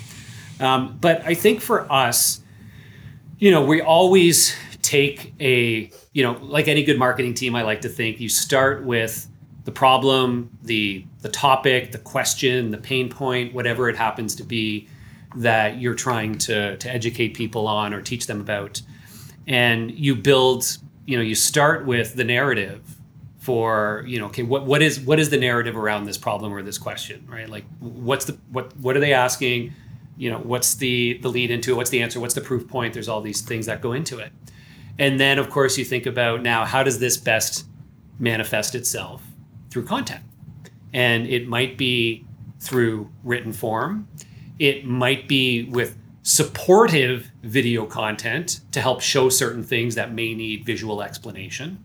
Um, 0.60 0.98
but 1.00 1.25
I 1.25 1.34
think 1.34 1.62
for 1.62 1.92
us, 1.92 2.42
you 3.39 3.51
know, 3.51 3.65
we 3.65 3.82
always 3.82 4.56
take 4.82 5.34
a, 5.39 5.89
you 6.13 6.24
know, 6.24 6.38
like 6.42 6.68
any 6.68 6.84
good 6.84 7.00
marketing 7.00 7.34
team, 7.34 7.56
I 7.56 7.63
like 7.63 7.82
to 7.82 7.89
think 7.89 8.20
you 8.20 8.30
start 8.30 8.84
with 8.84 9.27
the 9.63 9.72
problem, 9.72 10.50
the 10.63 11.06
the 11.22 11.30
topic, 11.30 11.92
the 11.92 11.98
question, 11.98 12.72
the 12.72 12.77
pain 12.77 13.10
point, 13.10 13.54
whatever 13.54 13.89
it 13.89 13.96
happens 13.96 14.36
to 14.36 14.43
be 14.43 14.88
that 15.36 15.80
you're 15.80 15.95
trying 15.95 16.38
to 16.39 16.78
to 16.78 16.89
educate 16.91 17.34
people 17.34 17.67
on 17.67 17.93
or 17.93 18.02
teach 18.02 18.28
them 18.28 18.39
about. 18.39 18.82
And 19.48 19.91
you 19.91 20.15
build, 20.15 20.78
you 21.06 21.17
know, 21.17 21.24
you 21.24 21.36
start 21.36 21.86
with 21.86 22.15
the 22.15 22.24
narrative 22.24 22.82
for, 23.38 24.04
you 24.08 24.19
know, 24.19 24.26
okay, 24.28 24.43
what 24.43 24.65
what 24.65 24.82
is 24.82 25.00
what 25.00 25.19
is 25.19 25.30
the 25.30 25.38
narrative 25.38 25.78
around 25.78 26.06
this 26.06 26.17
problem 26.17 26.54
or 26.54 26.62
this 26.63 26.78
question, 26.78 27.28
right? 27.30 27.50
Like 27.50 27.65
what's 27.80 28.26
the 28.26 28.38
what 28.52 28.76
what 28.78 28.98
are 28.98 29.00
they 29.00 29.13
asking? 29.13 29.74
you 30.17 30.30
know 30.30 30.39
what's 30.39 30.76
the 30.76 31.17
the 31.21 31.30
lead 31.30 31.52
into 31.52 31.71
it 31.71 31.76
what's 31.76 31.89
the 31.89 32.02
answer 32.02 32.19
what's 32.19 32.34
the 32.34 32.41
proof 32.41 32.67
point 32.67 32.93
there's 32.93 33.10
all 33.10 33.21
these 33.21 33.41
things 33.41 33.65
that 33.65 33.82
go 33.82 33.93
into 33.93 34.17
it 34.19 34.32
and 34.98 35.19
then 35.19 35.38
of 35.38 35.50
course 35.50 35.78
you 35.78 35.86
think 35.86 36.06
about 36.06 36.41
now 36.41 36.65
how 36.65 36.84
does 36.84 37.00
this 37.00 37.17
best 37.17 37.65
manifest 38.19 38.76
itself 38.76 39.24
through 39.69 39.84
content 39.84 40.24
and 40.93 41.28
it 41.28 41.48
might 41.48 41.78
be 41.78 42.26
through 42.60 43.10
written 43.24 43.52
form 43.52 44.08
it 44.60 44.86
might 44.86 45.28
be 45.28 45.63
with 45.63 45.98
supportive 46.24 47.32
video 47.44 47.86
content 47.86 48.62
to 48.72 48.82
help 48.82 49.02
show 49.02 49.30
certain 49.30 49.63
things 49.63 49.96
that 49.96 50.12
may 50.12 50.34
need 50.34 50.65
visual 50.65 51.04
explanation 51.04 51.84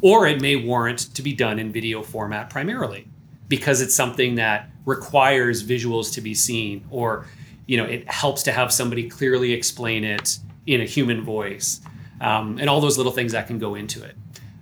or 0.00 0.26
it 0.26 0.40
may 0.40 0.56
warrant 0.56 1.14
to 1.14 1.22
be 1.22 1.32
done 1.32 1.58
in 1.58 1.70
video 1.70 2.02
format 2.02 2.48
primarily 2.48 3.06
because 3.48 3.82
it's 3.82 3.94
something 3.94 4.36
that 4.36 4.70
requires 4.86 5.62
visuals 5.62 6.12
to 6.12 6.20
be 6.20 6.34
seen 6.34 6.84
or 6.90 7.26
you 7.66 7.76
know 7.76 7.84
it 7.84 8.10
helps 8.10 8.42
to 8.42 8.52
have 8.52 8.72
somebody 8.72 9.08
clearly 9.08 9.52
explain 9.52 10.04
it 10.04 10.38
in 10.66 10.80
a 10.80 10.84
human 10.84 11.22
voice 11.22 11.80
um, 12.22 12.58
and 12.58 12.70
all 12.70 12.80
those 12.80 12.96
little 12.96 13.12
things 13.12 13.32
that 13.32 13.46
can 13.46 13.58
go 13.58 13.74
into 13.74 14.02
it. 14.02 14.16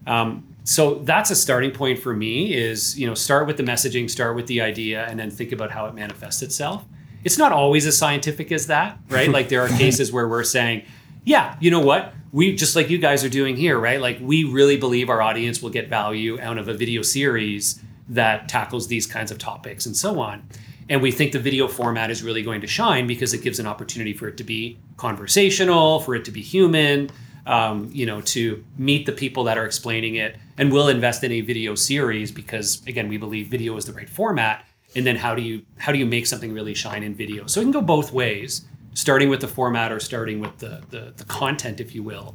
Um, 0.06 0.46
so 0.64 0.94
that's 1.04 1.30
a 1.30 1.36
starting 1.36 1.70
point 1.70 1.98
for 1.98 2.14
me 2.14 2.54
is 2.54 2.98
you 2.98 3.06
know 3.06 3.14
start 3.14 3.46
with 3.46 3.56
the 3.56 3.62
messaging 3.62 4.10
start 4.10 4.36
with 4.36 4.46
the 4.46 4.60
idea 4.60 5.06
and 5.06 5.18
then 5.18 5.30
think 5.30 5.52
about 5.52 5.70
how 5.70 5.86
it 5.86 5.94
manifests 5.94 6.42
itself 6.42 6.84
it's 7.24 7.38
not 7.38 7.52
always 7.52 7.86
as 7.86 7.96
scientific 7.96 8.52
as 8.52 8.66
that 8.66 8.98
right? 9.08 9.28
Like 9.40 9.48
there 9.48 9.62
are 9.62 9.68
cases 9.68 10.12
where 10.12 10.28
we're 10.28 10.44
saying 10.44 10.84
yeah 11.24 11.56
you 11.60 11.70
know 11.70 11.80
what? 11.80 12.14
We 12.32 12.54
just 12.54 12.76
like 12.76 12.90
you 12.90 12.98
guys 12.98 13.24
are 13.24 13.28
doing 13.28 13.56
here 13.56 13.78
right? 13.78 14.00
Like 14.00 14.18
we 14.20 14.44
really 14.44 14.76
believe 14.76 15.10
our 15.10 15.22
audience 15.22 15.62
will 15.62 15.70
get 15.70 15.88
value 15.88 16.40
out 16.40 16.58
of 16.58 16.68
a 16.68 16.74
video 16.74 17.02
series 17.02 17.82
that 18.08 18.48
tackles 18.48 18.88
these 18.88 19.06
kinds 19.06 19.30
of 19.30 19.38
topics 19.38 19.86
and 19.86 19.96
so 19.96 20.18
on. 20.20 20.46
And 20.88 21.00
we 21.00 21.12
think 21.12 21.30
the 21.30 21.38
video 21.38 21.68
format 21.68 22.10
is 22.10 22.24
really 22.24 22.42
going 22.42 22.62
to 22.62 22.66
shine 22.66 23.06
because 23.06 23.32
it 23.32 23.42
gives 23.42 23.60
an 23.60 23.66
opportunity 23.66 24.12
for 24.12 24.26
it 24.26 24.36
to 24.38 24.44
be 24.44 24.78
conversational 24.96 26.00
for 26.00 26.14
it 26.14 26.24
to 26.24 26.30
be 26.30 26.42
human 26.42 27.10
um, 27.46 27.88
you 27.92 28.06
know 28.06 28.20
to 28.20 28.64
meet 28.76 29.06
the 29.06 29.12
people 29.12 29.44
that 29.44 29.58
are 29.58 29.66
explaining 29.66 30.16
it. 30.16 30.36
And 30.58 30.72
we'll 30.72 30.88
invest 30.88 31.24
in 31.24 31.32
a 31.32 31.40
video 31.40 31.74
series 31.74 32.30
because 32.32 32.82
again 32.86 33.08
we 33.08 33.16
believe 33.16 33.48
video 33.48 33.76
is 33.76 33.86
the 33.86 33.92
right 33.92 34.08
format 34.08 34.64
and 34.94 35.06
then 35.06 35.16
how 35.16 35.34
do 35.34 35.42
you 35.42 35.62
how 35.78 35.92
do 35.92 35.98
you 35.98 36.06
make 36.06 36.26
something 36.26 36.52
really 36.52 36.74
shine 36.74 37.02
in 37.02 37.14
video? 37.14 37.46
So 37.46 37.60
it 37.60 37.64
can 37.64 37.72
go 37.72 37.80
both 37.80 38.12
ways 38.12 38.64
starting 38.94 39.28
with 39.28 39.40
the 39.40 39.48
format 39.48 39.92
or 39.92 40.00
starting 40.00 40.40
with 40.40 40.58
the 40.58 40.82
the, 40.90 41.12
the 41.16 41.24
content 41.24 41.80
if 41.80 41.94
you 41.94 42.02
will. 42.02 42.34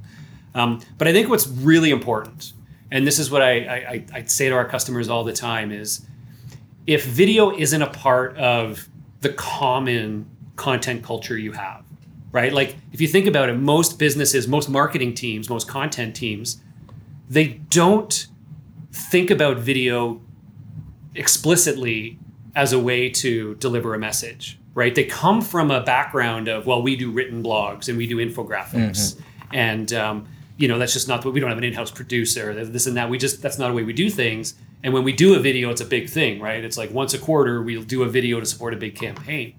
Um, 0.54 0.80
but 0.98 1.08
i 1.08 1.12
think 1.12 1.28
what's 1.28 1.48
really 1.48 1.91
important 1.91 2.54
and 2.89 3.06
this 3.06 3.20
is 3.20 3.30
what 3.30 3.41
I, 3.41 3.58
I 3.58 4.06
i 4.13 4.24
say 4.24 4.48
to 4.48 4.56
our 4.56 4.63
customers 4.63 5.10
all 5.10 5.26
the 5.26 5.34
time 5.34 5.70
is 5.70 6.06
if 6.88 7.04
video 7.06 7.54
isn't 7.58 7.82
a 7.82 7.89
part 7.89 8.38
of 8.38 8.88
the 9.20 9.34
common 9.34 10.26
content 10.56 11.04
culture 11.04 11.38
you 11.38 11.52
have 11.52 11.84
right? 12.32 12.52
Like 12.52 12.76
if 12.91 13.00
you 13.00 13.08
think 13.08 13.28
about 13.28 13.50
it 13.50 13.54
most 13.54 13.98
businesses 13.98 14.48
most 14.48 14.70
marketing 14.70 15.13
teams 15.13 15.50
most 15.50 15.68
content 15.68 16.15
teams 16.15 16.62
they 17.30 17.48
don't 17.70 18.28
think 18.91 19.30
about 19.30 19.58
video 19.58 20.22
explicitly 21.15 22.20
as 22.56 22.74
a 22.74 22.80
way 22.80 23.10
to 23.10 23.56
deliver 23.56 23.94
a 23.94 24.00
message 24.00 24.58
right? 24.76 24.94
They 24.94 25.06
come 25.06 25.41
from 25.41 25.72
a 25.72 25.82
background 25.82 26.48
of 26.48 26.68
well 26.68 26.84
we 26.84 26.96
do 26.96 27.10
written 27.10 27.41
blogs 27.41 27.89
and 27.89 27.98
we 27.98 28.06
do 28.06 28.18
infographics. 28.18 29.18
And 29.52 29.91
um, 29.94 30.28
you 30.58 30.68
know 30.68 30.78
that's 30.78 30.94
just 30.94 31.08
not 31.08 31.26
we 31.26 31.39
don't 31.39 31.50
have 31.50 31.58
an 31.58 31.63
in-house 31.63 31.91
producer 31.91 32.54
this 32.65 32.86
and 32.86 32.96
that. 32.98 33.10
We 33.10 33.18
just 33.18 33.41
that's 33.41 33.58
not 33.58 33.72
a 33.72 33.74
way 33.74 33.84
we 33.84 33.94
do 33.94 34.10
things. 34.10 34.54
And 34.84 34.94
when 34.94 35.04
we 35.04 35.13
do 35.13 35.34
a 35.34 35.39
video 35.39 35.72
it's 35.72 35.82
a 35.82 35.86
big 35.86 36.10
thing 36.10 36.39
right? 36.39 36.63
It's 36.63 36.78
like 36.78 36.91
once 36.91 37.13
a 37.13 37.18
quarter 37.18 37.63
we'll 37.63 37.84
do 37.84 38.04
a 38.04 38.10
video 38.10 38.39
to 38.39 38.46
support 38.46 38.74
a 38.74 38.78
big 38.78 38.96
campaign. 38.96 39.56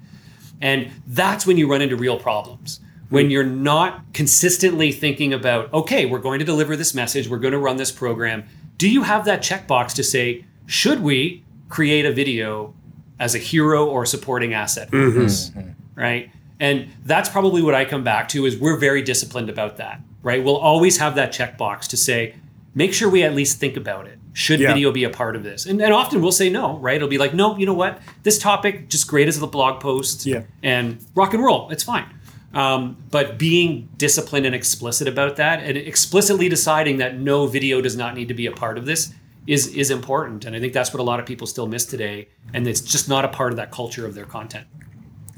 And 0.60 0.90
that's 1.06 1.46
when 1.46 1.56
you 1.56 1.68
run 1.68 1.82
into 1.82 1.96
real 1.96 2.18
problems. 2.18 2.80
When 3.08 3.30
you're 3.30 3.44
not 3.44 4.02
consistently 4.12 4.92
thinking 4.92 5.32
about 5.32 5.72
okay 5.72 6.04
we're 6.04 6.18
going 6.18 6.38
to 6.40 6.44
deliver 6.44 6.76
this 6.76 6.94
message 6.94 7.28
we're 7.28 7.38
going 7.38 7.52
to 7.52 7.58
run 7.58 7.78
this 7.78 7.92
program. 7.92 8.44
Do 8.76 8.90
you 8.90 9.02
have 9.04 9.24
that 9.24 9.40
checkbox 9.40 9.94
to 9.94 10.04
say 10.04 10.44
should 10.66 11.00
we 11.00 11.42
create 11.68 12.04
a 12.04 12.12
video 12.12 12.74
as 13.18 13.34
a 13.34 13.38
hero 13.38 13.86
or 13.86 14.04
supporting 14.06 14.52
asset. 14.54 14.90
For 14.90 15.10
this 15.10 15.50
right? 15.94 16.30
And 16.60 16.88
that's 17.04 17.28
probably 17.28 17.62
what 17.62 17.74
i 17.74 17.84
come 17.84 18.02
back 18.04 18.28
to 18.30 18.46
is 18.46 18.56
we're 18.58 18.76
very 18.78 19.02
disciplined 19.02 19.50
about 19.50 19.76
that 19.78 20.00
right? 20.22 20.42
We'll 20.42 20.56
always 20.56 20.98
have 20.98 21.14
that 21.14 21.32
checkbox 21.32 21.86
to 21.88 21.96
say 21.96 22.34
make 22.74 22.92
sure 22.92 23.08
we 23.08 23.22
at 23.22 23.34
least 23.34 23.58
think 23.60 23.76
about 23.76 24.06
it. 24.06 24.18
Should 24.32 24.60
Yeah. 24.60 24.68
video 24.74 24.90
be 24.90 25.04
a 25.04 25.10
part 25.10 25.36
of 25.36 25.42
this? 25.44 25.64
And, 25.66 25.80
and 25.80 25.92
often 25.94 26.20
we'll 26.20 26.32
say 26.32 26.50
no 26.50 26.76
right? 26.78 26.96
It'll 26.96 27.08
be 27.08 27.18
like 27.18 27.32
no 27.34 27.56
you 27.56 27.64
know 27.66 27.74
what? 27.74 28.00
This 28.22 28.38
topic 28.38 28.88
just 28.88 29.06
great 29.08 29.28
as 29.28 29.40
a 29.42 29.46
blog 29.46 29.80
post 29.80 30.26
Yeah. 30.26 30.42
and 30.62 30.98
rock 31.14 31.32
and 31.34 31.42
roll. 31.44 31.70
It's 31.70 31.84
fine. 31.84 32.06
Um, 32.54 32.96
but 33.10 33.38
being 33.38 33.88
disciplined 33.98 34.46
and 34.46 34.54
explicit 34.54 35.06
about 35.08 35.36
that, 35.36 35.62
and 35.62 35.76
explicitly 35.76 36.48
deciding 36.48 36.96
that 36.98 37.18
no 37.18 37.46
video 37.46 37.82
does 37.82 37.96
not 37.96 38.14
need 38.14 38.28
to 38.28 38.34
be 38.34 38.46
a 38.46 38.52
part 38.52 38.78
of 38.78 38.86
this, 38.86 39.12
is 39.46 39.68
is 39.68 39.90
important. 39.90 40.44
And 40.44 40.56
I 40.56 40.60
think 40.60 40.72
that's 40.72 40.92
what 40.92 41.00
a 41.00 41.04
lot 41.04 41.20
of 41.20 41.26
people 41.26 41.46
still 41.46 41.66
miss 41.66 41.86
today, 41.86 42.28
and 42.52 42.66
it's 42.66 42.80
just 42.80 43.08
not 43.08 43.24
a 43.24 43.28
part 43.28 43.52
of 43.52 43.56
that 43.56 43.70
culture 43.70 44.06
of 44.06 44.14
their 44.14 44.24
content. 44.24 44.66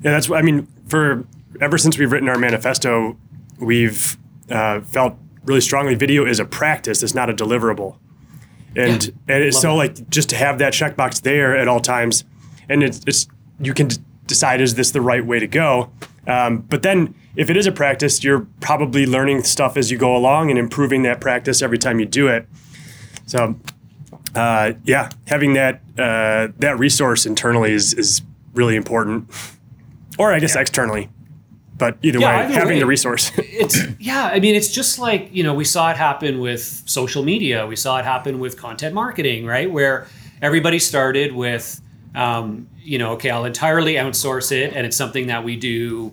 Yeah, 0.02 0.12
that's 0.12 0.28
what 0.28 0.38
I 0.38 0.42
mean. 0.42 0.66
For 0.86 1.26
ever 1.60 1.78
since 1.78 1.98
we've 1.98 2.10
written 2.10 2.28
our 2.28 2.38
manifesto, 2.38 3.16
we've 3.58 4.16
uh, 4.50 4.80
felt 4.80 5.16
really 5.44 5.60
strongly 5.60 5.94
video 5.94 6.26
is 6.26 6.38
a 6.40 6.44
practice, 6.44 7.02
it's 7.02 7.14
not 7.14 7.30
a 7.30 7.34
deliverable. 7.34 7.98
And 8.76 9.04
Yeah, 9.04 9.12
and 9.28 9.44
it's 9.44 9.60
so 9.60 9.70
that. 9.70 9.74
like 9.76 10.10
just 10.10 10.28
to 10.30 10.36
have 10.36 10.58
that 10.58 10.72
checkbox 10.72 11.22
there 11.22 11.56
at 11.56 11.68
all 11.68 11.80
times, 11.80 12.24
and 12.68 12.82
it's, 12.82 13.00
it's 13.06 13.26
you 13.60 13.74
can 13.74 13.88
d- 13.88 13.96
decide 14.26 14.60
is 14.60 14.74
this 14.74 14.90
the 14.90 15.00
right 15.00 15.24
way 15.24 15.38
to 15.38 15.46
go. 15.46 15.90
Um, 16.26 16.58
but 16.58 16.82
then 16.82 17.14
if 17.34 17.48
it 17.48 17.56
is 17.56 17.66
a 17.66 17.72
practice, 17.72 18.22
you're 18.22 18.46
probably 18.60 19.06
learning 19.06 19.44
stuff 19.44 19.76
as 19.76 19.90
you 19.90 19.96
go 19.96 20.14
along 20.14 20.50
and 20.50 20.58
improving 20.58 21.02
that 21.04 21.20
practice 21.20 21.62
every 21.62 21.78
time 21.78 21.98
you 21.98 22.06
do 22.06 22.28
it. 22.28 22.46
So 23.24 23.58
uh, 24.38 24.72
yeah, 24.84 25.10
having 25.26 25.54
that 25.54 25.80
uh, 25.98 26.48
that 26.58 26.78
resource 26.78 27.26
internally 27.26 27.72
is 27.72 27.92
is 27.94 28.22
really 28.54 28.76
important, 28.76 29.28
or 30.18 30.32
I 30.32 30.38
guess 30.38 30.56
externally. 30.56 31.08
But 31.76 31.96
either 32.02 32.18
Yeah, 32.18 32.46
way, 32.48 32.52
having 32.52 32.74
way. 32.74 32.80
the 32.80 32.86
resource. 32.86 33.30
it's 33.38 33.78
yeah 34.00 34.24
i 34.32 34.40
mean 34.40 34.54
it's 34.56 34.68
just 34.68 34.98
like 34.98 35.28
you 35.32 35.44
know 35.44 35.54
we 35.54 35.64
saw 35.64 35.90
it 35.92 35.96
happen 35.96 36.40
with 36.40 36.62
social 36.86 37.22
media 37.22 37.66
we 37.68 37.76
saw 37.76 37.98
it 37.98 38.04
happen 38.04 38.40
with 38.40 38.56
content 38.56 38.94
marketing 38.94 39.46
right 39.46 39.70
where 39.70 40.06
everybody 40.42 40.78
started 40.80 41.32
with 41.32 41.80
um, 42.16 42.68
you 42.82 42.98
know 42.98 43.12
okay 43.12 43.30
i'll 43.30 43.44
entirely 43.44 43.94
outsource 43.94 44.50
it 44.50 44.72
and 44.74 44.86
it's 44.86 44.96
something 44.96 45.28
that 45.28 45.44
we 45.44 45.54
do 45.56 46.12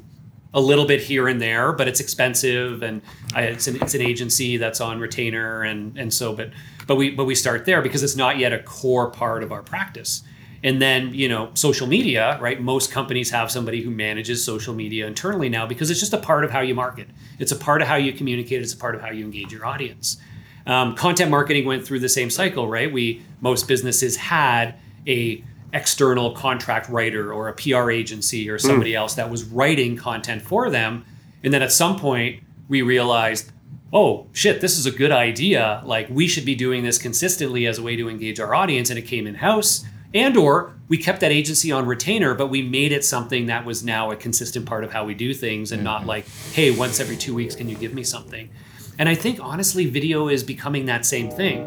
a 0.53 0.61
little 0.61 0.85
bit 0.85 1.01
here 1.01 1.27
and 1.27 1.41
there 1.41 1.71
but 1.73 1.87
it's 1.87 1.99
expensive 1.99 2.83
and 2.83 3.01
I, 3.33 3.41
it's, 3.43 3.67
an, 3.67 3.75
it's 3.81 3.95
an 3.95 4.01
agency 4.01 4.57
that's 4.57 4.79
on 4.81 4.99
retainer 4.99 5.63
and 5.63 5.97
and 5.97 6.13
so 6.13 6.33
but 6.33 6.51
but 6.87 6.95
we 6.95 7.11
but 7.11 7.25
we 7.25 7.35
start 7.35 7.65
there 7.65 7.81
because 7.81 8.03
it's 8.03 8.15
not 8.15 8.37
yet 8.37 8.53
a 8.53 8.61
core 8.63 9.09
part 9.09 9.43
of 9.43 9.51
our 9.51 9.61
practice 9.61 10.23
and 10.65 10.81
then, 10.81 11.13
you 11.13 11.29
know, 11.29 11.51
social 11.53 11.85
media, 11.85 12.39
right? 12.41 12.59
Most 12.59 12.91
companies 12.91 13.29
have 13.29 13.51
somebody 13.51 13.83
who 13.83 13.91
manages 13.91 14.43
social 14.43 14.73
media 14.73 15.05
internally 15.05 15.47
now 15.47 15.67
because 15.67 15.91
it's 15.91 15.99
just 15.99 16.11
a 16.11 16.17
part 16.17 16.43
of 16.43 16.49
how 16.49 16.61
you 16.61 16.73
market. 16.73 17.07
It's 17.37 17.51
a 17.51 17.55
part 17.55 17.83
of 17.83 17.87
how 17.87 17.97
you 17.97 18.11
communicate. 18.13 18.63
It's 18.63 18.73
a 18.73 18.77
part 18.77 18.95
of 18.95 19.01
how 19.01 19.11
you 19.11 19.23
engage 19.23 19.51
your 19.51 19.63
audience. 19.63 20.17
Um, 20.65 20.95
content 20.95 21.29
marketing 21.29 21.65
went 21.65 21.85
through 21.85 21.99
the 21.99 22.09
same 22.09 22.31
cycle, 22.31 22.67
right? 22.67 22.91
We 22.91 23.21
most 23.41 23.67
businesses 23.67 24.17
had 24.17 24.73
a 25.05 25.43
external 25.71 26.31
contract 26.31 26.89
writer 26.89 27.31
or 27.31 27.47
a 27.47 27.53
PR 27.53 27.91
agency 27.91 28.49
or 28.49 28.57
somebody 28.57 28.95
else 28.95 29.13
that 29.15 29.29
was 29.29 29.43
writing 29.43 29.95
content 29.95 30.41
for 30.41 30.71
them, 30.71 31.05
and 31.43 31.53
then 31.53 31.61
at 31.61 31.71
some 31.71 31.99
point 31.99 32.41
we 32.69 32.81
realized, 32.81 33.51
oh 33.95 34.27
shit, 34.33 34.59
this 34.61 34.77
is 34.77 34.85
a 34.85 34.91
good 34.91 35.11
idea. 35.11 35.81
Like 35.85 36.07
we 36.09 36.27
should 36.27 36.45
be 36.45 36.53
doing 36.53 36.83
this 36.83 36.99
consistently 36.99 37.65
as 37.65 37.79
a 37.79 37.83
way 37.83 37.95
to 37.95 38.09
engage 38.09 38.39
our 38.39 38.53
audience, 38.53 38.91
and 38.91 38.99
it 38.99 39.03
came 39.03 39.25
in 39.25 39.35
house 39.35 39.85
and 40.15 40.37
or 40.37 40.73
we 40.87 40.97
kept 40.97 41.19
that 41.19 41.31
agency 41.31 41.71
on 41.71 41.85
retainer 41.85 42.33
but 42.33 42.47
we 42.47 42.61
made 42.61 42.91
it 42.91 43.03
something 43.03 43.47
that 43.47 43.65
was 43.65 43.83
now 43.83 44.11
a 44.11 44.15
consistent 44.15 44.65
part 44.65 44.83
of 44.83 44.91
how 44.91 45.03
we 45.03 45.13
do 45.13 45.33
things 45.33 45.71
and 45.71 45.83
not 45.83 45.99
mm-hmm. 45.99 46.09
like 46.09 46.27
hey 46.53 46.71
once 46.71 46.99
every 46.99 47.17
two 47.17 47.35
weeks 47.35 47.55
can 47.55 47.69
you 47.69 47.75
give 47.75 47.93
me 47.93 48.03
something? 48.03 48.49
And 48.97 49.09
i 49.09 49.15
think 49.15 49.39
honestly 49.41 49.85
video 49.85 50.29
is 50.29 50.43
becoming 50.43 50.85
that 50.85 51.05
same 51.05 51.29
thing. 51.29 51.59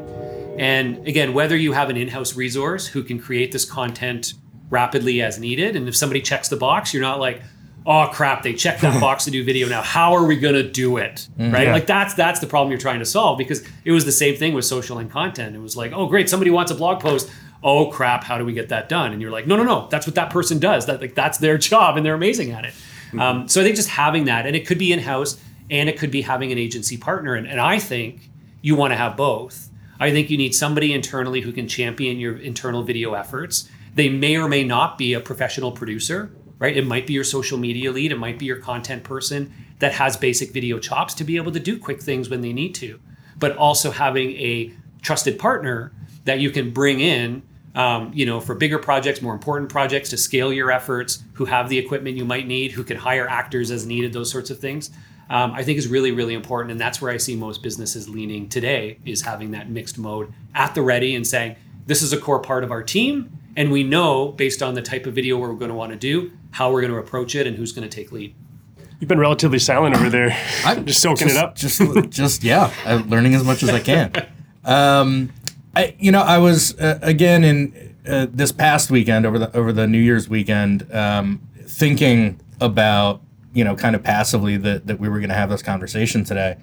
And 0.58 1.06
again 1.06 1.34
whether 1.34 1.56
you 1.56 1.72
have 1.72 1.90
an 1.90 1.96
in-house 1.96 2.34
resource 2.34 2.86
who 2.86 3.04
can 3.04 3.20
create 3.20 3.52
this 3.52 3.64
content 3.64 4.34
rapidly 4.70 5.22
as 5.22 5.38
needed 5.38 5.76
and 5.76 5.86
if 5.88 5.96
somebody 5.96 6.20
checks 6.20 6.48
the 6.48 6.56
box 6.56 6.92
you're 6.92 7.02
not 7.02 7.20
like 7.20 7.42
oh 7.88 8.06
crap 8.12 8.42
they 8.44 8.54
checked 8.54 8.82
that 8.82 9.00
box 9.00 9.24
to 9.24 9.32
do 9.32 9.42
video 9.42 9.68
now. 9.68 9.82
How 9.82 10.12
are 10.12 10.24
we 10.24 10.36
going 10.36 10.54
to 10.54 10.62
do 10.62 10.98
it? 10.98 11.28
Right? 11.36 11.64
Yeah. 11.64 11.72
like 11.72 11.86
that's 11.86 12.14
that's 12.14 12.38
the 12.38 12.46
problem 12.46 12.70
you're 12.70 12.78
trying 12.78 13.00
to 13.00 13.04
solve 13.04 13.38
because 13.38 13.66
it 13.84 13.90
was 13.90 14.04
the 14.04 14.12
same 14.12 14.36
thing 14.36 14.54
with 14.54 14.64
social 14.64 14.98
and 14.98 15.10
content. 15.10 15.56
It 15.56 15.60
was 15.60 15.76
like 15.76 15.92
oh 15.92 16.06
great 16.06 16.28
somebody 16.28 16.50
wants 16.50 16.70
a 16.70 16.76
blog 16.76 17.00
post. 17.00 17.28
Oh 17.64 17.90
crap 17.90 18.22
how 18.22 18.38
do 18.38 18.44
we 18.44 18.52
get 18.52 18.68
that 18.68 18.88
done? 18.88 19.12
And 19.12 19.20
you're 19.20 19.32
like 19.32 19.48
no 19.48 19.56
no 19.56 19.64
no 19.64 19.88
that's 19.90 20.06
what 20.06 20.14
that 20.14 20.30
person 20.30 20.60
does. 20.60 20.86
That 20.86 21.00
like 21.00 21.14
that's 21.14 21.38
their 21.38 21.58
job 21.70 21.96
and 21.96 22.06
they're 22.06 22.14
amazing 22.14 22.52
at 22.52 22.64
it. 22.64 22.74
Um, 23.18 23.48
so 23.48 23.62
i 23.62 23.64
think 23.64 23.74
just 23.74 23.88
having 23.88 24.26
that 24.26 24.46
and 24.46 24.54
it 24.54 24.66
could 24.66 24.76
be 24.76 24.92
in-house 24.92 25.40
and 25.70 25.88
it 25.88 25.98
could 25.98 26.10
be 26.10 26.20
having 26.20 26.52
an 26.52 26.58
agency 26.58 26.98
partner 26.98 27.34
and, 27.36 27.46
and 27.46 27.58
i 27.58 27.78
think 27.78 28.28
you 28.60 28.76
want 28.76 28.92
to 28.92 28.96
have 28.96 29.16
both. 29.16 29.70
I 30.00 30.10
think 30.10 30.30
you 30.30 30.36
need 30.36 30.54
somebody 30.54 30.92
internally 30.92 31.40
who 31.40 31.52
can 31.52 31.68
champion 31.68 32.18
your 32.18 32.36
internal 32.36 32.82
video 32.82 33.14
efforts. 33.14 33.68
They 33.94 34.08
may 34.08 34.36
or 34.36 34.48
may 34.48 34.62
not 34.62 34.98
be 34.98 35.14
a 35.14 35.20
professional 35.20 35.72
producer 35.72 36.30
right? 36.58 36.76
It 36.76 36.86
might 36.86 37.06
be 37.06 37.12
your 37.12 37.24
social 37.24 37.58
media 37.58 37.92
lead. 37.92 38.12
It 38.12 38.18
might 38.18 38.38
be 38.38 38.46
your 38.46 38.56
content 38.56 39.04
person 39.04 39.52
that 39.78 39.92
has 39.92 40.16
basic 40.16 40.52
video 40.52 40.78
chops 40.78 41.14
to 41.14 41.24
be 41.24 41.36
able 41.36 41.52
to 41.52 41.60
do 41.60 41.78
quick 41.78 42.02
things 42.02 42.28
when 42.28 42.40
they 42.40 42.52
need 42.52 42.74
to 42.76 43.00
but 43.38 43.56
also 43.56 43.90
having 43.90 44.32
a 44.32 44.72
trusted 45.02 45.38
partner 45.38 45.92
that 46.24 46.40
you 46.40 46.50
can 46.50 46.70
bring 46.70 47.00
in 47.00 47.42
um, 47.74 48.10
you 48.14 48.26
know 48.26 48.40
for 48.40 48.54
bigger 48.54 48.78
projects 48.78 49.22
more 49.22 49.32
important 49.32 49.70
projects 49.70 50.10
to 50.10 50.16
scale 50.16 50.52
your 50.52 50.70
efforts 50.70 51.22
who 51.34 51.44
have 51.44 51.68
the 51.68 51.78
equipment 51.78 52.16
you 52.16 52.24
might 52.24 52.46
need 52.46 52.72
who 52.72 52.82
can 52.82 52.96
hire 52.96 53.28
actors 53.28 53.70
as 53.70 53.86
needed 53.86 54.12
those 54.12 54.30
sorts 54.30 54.50
of 54.50 54.58
things 54.58 54.90
um, 55.30 55.52
i 55.52 55.62
think 55.62 55.78
is 55.78 55.86
really 55.86 56.10
really 56.10 56.34
important. 56.34 56.72
And 56.72 56.80
that's 56.80 57.00
where 57.00 57.12
i 57.12 57.16
see 57.16 57.36
most 57.36 57.62
businesses 57.62 58.08
leaning 58.08 58.48
today 58.48 58.98
is 59.04 59.22
having 59.22 59.52
that 59.52 59.70
mixed 59.70 59.98
mode 59.98 60.32
at 60.54 60.74
the 60.74 60.82
ready 60.82 61.14
and 61.14 61.26
saying 61.26 61.56
this 61.86 62.02
is 62.02 62.12
a 62.12 62.18
core 62.18 62.40
part 62.40 62.64
of 62.64 62.70
our 62.70 62.82
team 62.82 63.37
and 63.58 63.72
we 63.72 63.82
know 63.82 64.28
based 64.28 64.62
on 64.62 64.74
the 64.74 64.80
type 64.80 65.04
of 65.04 65.14
video 65.14 65.36
we're 65.36 65.52
going 65.52 65.68
to 65.68 65.74
want 65.74 65.92
to 65.92 65.98
do 65.98 66.30
how 66.52 66.72
we're 66.72 66.80
going 66.80 66.92
to 66.92 66.98
approach 66.98 67.34
it 67.34 67.46
and 67.46 67.56
who's 67.56 67.72
going 67.72 67.86
to 67.86 67.94
take 67.94 68.10
lead 68.12 68.34
You've 69.00 69.08
been 69.08 69.20
relatively 69.20 69.60
silent 69.60 69.94
over 69.94 70.10
there. 70.10 70.36
I'm 70.64 70.84
just 70.86 71.00
soaking 71.00 71.28
just, 71.28 71.38
it 71.38 71.40
up. 71.40 71.54
Just, 71.54 72.10
just 72.10 72.42
yeah, 72.42 72.72
I'm 72.84 73.08
learning 73.08 73.34
as 73.34 73.44
much 73.44 73.62
as 73.62 73.70
I 73.70 73.80
can. 73.80 74.12
Um, 74.64 75.32
I, 75.74 75.94
you 75.98 76.12
know, 76.12 76.20
I 76.20 76.36
was 76.38 76.78
uh, 76.78 76.98
again 77.00 77.42
in 77.42 77.94
uh, 78.06 78.26
this 78.30 78.52
past 78.52 78.90
weekend 78.90 79.24
over 79.24 79.38
the 79.38 79.56
over 79.56 79.72
the 79.72 79.86
New 79.86 80.00
Year's 80.00 80.28
weekend, 80.28 80.92
um, 80.92 81.40
thinking 81.62 82.38
about 82.60 83.22
you 83.54 83.64
know 83.64 83.76
kind 83.76 83.96
of 83.96 84.02
passively 84.02 84.58
that 84.58 84.86
that 84.86 85.00
we 85.00 85.08
were 85.08 85.20
going 85.20 85.30
to 85.30 85.36
have 85.36 85.48
this 85.48 85.62
conversation 85.62 86.22
today. 86.22 86.56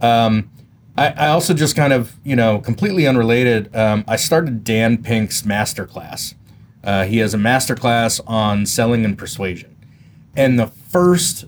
Um, 0.00 0.50
I, 0.96 1.08
I 1.08 1.28
also 1.28 1.54
just 1.54 1.74
kind 1.74 1.92
of 1.92 2.16
you 2.24 2.36
know 2.36 2.58
completely 2.58 3.06
unrelated. 3.06 3.74
Um, 3.74 4.04
I 4.06 4.16
started 4.16 4.64
Dan 4.64 5.02
Pink's 5.02 5.42
masterclass. 5.42 6.34
Uh, 6.84 7.04
he 7.04 7.18
has 7.18 7.32
a 7.32 7.38
masterclass 7.38 8.20
on 8.26 8.66
selling 8.66 9.04
and 9.04 9.16
persuasion, 9.16 9.76
and 10.36 10.58
the 10.58 10.66
first 10.66 11.46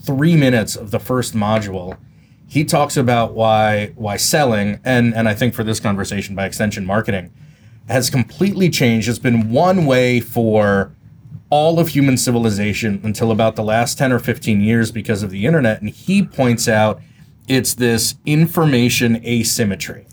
three 0.00 0.36
minutes 0.36 0.76
of 0.76 0.90
the 0.90 1.00
first 1.00 1.34
module, 1.34 1.98
he 2.46 2.64
talks 2.64 2.96
about 2.96 3.34
why 3.34 3.92
why 3.96 4.16
selling 4.16 4.80
and 4.84 5.14
and 5.14 5.28
I 5.28 5.34
think 5.34 5.54
for 5.54 5.64
this 5.64 5.80
conversation 5.80 6.34
by 6.34 6.46
extension 6.46 6.86
marketing 6.86 7.32
has 7.88 8.10
completely 8.10 8.70
changed. 8.70 9.08
It's 9.08 9.18
been 9.18 9.50
one 9.50 9.86
way 9.86 10.20
for 10.20 10.92
all 11.50 11.78
of 11.78 11.88
human 11.88 12.16
civilization 12.16 13.00
until 13.02 13.30
about 13.30 13.56
the 13.56 13.62
last 13.62 13.96
10 13.96 14.12
or 14.12 14.18
15 14.18 14.60
years 14.60 14.92
because 14.92 15.22
of 15.22 15.30
the 15.30 15.46
internet. 15.46 15.80
And 15.80 15.88
he 15.88 16.22
points 16.22 16.68
out 16.68 17.00
it's 17.48 17.74
this 17.74 18.14
information 18.26 19.24
asymmetry 19.24 20.06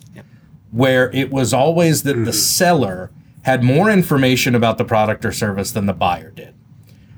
where 0.71 1.09
it 1.11 1.31
was 1.31 1.53
always 1.53 2.03
that 2.03 2.13
the 2.13 2.19
mm-hmm. 2.19 2.31
seller 2.31 3.11
had 3.43 3.63
more 3.63 3.89
information 3.89 4.55
about 4.55 4.77
the 4.77 4.83
product 4.83 5.23
or 5.23 5.31
service 5.31 5.71
than 5.71 5.85
the 5.85 5.93
buyer 5.93 6.31
did 6.31 6.55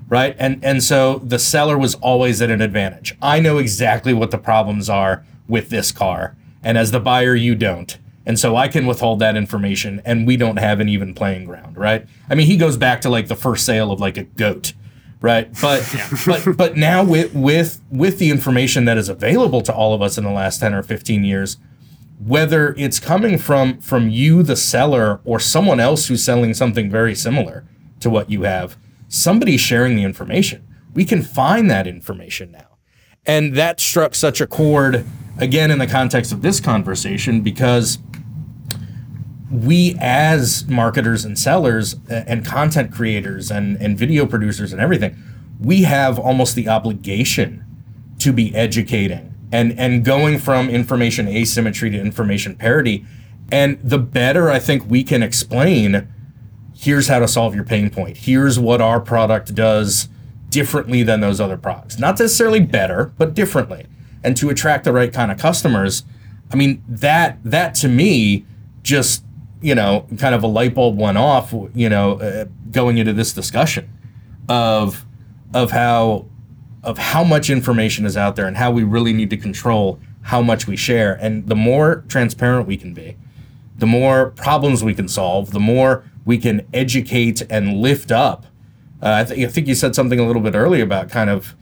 right? 0.10 0.36
And 0.40 0.64
and 0.64 0.84
so 0.84 1.20
the 1.20 1.40
seller 1.40 1.78
was 1.78 1.96
always 1.96 2.42
at 2.42 2.50
an 2.50 2.62
advantage. 2.62 3.16
I 3.22 3.40
know 3.40 3.58
exactly 3.58 4.14
what 4.14 4.32
the 4.32 4.38
problems 4.38 4.90
are 4.90 5.26
with 5.48 5.70
this 5.70 5.92
car 5.92 6.36
and 6.64 6.78
as 6.78 6.92
the 6.92 7.00
buyer 7.00 7.36
you 7.36 7.56
don't. 7.56 7.98
And 8.26 8.38
so 8.38 8.58
i 8.58 8.68
can 8.68 8.86
withhold 8.86 9.20
that 9.20 9.38
information 9.38 10.02
and 10.04 10.28
we 10.28 10.36
don't 10.36 10.58
have 10.58 10.82
an 10.82 10.90
even 10.90 11.14
playing 11.14 11.46
ground 11.46 11.78
right? 11.78 12.06
I 12.30 12.36
mean 12.36 12.48
he 12.48 12.58
goes 12.58 12.78
back 12.78 13.02
to 13.02 13.10
like 13.10 13.28
the 13.28 13.36
first 13.36 13.66
sale 13.66 13.92
of 13.92 14.00
like 14.00 14.18
a 14.18 14.24
goat 14.24 14.74
right. 15.22 15.50
But 15.62 15.96
but 16.26 16.58
but 16.58 16.78
now 16.78 17.04
with 17.04 17.34
with 17.34 17.82
with 17.90 18.20
the 18.20 18.30
information 18.30 18.86
that 18.86 18.98
is 18.98 19.10
available 19.10 19.62
to 19.62 19.74
all 19.74 19.94
of 19.94 20.02
us 20.02 20.18
in 20.18 20.24
the 20.24 20.32
last 20.32 20.60
10 20.60 20.74
or 20.74 20.84
15 20.84 21.24
years 21.24 21.58
whether 22.20 22.74
it's 22.80 23.00
coming 23.00 23.38
from 23.38 23.80
from 23.80 24.10
you 24.10 24.42
the 24.42 24.56
seller 24.56 25.22
or 25.24 25.40
someone 25.40 25.80
else 25.80 26.08
who's 26.08 26.24
selling 26.24 26.52
something 26.52 26.90
very 26.90 27.14
similar 27.14 27.64
to 28.00 28.10
what 28.10 28.32
you 28.32 28.42
have 28.42 28.76
somebody's 29.08 29.62
sharing 29.62 29.96
the 29.96 30.04
information. 30.04 30.68
We 30.94 31.06
can 31.06 31.24
find 31.24 31.70
that 31.70 31.88
information 31.88 32.52
now. 32.52 32.78
And 33.26 33.56
that 33.56 33.80
struck 33.80 34.16
such 34.16 34.42
a 34.42 34.48
chord 34.48 35.06
again 35.38 35.70
in 35.70 35.80
the 35.80 35.88
context 35.88 36.32
of 36.32 36.42
this 36.42 36.60
conversation 36.60 37.42
because 37.42 38.00
we 39.52 39.96
as 40.00 40.68
marketers 40.68 41.24
and 41.24 41.38
sellers 41.40 41.96
and 42.10 42.46
content 42.46 42.92
creators 42.92 43.50
and, 43.50 43.78
and 43.78 43.98
video 43.98 44.26
producers 44.26 44.74
and 44.74 44.82
everything 44.82 45.16
we 45.60 45.84
have 45.84 46.20
almost 46.20 46.56
the 46.56 46.68
obligation 46.68 47.64
to 48.20 48.34
be 48.34 48.54
educating 48.54 49.34
and 49.52 49.78
and 49.80 50.04
going 50.04 50.38
from 50.38 50.70
information 50.70 51.28
asymmetry 51.28 51.90
to 51.90 51.98
information 51.98 52.56
parity 52.56 53.06
and 53.52 53.80
the 53.82 53.98
better 53.98 54.50
i 54.50 54.60
think 54.60 54.84
we 54.90 55.04
can 55.04 55.24
explain 55.24 56.12
here's 56.76 57.08
how 57.08 57.20
to 57.20 57.28
solve 57.28 57.56
your 57.56 57.64
pain 57.64 57.90
point 57.90 58.18
here's 58.18 58.60
what 58.60 58.82
our 58.82 59.00
product 59.00 59.56
does 59.56 60.10
differently 60.50 61.04
than 61.04 61.20
those 61.20 61.40
other 61.40 61.58
products. 61.58 62.00
Not 62.00 62.20
necessarily 62.20 62.60
better, 62.60 63.14
but 63.18 63.34
differently. 63.34 63.86
And 64.24 64.36
to 64.38 64.50
attract 64.50 64.84
the 64.84 64.94
right 64.94 65.12
kind 65.12 65.32
of 65.32 65.38
customers, 65.38 66.04
I 66.52 66.56
mean 66.56 66.84
that 66.88 67.40
that 67.44 67.76
to 67.76 67.88
me 67.88 68.46
just 68.82 69.24
you 69.62 69.76
know 69.76 70.06
kind 70.18 70.36
of 70.36 70.44
a 70.44 70.48
light 70.48 70.74
bulb 70.74 70.98
went 70.98 71.18
off. 71.18 71.54
You 71.74 71.90
know, 71.90 72.20
uh, 72.20 72.46
going 72.72 72.98
into 72.98 73.14
this 73.14 73.34
discussion 73.34 73.90
of 74.50 75.06
of 75.54 75.72
how 75.72 76.28
of 76.84 76.98
how 76.98 77.24
much 77.24 77.50
information 77.50 78.06
is 78.06 78.16
out 78.16 78.36
there 78.36 78.48
and 78.48 78.58
how 78.58 78.72
we 78.72 78.84
really 78.84 79.14
need 79.14 79.30
to 79.30 79.38
control 79.38 80.00
how 80.22 80.42
much 80.42 80.68
we 80.68 80.76
share. 80.76 81.14
And 81.22 81.48
the 81.48 81.56
more 81.56 82.04
transparent 82.08 82.68
we 82.68 82.78
can 82.78 82.94
be, 82.94 83.18
the 83.78 83.86
more 83.86 84.32
problems 84.32 84.84
we 84.84 84.94
can 84.94 85.08
solve, 85.08 85.52
the 85.52 85.60
more 85.60 86.04
we 86.26 86.38
can 86.38 86.68
educate 86.74 87.42
and 87.50 87.82
lift 87.82 88.12
up. 88.12 88.46
Uh, 89.02 89.22
I, 89.22 89.24
th- 89.24 89.48
I 89.48 89.52
think 89.52 89.68
you 89.68 89.76
said 89.76 89.96
something 89.96 90.20
a 90.20 90.26
little 90.26 90.42
bit 90.42 90.56
earlier 90.56 90.84
about 90.84 91.10
kind 91.10 91.30
of, 91.30 91.56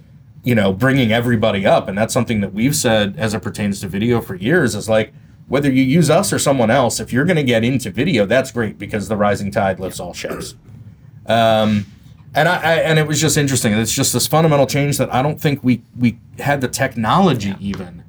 you 0.44 0.56
know, 0.56 0.74
bringing 0.74 1.12
everybody 1.12 1.66
up, 1.66 1.88
and 1.88 1.98
that's 1.98 2.14
something 2.14 2.42
that 2.42 2.54
we've 2.54 2.76
said 2.76 3.16
as 3.18 3.34
it 3.34 3.42
pertains 3.42 3.82
to 3.82 3.88
video 3.88 4.22
for 4.22 4.36
years. 4.36 4.74
Is 4.74 4.88
like 4.88 5.14
whether 5.48 5.72
you 5.72 5.84
use 5.84 6.10
us 6.10 6.34
or 6.34 6.40
someone 6.40 6.72
else, 6.72 7.00
if 7.00 7.14
you're 7.14 7.26
going 7.26 7.38
to 7.38 7.44
get 7.44 7.64
into 7.64 7.92
video, 7.92 8.26
that's 8.26 8.52
great 8.52 8.78
because 8.80 9.08
the 9.08 9.16
rising 9.16 9.52
tide 9.52 9.80
lifts 9.80 10.00
all 10.00 10.14
ships. 10.14 10.56
Um, 11.28 11.86
and 12.34 12.50
I, 12.50 12.56
I, 12.56 12.74
and 12.78 13.00
it 13.00 13.08
was 13.08 13.22
just 13.22 13.38
interesting. 13.38 13.74
It's 13.74 13.94
just 13.94 14.14
this 14.14 14.28
fundamental 14.28 14.68
change 14.68 14.98
that 14.98 15.14
I 15.14 15.22
don't 15.22 15.40
think 15.40 15.64
we 15.64 15.84
we 15.98 16.20
had 16.40 16.62
the 16.62 16.68
technology 16.68 17.56
even 17.60 18.04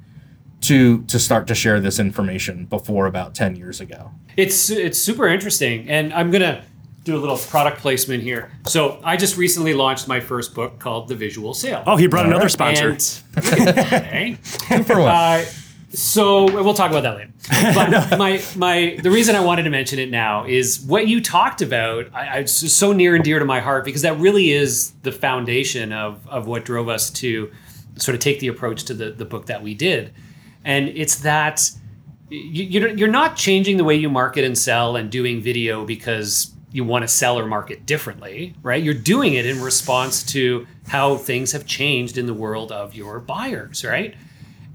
to 0.61 1.03
to 1.03 1.19
start 1.19 1.47
to 1.47 1.55
share 1.55 1.79
this 1.79 1.99
information 1.99 2.65
before 2.65 3.05
about 3.05 3.33
10 3.33 3.55
years 3.55 3.79
ago. 3.79 4.11
It's 4.35 4.69
it's 4.69 4.99
super 4.99 5.27
interesting, 5.27 5.87
and 5.89 6.13
I'm 6.13 6.29
gonna 6.29 6.63
do 7.05 7.15
a 7.15 7.19
little 7.19 7.37
product 7.37 7.79
placement 7.79 8.21
here. 8.21 8.51
So 8.67 8.99
I 9.01 9.15
just 9.15 9.37
recently 9.37 9.73
launched 9.73 10.09
my 10.09 10.19
first 10.19 10.53
book 10.53 10.77
called 10.77 11.07
The 11.07 11.15
Visual 11.15 11.53
Sale. 11.53 11.83
Oh, 11.87 11.95
he 11.95 12.07
brought 12.07 12.25
another 12.25 12.49
sponsor. 12.49 12.89
And, 12.89 13.23
look 13.35 13.45
at 13.45 13.75
that, 13.75 14.13
eh? 14.13 14.35
Two 14.43 14.83
for 14.83 14.99
one. 14.99 15.09
Uh, 15.09 15.45
so 15.89 16.45
we'll 16.51 16.73
talk 16.73 16.91
about 16.91 17.03
that 17.03 17.15
later. 17.15 17.31
But 17.73 18.17
my 18.17 18.41
my 18.55 18.99
the 19.01 19.09
reason 19.09 19.35
I 19.35 19.39
wanted 19.39 19.63
to 19.63 19.69
mention 19.69 19.99
it 19.99 20.09
now 20.09 20.45
is 20.45 20.81
what 20.81 21.07
you 21.07 21.21
talked 21.21 21.61
about. 21.61 22.07
I, 22.13 22.27
I, 22.27 22.37
it's 22.39 22.73
so 22.73 22.91
near 22.91 23.15
and 23.15 23.23
dear 23.23 23.39
to 23.39 23.45
my 23.45 23.59
heart 23.59 23.85
because 23.85 24.01
that 24.01 24.17
really 24.19 24.51
is 24.51 24.91
the 25.03 25.11
foundation 25.11 25.93
of 25.93 26.27
of 26.27 26.45
what 26.47 26.65
drove 26.65 26.89
us 26.89 27.09
to 27.11 27.51
sort 27.95 28.15
of 28.15 28.21
take 28.21 28.39
the 28.39 28.47
approach 28.47 28.83
to 28.85 28.93
the 28.93 29.11
the 29.11 29.25
book 29.25 29.45
that 29.45 29.63
we 29.63 29.73
did, 29.73 30.13
and 30.65 30.89
it's 30.89 31.19
that 31.19 31.71
you, 32.29 32.89
you're 32.89 33.07
not 33.07 33.37
changing 33.37 33.77
the 33.77 33.83
way 33.85 33.95
you 33.95 34.09
market 34.09 34.43
and 34.43 34.57
sell 34.57 34.97
and 34.97 35.09
doing 35.09 35.41
video 35.41 35.85
because 35.85 36.53
you 36.71 36.83
want 36.83 37.03
to 37.03 37.07
sell 37.07 37.39
or 37.39 37.45
market 37.45 37.85
differently, 37.85 38.53
right? 38.61 38.83
You're 38.83 38.93
doing 38.93 39.35
it 39.35 39.45
in 39.45 39.61
response 39.61 40.23
to 40.23 40.67
how 40.87 41.15
things 41.15 41.53
have 41.53 41.65
changed 41.65 42.17
in 42.17 42.25
the 42.25 42.33
world 42.33 42.71
of 42.71 42.93
your 42.93 43.19
buyers, 43.19 43.85
right? 43.85 44.15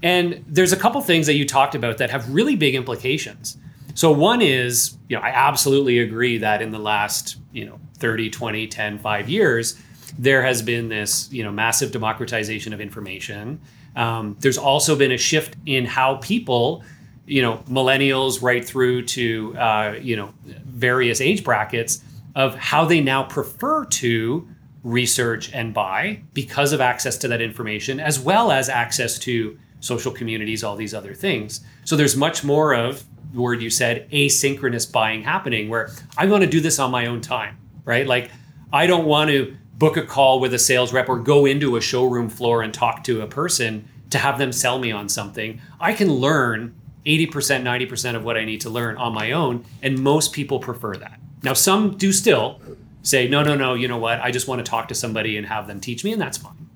And 0.03 0.43
there's 0.47 0.73
a 0.73 0.77
couple 0.77 1.01
things 1.01 1.25
that 1.27 1.35
you 1.35 1.47
talked 1.47 1.75
about 1.75 1.97
that 1.97 2.09
have 2.09 2.29
really 2.29 2.57
big 2.57 2.75
implications. 2.75 3.57
So 3.95 4.11
one 4.11 4.41
is, 4.41 4.97
you 5.07 5.15
know, 5.15 5.23
I 5.23 5.29
absolutely 5.29 5.99
agree 5.99 6.37
that 6.39 6.61
in 6.61 6.71
the 6.71 6.79
last, 6.79 7.37
you 7.53 7.65
know, 7.65 7.79
30, 7.97 8.29
20, 8.29 8.67
10, 8.67 8.99
5 8.99 9.29
years, 9.29 9.81
there 10.19 10.43
has 10.43 10.61
been 10.61 10.89
this, 10.89 11.31
you 11.31 11.43
know, 11.43 11.51
massive 11.51 11.91
democratization 11.91 12.73
of 12.73 12.81
information. 12.81 13.61
Um, 13.95 14.35
there's 14.41 14.57
also 14.57 14.95
been 14.95 15.11
a 15.11 15.17
shift 15.17 15.55
in 15.65 15.85
how 15.85 16.15
people, 16.17 16.83
you 17.25 17.41
know, 17.41 17.57
millennials 17.69 18.41
right 18.41 18.65
through 18.65 19.03
to, 19.03 19.55
uh, 19.57 19.95
you 20.01 20.17
know, 20.17 20.33
various 20.65 21.21
age 21.21 21.43
brackets 21.43 22.03
of 22.35 22.55
how 22.55 22.83
they 22.83 22.99
now 22.99 23.23
prefer 23.23 23.85
to 23.85 24.47
research 24.83 25.53
and 25.53 25.73
buy 25.73 26.21
because 26.33 26.73
of 26.73 26.81
access 26.81 27.17
to 27.19 27.27
that 27.29 27.41
information, 27.41 27.99
as 27.99 28.19
well 28.19 28.51
as 28.51 28.69
access 28.69 29.17
to 29.19 29.57
social 29.83 30.11
communities, 30.11 30.63
all 30.63 30.75
these 30.75 30.93
other 30.93 31.13
things. 31.13 31.61
So 31.83 31.95
there's 31.95 32.15
much 32.15 32.43
more 32.43 32.73
of 32.73 33.03
the 33.33 33.41
word 33.41 33.61
you 33.61 33.69
said, 33.69 34.09
asynchronous 34.11 34.89
buying 34.89 35.23
happening 35.23 35.67
where 35.67 35.91
I'm 36.17 36.29
going 36.29 36.41
to 36.41 36.47
do 36.47 36.61
this 36.61 36.79
on 36.79 36.91
my 36.91 37.07
own 37.07 37.19
time, 37.19 37.57
right? 37.83 38.07
Like 38.07 38.31
I 38.71 38.87
don't 38.87 39.05
want 39.05 39.29
to 39.31 39.55
book 39.73 39.97
a 39.97 40.03
call 40.03 40.39
with 40.39 40.53
a 40.53 40.59
sales 40.59 40.93
rep 40.93 41.09
or 41.09 41.19
go 41.19 41.45
into 41.45 41.75
a 41.75 41.81
showroom 41.81 42.29
floor 42.29 42.61
and 42.61 42.73
talk 42.73 43.03
to 43.03 43.21
a 43.21 43.27
person 43.27 43.87
to 44.11 44.17
have 44.17 44.37
them 44.37 44.51
sell 44.51 44.79
me 44.79 44.91
on 44.91 45.09
something. 45.09 45.59
I 45.79 45.93
can 45.93 46.13
learn 46.13 46.75
80%, 47.05 47.31
90% 47.31 48.15
of 48.15 48.23
what 48.23 48.37
I 48.37 48.45
need 48.45 48.61
to 48.61 48.69
learn 48.69 48.95
on 48.97 49.13
my 49.13 49.31
own. 49.31 49.65
And 49.81 49.99
most 49.99 50.31
people 50.31 50.59
prefer 50.59 50.95
that. 50.95 51.19
Now, 51.41 51.53
some 51.53 51.97
do 51.97 52.13
still 52.13 52.61
say, 53.01 53.27
no, 53.27 53.43
no, 53.43 53.55
no, 53.55 53.73
you 53.73 53.87
know 53.87 53.97
what? 53.97 54.21
I 54.21 54.31
just 54.31 54.47
want 54.47 54.63
to 54.63 54.69
talk 54.69 54.87
to 54.87 54.95
somebody 54.95 55.35
and 55.37 55.45
have 55.45 55.67
them 55.67 55.81
teach 55.81 56.05
me, 56.05 56.13
and 56.13 56.21
that's 56.21 56.37
fine. 56.37 56.69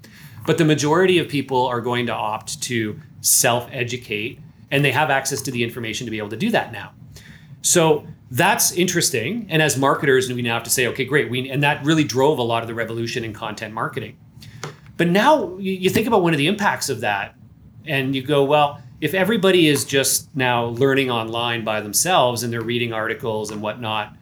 But 0.48 0.58
the 0.58 0.66
majority 0.66 1.20
of 1.20 1.28
people 1.28 1.68
are 1.68 1.82
going 1.82 2.06
to 2.06 2.14
opt 2.14 2.64
to 2.64 2.98
self 3.20 3.68
educate, 3.70 4.40
and 4.72 4.84
they 4.84 4.94
have 4.94 5.10
access 5.10 5.42
to 5.42 5.52
the 5.52 5.62
information 5.62 6.06
to 6.06 6.12
be 6.12 6.20
able 6.20 6.30
to 6.30 6.38
do 6.38 6.50
that 6.52 6.72
now. 6.72 6.94
So 7.62 8.08
that's 8.32 8.72
interesting. 8.72 9.46
And 9.50 9.62
as 9.62 9.78
marketers, 9.78 10.32
we 10.32 10.42
now 10.42 10.54
have 10.54 10.64
to 10.64 10.70
say, 10.70 10.88
okay, 10.88 11.04
great. 11.04 11.30
We, 11.30 11.50
and 11.50 11.62
that 11.64 11.84
really 11.84 12.06
drove 12.06 12.40
a 12.40 12.44
lot 12.44 12.64
of 12.64 12.68
the 12.68 12.74
revolution 12.74 13.26
in 13.26 13.34
content 13.34 13.74
marketing. 13.74 14.18
But 14.96 15.10
now 15.10 15.58
you 15.58 15.90
think 15.90 16.08
about 16.08 16.24
one 16.24 16.34
of 16.34 16.38
the 16.38 16.48
impacts 16.48 16.88
of 16.88 17.02
that, 17.02 17.36
and 17.86 18.16
you 18.16 18.24
go, 18.24 18.46
well, 18.46 18.82
if 19.02 19.14
everybody 19.14 19.68
is 19.68 19.84
just 19.84 20.34
now 20.34 20.68
learning 20.68 21.12
online 21.12 21.66
by 21.66 21.82
themselves 21.82 22.42
and 22.42 22.54
they're 22.54 22.62
reading 22.62 22.94
articles 22.94 23.52
and 23.52 23.62
whatnot, 23.62 24.16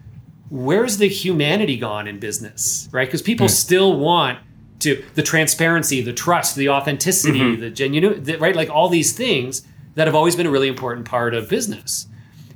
where's 0.49 0.97
the 0.97 1.07
humanity 1.07 1.77
gone 1.77 2.07
in 2.07 2.19
business, 2.19 2.89
right? 2.91 3.07
Because 3.07 3.21
people 3.21 3.45
hmm. 3.45 3.51
still 3.51 3.99
want 3.99 4.39
to 4.79 5.03
the 5.15 5.23
transparency, 5.23 6.01
the 6.01 6.13
trust, 6.13 6.55
the 6.55 6.69
authenticity, 6.69 7.39
mm-hmm. 7.39 7.61
the 7.61 7.69
genuine, 7.69 8.23
the, 8.23 8.37
right? 8.37 8.55
Like 8.55 8.69
all 8.69 8.89
these 8.89 9.15
things 9.15 9.65
that 9.95 10.07
have 10.07 10.15
always 10.15 10.35
been 10.35 10.45
a 10.45 10.51
really 10.51 10.67
important 10.67 11.07
part 11.07 11.33
of 11.33 11.49
business, 11.49 12.07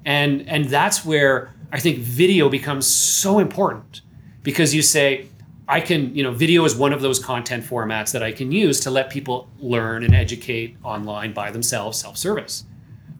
and 0.06 0.48
and 0.48 0.66
that's 0.66 1.06
where 1.06 1.52
I 1.72 1.80
think 1.80 2.00
video 2.00 2.50
becomes 2.50 2.86
so 2.88 3.40
important 3.40 4.02
because 4.44 4.74
you 4.74 4.82
say. 4.82 5.28
I 5.72 5.82
can, 5.82 6.16
you 6.16 6.24
know, 6.24 6.32
video 6.32 6.66
is 6.66 6.76
one 6.76 6.94
of 6.94 7.02
those 7.02 7.24
content 7.24 7.64
formats 7.64 8.12
that 8.14 8.24
I 8.24 8.32
can 8.32 8.52
use 8.52 8.80
to 8.80 8.90
let 8.90 9.12
people 9.12 9.48
learn 9.60 10.04
and 10.04 10.16
educate 10.16 10.76
online 10.84 11.32
by 11.32 11.52
themselves, 11.52 12.02
self 12.02 12.18
service. 12.18 12.66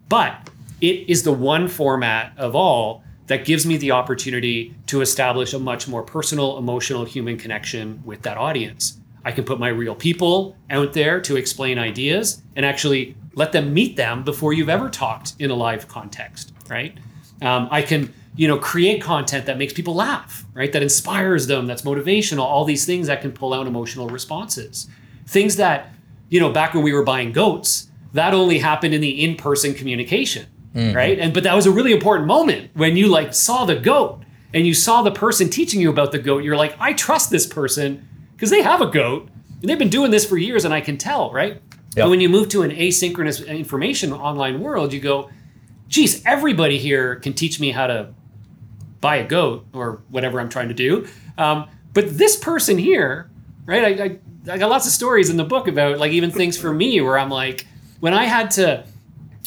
But 0.08 0.50
it 0.80 1.08
is 1.08 1.22
the 1.22 1.32
one 1.32 1.68
format 1.68 2.32
of 2.36 2.56
all 2.56 3.04
that 3.30 3.44
gives 3.44 3.64
me 3.64 3.76
the 3.76 3.92
opportunity 3.92 4.74
to 4.86 5.00
establish 5.02 5.54
a 5.54 5.58
much 5.60 5.86
more 5.86 6.02
personal, 6.02 6.58
emotional, 6.58 7.04
human 7.04 7.38
connection 7.38 8.02
with 8.04 8.22
that 8.22 8.36
audience. 8.36 8.98
I 9.24 9.30
can 9.30 9.44
put 9.44 9.60
my 9.60 9.68
real 9.68 9.94
people 9.94 10.56
out 10.68 10.94
there 10.94 11.20
to 11.20 11.36
explain 11.36 11.78
ideas 11.78 12.42
and 12.56 12.66
actually 12.66 13.14
let 13.34 13.52
them 13.52 13.72
meet 13.72 13.94
them 13.94 14.24
before 14.24 14.52
you've 14.52 14.68
ever 14.68 14.90
talked 14.90 15.34
in 15.38 15.52
a 15.52 15.54
live 15.54 15.86
context, 15.86 16.52
right? 16.68 16.98
Um, 17.40 17.68
I 17.70 17.82
can, 17.82 18.12
you 18.34 18.48
know, 18.48 18.58
create 18.58 19.00
content 19.00 19.46
that 19.46 19.58
makes 19.58 19.74
people 19.74 19.94
laugh, 19.94 20.44
right? 20.52 20.72
That 20.72 20.82
inspires 20.82 21.46
them, 21.46 21.68
that's 21.68 21.82
motivational, 21.82 22.40
all 22.40 22.64
these 22.64 22.84
things 22.84 23.06
that 23.06 23.20
can 23.20 23.30
pull 23.30 23.54
out 23.54 23.68
emotional 23.68 24.08
responses. 24.08 24.88
Things 25.28 25.54
that, 25.54 25.94
you 26.30 26.40
know, 26.40 26.50
back 26.50 26.74
when 26.74 26.82
we 26.82 26.92
were 26.92 27.04
buying 27.04 27.30
goats, 27.30 27.90
that 28.12 28.34
only 28.34 28.58
happened 28.58 28.92
in 28.92 29.00
the 29.00 29.22
in-person 29.22 29.74
communication 29.74 30.48
mm-hmm. 30.74 30.96
right? 30.96 31.18
And 31.18 31.32
but 31.32 31.44
that 31.44 31.54
was 31.54 31.66
a 31.66 31.70
really 31.70 31.92
important 31.92 32.26
moment 32.26 32.70
when 32.74 32.96
you 32.96 33.08
like 33.08 33.34
saw 33.34 33.64
the 33.64 33.76
goat 33.76 34.22
and 34.52 34.66
you 34.66 34.74
saw 34.74 35.02
the 35.02 35.10
person 35.10 35.48
teaching 35.48 35.80
you 35.80 35.90
about 35.90 36.12
the 36.12 36.18
goat. 36.18 36.44
You're 36.44 36.56
like, 36.56 36.74
I 36.80 36.92
trust 36.92 37.30
this 37.30 37.46
person 37.46 38.08
because 38.32 38.50
they 38.50 38.62
have 38.62 38.80
a 38.80 38.86
goat 38.86 39.28
and 39.60 39.68
they've 39.68 39.78
been 39.78 39.90
doing 39.90 40.10
this 40.10 40.24
for 40.24 40.36
years, 40.36 40.64
and 40.64 40.72
I 40.72 40.80
can 40.80 40.96
tell, 40.96 41.30
right? 41.32 41.54
Yep. 41.96 42.04
But 42.04 42.10
when 42.10 42.20
you 42.20 42.28
move 42.28 42.48
to 42.50 42.62
an 42.62 42.70
asynchronous 42.70 43.46
information 43.46 44.12
online 44.12 44.60
world, 44.60 44.92
you 44.92 45.00
go, 45.00 45.28
geez, 45.88 46.24
everybody 46.24 46.78
here 46.78 47.16
can 47.16 47.34
teach 47.34 47.60
me 47.60 47.72
how 47.72 47.86
to 47.86 48.14
buy 49.00 49.16
a 49.16 49.26
goat 49.26 49.66
or 49.72 50.02
whatever 50.08 50.40
I'm 50.40 50.48
trying 50.48 50.68
to 50.68 50.74
do. 50.74 51.06
Um, 51.36 51.68
but 51.92 52.16
this 52.16 52.36
person 52.36 52.78
here, 52.78 53.30
right? 53.66 54.00
I, 54.00 54.04
I, 54.04 54.18
I 54.52 54.58
got 54.58 54.70
lots 54.70 54.86
of 54.86 54.92
stories 54.92 55.30
in 55.30 55.36
the 55.36 55.44
book 55.44 55.68
about 55.68 55.98
like 55.98 56.12
even 56.12 56.30
things 56.30 56.56
for 56.56 56.72
me 56.72 57.00
where 57.00 57.18
I'm 57.18 57.30
like, 57.30 57.66
when 57.98 58.14
I 58.14 58.24
had 58.24 58.50
to 58.52 58.84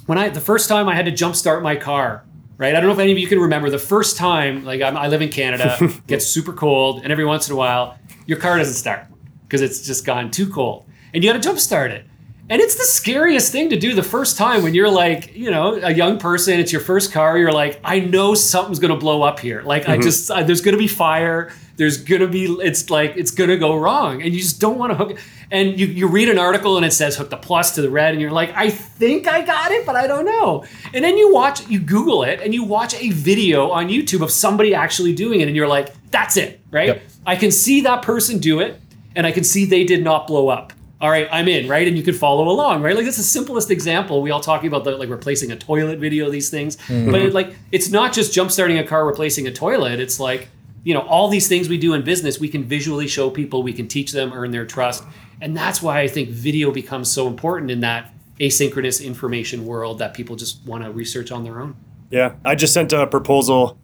when 0.05 0.17
I 0.17 0.29
the 0.29 0.41
first 0.41 0.69
time 0.69 0.87
I 0.89 0.95
had 0.95 1.05
to 1.05 1.11
jumpstart 1.11 1.61
my 1.61 1.75
car, 1.75 2.23
right? 2.57 2.75
I 2.75 2.79
don't 2.79 2.87
know 2.87 2.93
if 2.93 2.99
any 2.99 3.11
of 3.11 3.17
you 3.17 3.27
can 3.27 3.39
remember 3.39 3.69
the 3.69 3.79
first 3.79 4.17
time. 4.17 4.65
Like 4.65 4.81
I'm, 4.81 4.97
i 4.97 5.07
live 5.07 5.21
in 5.21 5.29
Canada, 5.29 5.77
gets 6.07 6.25
super 6.25 6.53
cold, 6.53 7.01
and 7.03 7.11
every 7.11 7.25
once 7.25 7.47
in 7.47 7.53
a 7.53 7.57
while 7.57 7.97
your 8.25 8.37
car 8.37 8.57
doesn't 8.57 8.75
start 8.75 9.05
because 9.43 9.61
it's 9.61 9.85
just 9.85 10.05
gone 10.05 10.31
too 10.31 10.49
cold, 10.49 10.85
and 11.13 11.23
you 11.23 11.31
got 11.31 11.41
to 11.41 11.49
jumpstart 11.49 11.91
it. 11.91 12.05
And 12.49 12.61
it's 12.61 12.75
the 12.75 12.83
scariest 12.83 13.51
thing 13.51 13.69
to 13.69 13.79
do 13.79 13.95
the 13.95 14.03
first 14.03 14.37
time 14.37 14.63
when 14.63 14.73
you're 14.73 14.89
like, 14.89 15.33
you 15.33 15.49
know, 15.49 15.75
a 15.75 15.93
young 15.93 16.19
person. 16.19 16.59
It's 16.59 16.73
your 16.73 16.81
first 16.81 17.13
car. 17.13 17.37
You're 17.37 17.53
like, 17.53 17.79
I 17.83 17.99
know 17.99 18.35
something's 18.35 18.79
gonna 18.79 18.97
blow 18.97 19.23
up 19.23 19.39
here. 19.39 19.61
Like, 19.61 19.83
mm-hmm. 19.83 19.91
I 19.91 19.97
just 19.97 20.29
I, 20.29 20.43
there's 20.43 20.61
gonna 20.61 20.77
be 20.77 20.87
fire. 20.87 21.53
There's 21.75 21.97
gonna 21.97 22.27
be. 22.27 22.45
It's 22.45 22.89
like 22.89 23.17
it's 23.17 23.31
gonna 23.31 23.57
go 23.57 23.75
wrong, 23.75 24.21
and 24.21 24.33
you 24.33 24.39
just 24.39 24.59
don't 24.59 24.77
want 24.77 24.91
to 24.91 24.95
hook 24.95 25.19
and 25.51 25.79
you, 25.79 25.85
you 25.85 26.07
read 26.07 26.29
an 26.29 26.39
article 26.39 26.77
and 26.77 26.85
it 26.85 26.91
says 26.91 27.15
hook 27.15 27.29
the 27.29 27.37
plus 27.37 27.75
to 27.75 27.81
the 27.81 27.89
red 27.89 28.13
and 28.13 28.21
you're 28.21 28.31
like 28.31 28.51
i 28.55 28.69
think 28.69 29.27
i 29.27 29.41
got 29.45 29.71
it 29.71 29.85
but 29.85 29.95
i 29.95 30.07
don't 30.07 30.25
know 30.25 30.65
and 30.93 31.03
then 31.03 31.15
you 31.15 31.31
watch 31.31 31.67
you 31.67 31.79
google 31.79 32.23
it 32.23 32.39
and 32.41 32.53
you 32.53 32.63
watch 32.63 32.95
a 32.95 33.09
video 33.09 33.69
on 33.69 33.87
youtube 33.87 34.21
of 34.21 34.31
somebody 34.31 34.73
actually 34.73 35.13
doing 35.13 35.41
it 35.41 35.47
and 35.47 35.55
you're 35.55 35.67
like 35.67 35.93
that's 36.09 36.37
it 36.37 36.59
right 36.71 36.87
yep. 36.87 37.03
i 37.27 37.35
can 37.35 37.51
see 37.51 37.81
that 37.81 38.01
person 38.01 38.39
do 38.39 38.61
it 38.61 38.81
and 39.15 39.27
I 39.27 39.31
can 39.31 39.43
see 39.43 39.65
they 39.65 39.83
did 39.83 40.03
not 40.03 40.27
blow 40.27 40.49
up. 40.49 40.73
All 41.01 41.09
right, 41.09 41.27
I'm 41.31 41.49
in, 41.49 41.67
right? 41.67 41.85
And 41.85 41.97
you 41.97 42.03
can 42.03 42.13
follow 42.13 42.47
along, 42.47 42.81
right? 42.81 42.95
Like 42.95 43.03
that's 43.03 43.17
the 43.17 43.23
simplest 43.23 43.69
example. 43.69 44.21
We 44.21 44.31
all 44.31 44.39
talking 44.39 44.67
about 44.67 44.85
the 44.85 44.91
like 44.91 45.09
replacing 45.09 45.51
a 45.51 45.57
toilet 45.57 45.99
video, 45.99 46.29
these 46.29 46.49
things. 46.49 46.77
Mm-hmm. 46.77 47.11
But 47.11 47.21
it, 47.21 47.33
like 47.33 47.55
it's 47.73 47.89
not 47.89 48.13
just 48.13 48.33
jump 48.33 48.51
starting 48.51 48.77
a 48.77 48.85
car, 48.85 49.05
replacing 49.05 49.45
a 49.47 49.51
toilet. 49.51 49.99
It's 49.99 50.19
like, 50.19 50.47
you 50.83 50.93
know, 50.93 51.01
all 51.01 51.29
these 51.29 51.47
things 51.47 51.69
we 51.69 51.77
do 51.77 51.93
in 51.93 52.03
business, 52.03 52.39
we 52.39 52.49
can 52.49 52.63
visually 52.63 53.07
show 53.07 53.29
people, 53.29 53.63
we 53.63 53.73
can 53.73 53.87
teach 53.87 54.11
them, 54.11 54.33
earn 54.33 54.51
their 54.51 54.65
trust. 54.65 55.03
And 55.41 55.55
that's 55.55 55.81
why 55.81 56.01
I 56.01 56.07
think 56.07 56.29
video 56.29 56.71
becomes 56.71 57.09
so 57.09 57.27
important 57.27 57.71
in 57.71 57.79
that 57.81 58.13
asynchronous 58.39 59.03
information 59.03 59.65
world 59.65 59.99
that 59.99 60.13
people 60.13 60.35
just 60.35 60.65
want 60.65 60.83
to 60.83 60.91
research 60.91 61.31
on 61.31 61.43
their 61.43 61.61
own. 61.61 61.75
Yeah, 62.09 62.35
I 62.43 62.55
just 62.55 62.73
sent 62.73 62.93
a 62.93 63.07
proposal 63.07 63.77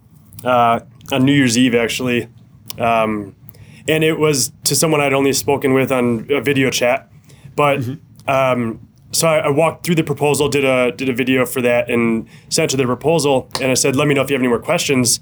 uh, 0.43 0.81
on 1.11 1.25
New 1.25 1.33
Year's 1.33 1.57
Eve 1.57 1.75
actually, 1.75 2.27
um, 2.77 3.35
and 3.87 4.03
it 4.03 4.19
was 4.19 4.51
to 4.65 4.75
someone 4.75 5.01
I'd 5.01 5.13
only 5.13 5.33
spoken 5.33 5.73
with 5.73 5.91
on 5.91 6.27
a 6.29 6.41
video 6.41 6.69
chat. 6.69 7.11
But 7.55 7.83
um, 8.27 8.87
so 9.11 9.27
I, 9.27 9.39
I 9.39 9.49
walked 9.49 9.85
through 9.85 9.95
the 9.95 10.03
proposal, 10.03 10.47
did 10.47 10.63
a 10.63 10.91
did 10.91 11.09
a 11.09 11.13
video 11.13 11.45
for 11.45 11.61
that, 11.61 11.89
and 11.89 12.27
sent 12.49 12.71
her 12.71 12.77
the 12.77 12.85
proposal. 12.85 13.49
And 13.59 13.71
I 13.71 13.73
said, 13.73 13.95
"Let 13.95 14.07
me 14.07 14.13
know 14.13 14.21
if 14.21 14.29
you 14.29 14.35
have 14.35 14.41
any 14.41 14.47
more 14.47 14.59
questions." 14.59 15.19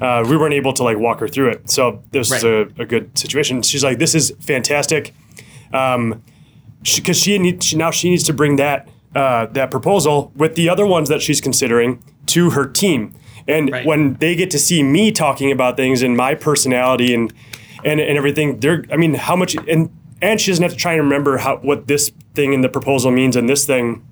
Uh, 0.00 0.24
we 0.28 0.36
weren't 0.36 0.54
able 0.54 0.72
to 0.74 0.82
like 0.82 0.98
walk 0.98 1.20
her 1.20 1.28
through 1.28 1.50
it, 1.50 1.70
so 1.70 2.02
this 2.10 2.30
is 2.30 2.44
a, 2.44 2.68
a 2.78 2.84
good 2.84 3.16
situation. 3.18 3.62
She's 3.62 3.82
like, 3.84 3.98
"This 3.98 4.14
is 4.14 4.32
fantastic," 4.40 5.14
um, 5.72 6.22
because 6.96 7.18
she, 7.18 7.38
need, 7.38 7.62
she 7.62 7.76
now 7.76 7.90
she 7.90 8.10
needs 8.10 8.22
to 8.24 8.32
bring 8.34 8.56
that 8.56 8.88
uh, 9.14 9.46
that 9.46 9.70
proposal 9.70 10.32
with 10.36 10.54
the 10.54 10.68
other 10.68 10.86
ones 10.86 11.08
that 11.08 11.22
she's 11.22 11.40
considering 11.40 12.02
to 12.26 12.50
her 12.50 12.66
team. 12.66 13.14
And 13.48 13.70
Right. 13.70 13.86
when 13.86 14.14
they 14.14 14.34
get 14.34 14.50
to 14.50 14.58
see 14.58 14.82
me 14.82 15.12
talking 15.12 15.50
about 15.52 15.76
things 15.76 16.02
and 16.02 16.16
my 16.16 16.34
personality 16.34 17.14
and 17.14 17.32
and, 17.84 18.00
and 18.00 18.18
everything, 18.18 18.60
they're 18.60 18.84
I 18.90 18.96
mean, 18.96 19.14
how 19.14 19.36
much 19.36 19.56
and 19.68 19.90
and 20.20 20.40
she 20.40 20.50
doesn't 20.50 20.62
have 20.62 20.72
to 20.72 20.78
try 20.78 20.92
and 20.92 21.02
remember 21.02 21.38
how 21.38 21.56
what 21.58 21.86
this 21.86 22.10
thing 22.34 22.52
in 22.52 22.60
the 22.60 22.68
proposal 22.68 23.10
means 23.10 23.36
and 23.36 23.48
this 23.48 23.64
thing. 23.64 24.04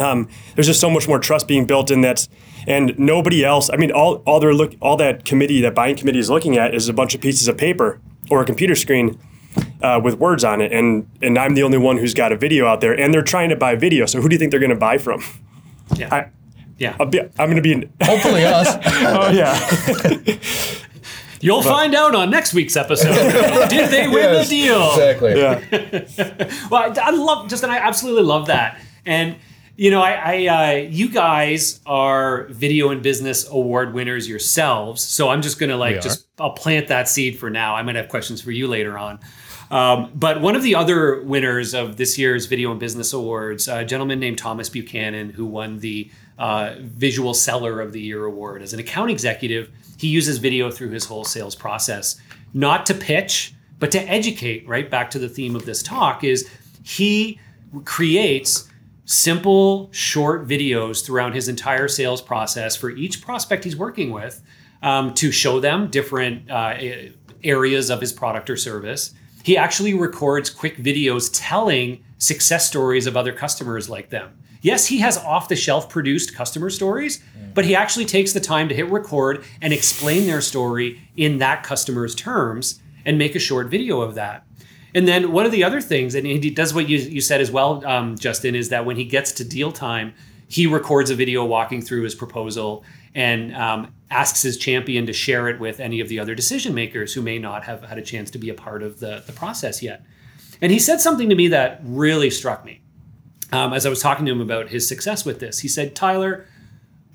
Um, 0.00 0.28
there's 0.54 0.66
just 0.66 0.80
so 0.80 0.90
much 0.90 1.06
more 1.06 1.18
trust 1.18 1.46
being 1.46 1.66
built 1.66 1.90
in 1.90 2.00
that, 2.00 2.26
and 2.66 2.98
nobody 2.98 3.44
else. 3.44 3.70
I 3.70 3.76
mean, 3.76 3.90
all 3.92 4.16
all 4.26 4.40
they're 4.40 4.54
look 4.54 4.74
all 4.80 4.96
that 4.96 5.24
committee, 5.24 5.60
that 5.60 5.74
buying 5.74 5.96
committee 5.96 6.18
is 6.18 6.30
looking 6.30 6.56
at 6.56 6.74
is 6.74 6.88
a 6.88 6.92
bunch 6.92 7.14
of 7.14 7.20
pieces 7.20 7.48
of 7.48 7.56
paper 7.56 8.00
or 8.30 8.40
a 8.42 8.44
computer 8.44 8.74
screen 8.74 9.18
uh, 9.82 10.00
with 10.02 10.14
words 10.14 10.44
on 10.44 10.60
it, 10.60 10.72
and 10.72 11.08
and 11.22 11.38
I'm 11.38 11.54
the 11.54 11.62
only 11.62 11.78
one 11.78 11.98
who's 11.98 12.14
got 12.14 12.32
a 12.32 12.36
video 12.36 12.66
out 12.66 12.80
there, 12.80 12.98
and 12.98 13.12
they're 13.12 13.22
trying 13.22 13.50
to 13.50 13.56
buy 13.56 13.74
video. 13.76 14.06
So 14.06 14.20
who 14.20 14.28
do 14.28 14.34
you 14.34 14.38
think 14.38 14.50
they're 14.50 14.60
going 14.60 14.70
to 14.70 14.76
buy 14.76 14.98
from? 14.98 15.22
Yeah. 15.96 16.14
I, 16.14 16.28
yeah. 16.78 16.96
I'll 16.98 17.06
be, 17.06 17.20
I'm 17.20 17.30
going 17.36 17.56
to 17.56 17.62
be. 17.62 17.72
In, 17.72 17.92
Hopefully 18.02 18.44
us. 18.44 18.68
oh 18.86 19.30
yeah. 19.30 20.38
You'll 21.42 21.62
find 21.62 21.94
out 21.94 22.14
on 22.14 22.28
next 22.30 22.52
week's 22.52 22.76
episode. 22.76 23.14
Did 23.70 23.90
they 23.90 24.06
win 24.08 24.16
Yes, 24.16 24.48
the 24.48 24.62
deal? 24.62 24.90
Exactly. 24.90 25.40
yeah. 25.40 26.66
Well, 26.70 26.82
I, 26.82 27.08
I 27.08 27.10
love 27.10 27.48
just 27.48 27.62
and 27.62 27.72
I 27.72 27.78
absolutely 27.78 28.24
love 28.24 28.46
that. 28.48 28.78
And 29.06 29.36
you 29.80 29.90
know, 29.90 30.02
I, 30.02 30.12
I 30.12 30.46
uh, 30.46 30.76
you 30.90 31.08
guys 31.08 31.80
are 31.86 32.44
video 32.48 32.90
in 32.90 33.00
business 33.00 33.48
award 33.48 33.94
winners 33.94 34.28
yourselves. 34.28 35.00
So 35.00 35.30
I'm 35.30 35.40
just 35.40 35.58
gonna 35.58 35.78
like 35.78 36.02
just 36.02 36.26
I'll 36.38 36.52
plant 36.52 36.88
that 36.88 37.08
seed 37.08 37.38
for 37.38 37.48
now. 37.48 37.76
I 37.76 37.82
might 37.82 37.96
have 37.96 38.10
questions 38.10 38.42
for 38.42 38.50
you 38.50 38.68
later 38.68 38.98
on. 38.98 39.20
Um, 39.70 40.12
but 40.14 40.42
one 40.42 40.54
of 40.54 40.62
the 40.62 40.74
other 40.74 41.22
winners 41.22 41.72
of 41.72 41.96
this 41.96 42.18
year's 42.18 42.44
Video 42.44 42.72
in 42.72 42.78
Business 42.78 43.14
Awards, 43.14 43.68
a 43.68 43.82
gentleman 43.82 44.20
named 44.20 44.36
Thomas 44.36 44.68
Buchanan, 44.68 45.30
who 45.30 45.46
won 45.46 45.78
the 45.78 46.10
uh, 46.38 46.74
Visual 46.80 47.32
Seller 47.32 47.80
of 47.80 47.94
the 47.94 48.02
Year 48.02 48.26
award 48.26 48.60
as 48.60 48.74
an 48.74 48.80
account 48.80 49.10
executive, 49.10 49.70
he 49.96 50.08
uses 50.08 50.36
video 50.36 50.70
through 50.70 50.90
his 50.90 51.06
whole 51.06 51.24
sales 51.24 51.54
process, 51.54 52.20
not 52.52 52.84
to 52.84 52.92
pitch, 52.92 53.54
but 53.78 53.90
to 53.92 54.00
educate. 54.00 54.68
Right 54.68 54.90
back 54.90 55.10
to 55.12 55.18
the 55.18 55.28
theme 55.30 55.56
of 55.56 55.64
this 55.64 55.82
talk 55.82 56.22
is 56.22 56.50
he 56.82 57.40
creates 57.86 58.69
simple, 59.10 59.88
short 59.92 60.46
videos 60.46 61.04
throughout 61.04 61.34
his 61.34 61.48
entire 61.48 61.88
sales 61.88 62.22
process 62.22 62.76
for 62.76 62.90
each 62.90 63.20
prospect 63.20 63.64
he's 63.64 63.74
working 63.74 64.10
with 64.10 64.40
um, 64.82 65.12
to 65.14 65.32
show 65.32 65.58
them 65.58 65.88
different 65.90 66.48
uh, 66.48 66.76
areas 67.42 67.90
of 67.90 68.00
his 68.00 68.12
product 68.12 68.48
or 68.48 68.56
service. 68.56 69.12
He 69.42 69.56
actually 69.56 69.94
records 69.94 70.48
quick 70.48 70.76
videos 70.76 71.28
telling 71.32 72.04
success 72.18 72.68
stories 72.68 73.06
of 73.08 73.16
other 73.16 73.32
customers 73.32 73.90
like 73.90 74.10
them. 74.10 74.38
Yes, 74.62 74.86
he 74.86 74.98
has 74.98 75.18
off 75.18 75.48
the 75.48 75.56
shelf 75.56 75.88
produced 75.88 76.34
customer 76.34 76.70
stories, 76.70 77.20
but 77.54 77.64
he 77.64 77.74
actually 77.74 78.04
takes 78.04 78.32
the 78.32 78.40
time 78.40 78.68
to 78.68 78.74
hit 78.74 78.90
record 78.90 79.42
and 79.60 79.72
explain 79.72 80.26
their 80.26 80.42
story 80.42 81.00
in 81.16 81.38
that 81.38 81.64
customer's 81.64 82.14
terms 82.14 82.80
and 83.04 83.18
make 83.18 83.34
a 83.34 83.40
short 83.40 83.68
video 83.68 84.02
of 84.02 84.14
that. 84.14 84.44
And 84.94 85.06
then 85.06 85.32
one 85.32 85.46
of 85.46 85.52
the 85.52 85.64
other 85.64 85.80
things, 85.80 86.14
and 86.14 86.26
he 86.26 86.50
does 86.50 86.74
what 86.74 86.88
you, 86.88 86.98
you 86.98 87.20
said 87.20 87.40
as 87.40 87.50
well, 87.50 87.84
um, 87.86 88.16
Justin, 88.18 88.54
is 88.54 88.70
that 88.70 88.84
when 88.84 88.96
he 88.96 89.04
gets 89.04 89.32
to 89.32 89.44
deal 89.44 89.70
time, 89.72 90.14
he 90.48 90.66
records 90.66 91.10
a 91.10 91.14
video 91.14 91.44
walking 91.44 91.80
through 91.80 92.02
his 92.02 92.14
proposal 92.14 92.84
and 93.14 93.54
um, 93.54 93.94
asks 94.10 94.42
his 94.42 94.56
champion 94.56 95.06
to 95.06 95.12
share 95.12 95.48
it 95.48 95.60
with 95.60 95.78
any 95.78 96.00
of 96.00 96.08
the 96.08 96.18
other 96.18 96.34
decision 96.34 96.74
makers 96.74 97.14
who 97.14 97.22
may 97.22 97.38
not 97.38 97.64
have 97.64 97.84
had 97.84 97.98
a 97.98 98.02
chance 98.02 98.30
to 98.32 98.38
be 98.38 98.50
a 98.50 98.54
part 98.54 98.82
of 98.82 98.98
the, 98.98 99.22
the 99.26 99.32
process 99.32 99.82
yet. 99.82 100.04
And 100.60 100.72
he 100.72 100.78
said 100.78 101.00
something 101.00 101.28
to 101.28 101.34
me 101.34 101.48
that 101.48 101.80
really 101.84 102.30
struck 102.30 102.64
me 102.64 102.80
um, 103.52 103.72
as 103.72 103.86
I 103.86 103.88
was 103.88 104.00
talking 104.00 104.26
to 104.26 104.32
him 104.32 104.40
about 104.40 104.68
his 104.68 104.86
success 104.86 105.24
with 105.24 105.40
this. 105.40 105.60
He 105.60 105.68
said, 105.68 105.94
Tyler, 105.94 106.46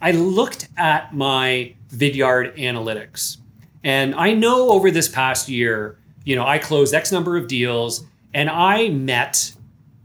I 0.01 0.11
looked 0.11 0.67
at 0.77 1.13
my 1.13 1.75
Vidyard 1.89 2.57
analytics, 2.57 3.37
and 3.83 4.15
I 4.15 4.33
know 4.33 4.71
over 4.71 4.91
this 4.91 5.07
past 5.07 5.47
year, 5.47 5.97
you 6.25 6.35
know, 6.35 6.45
I 6.45 6.57
closed 6.57 6.93
X 6.93 7.11
number 7.11 7.37
of 7.37 7.47
deals, 7.47 8.03
and 8.33 8.49
I 8.49 8.89
met 8.89 9.53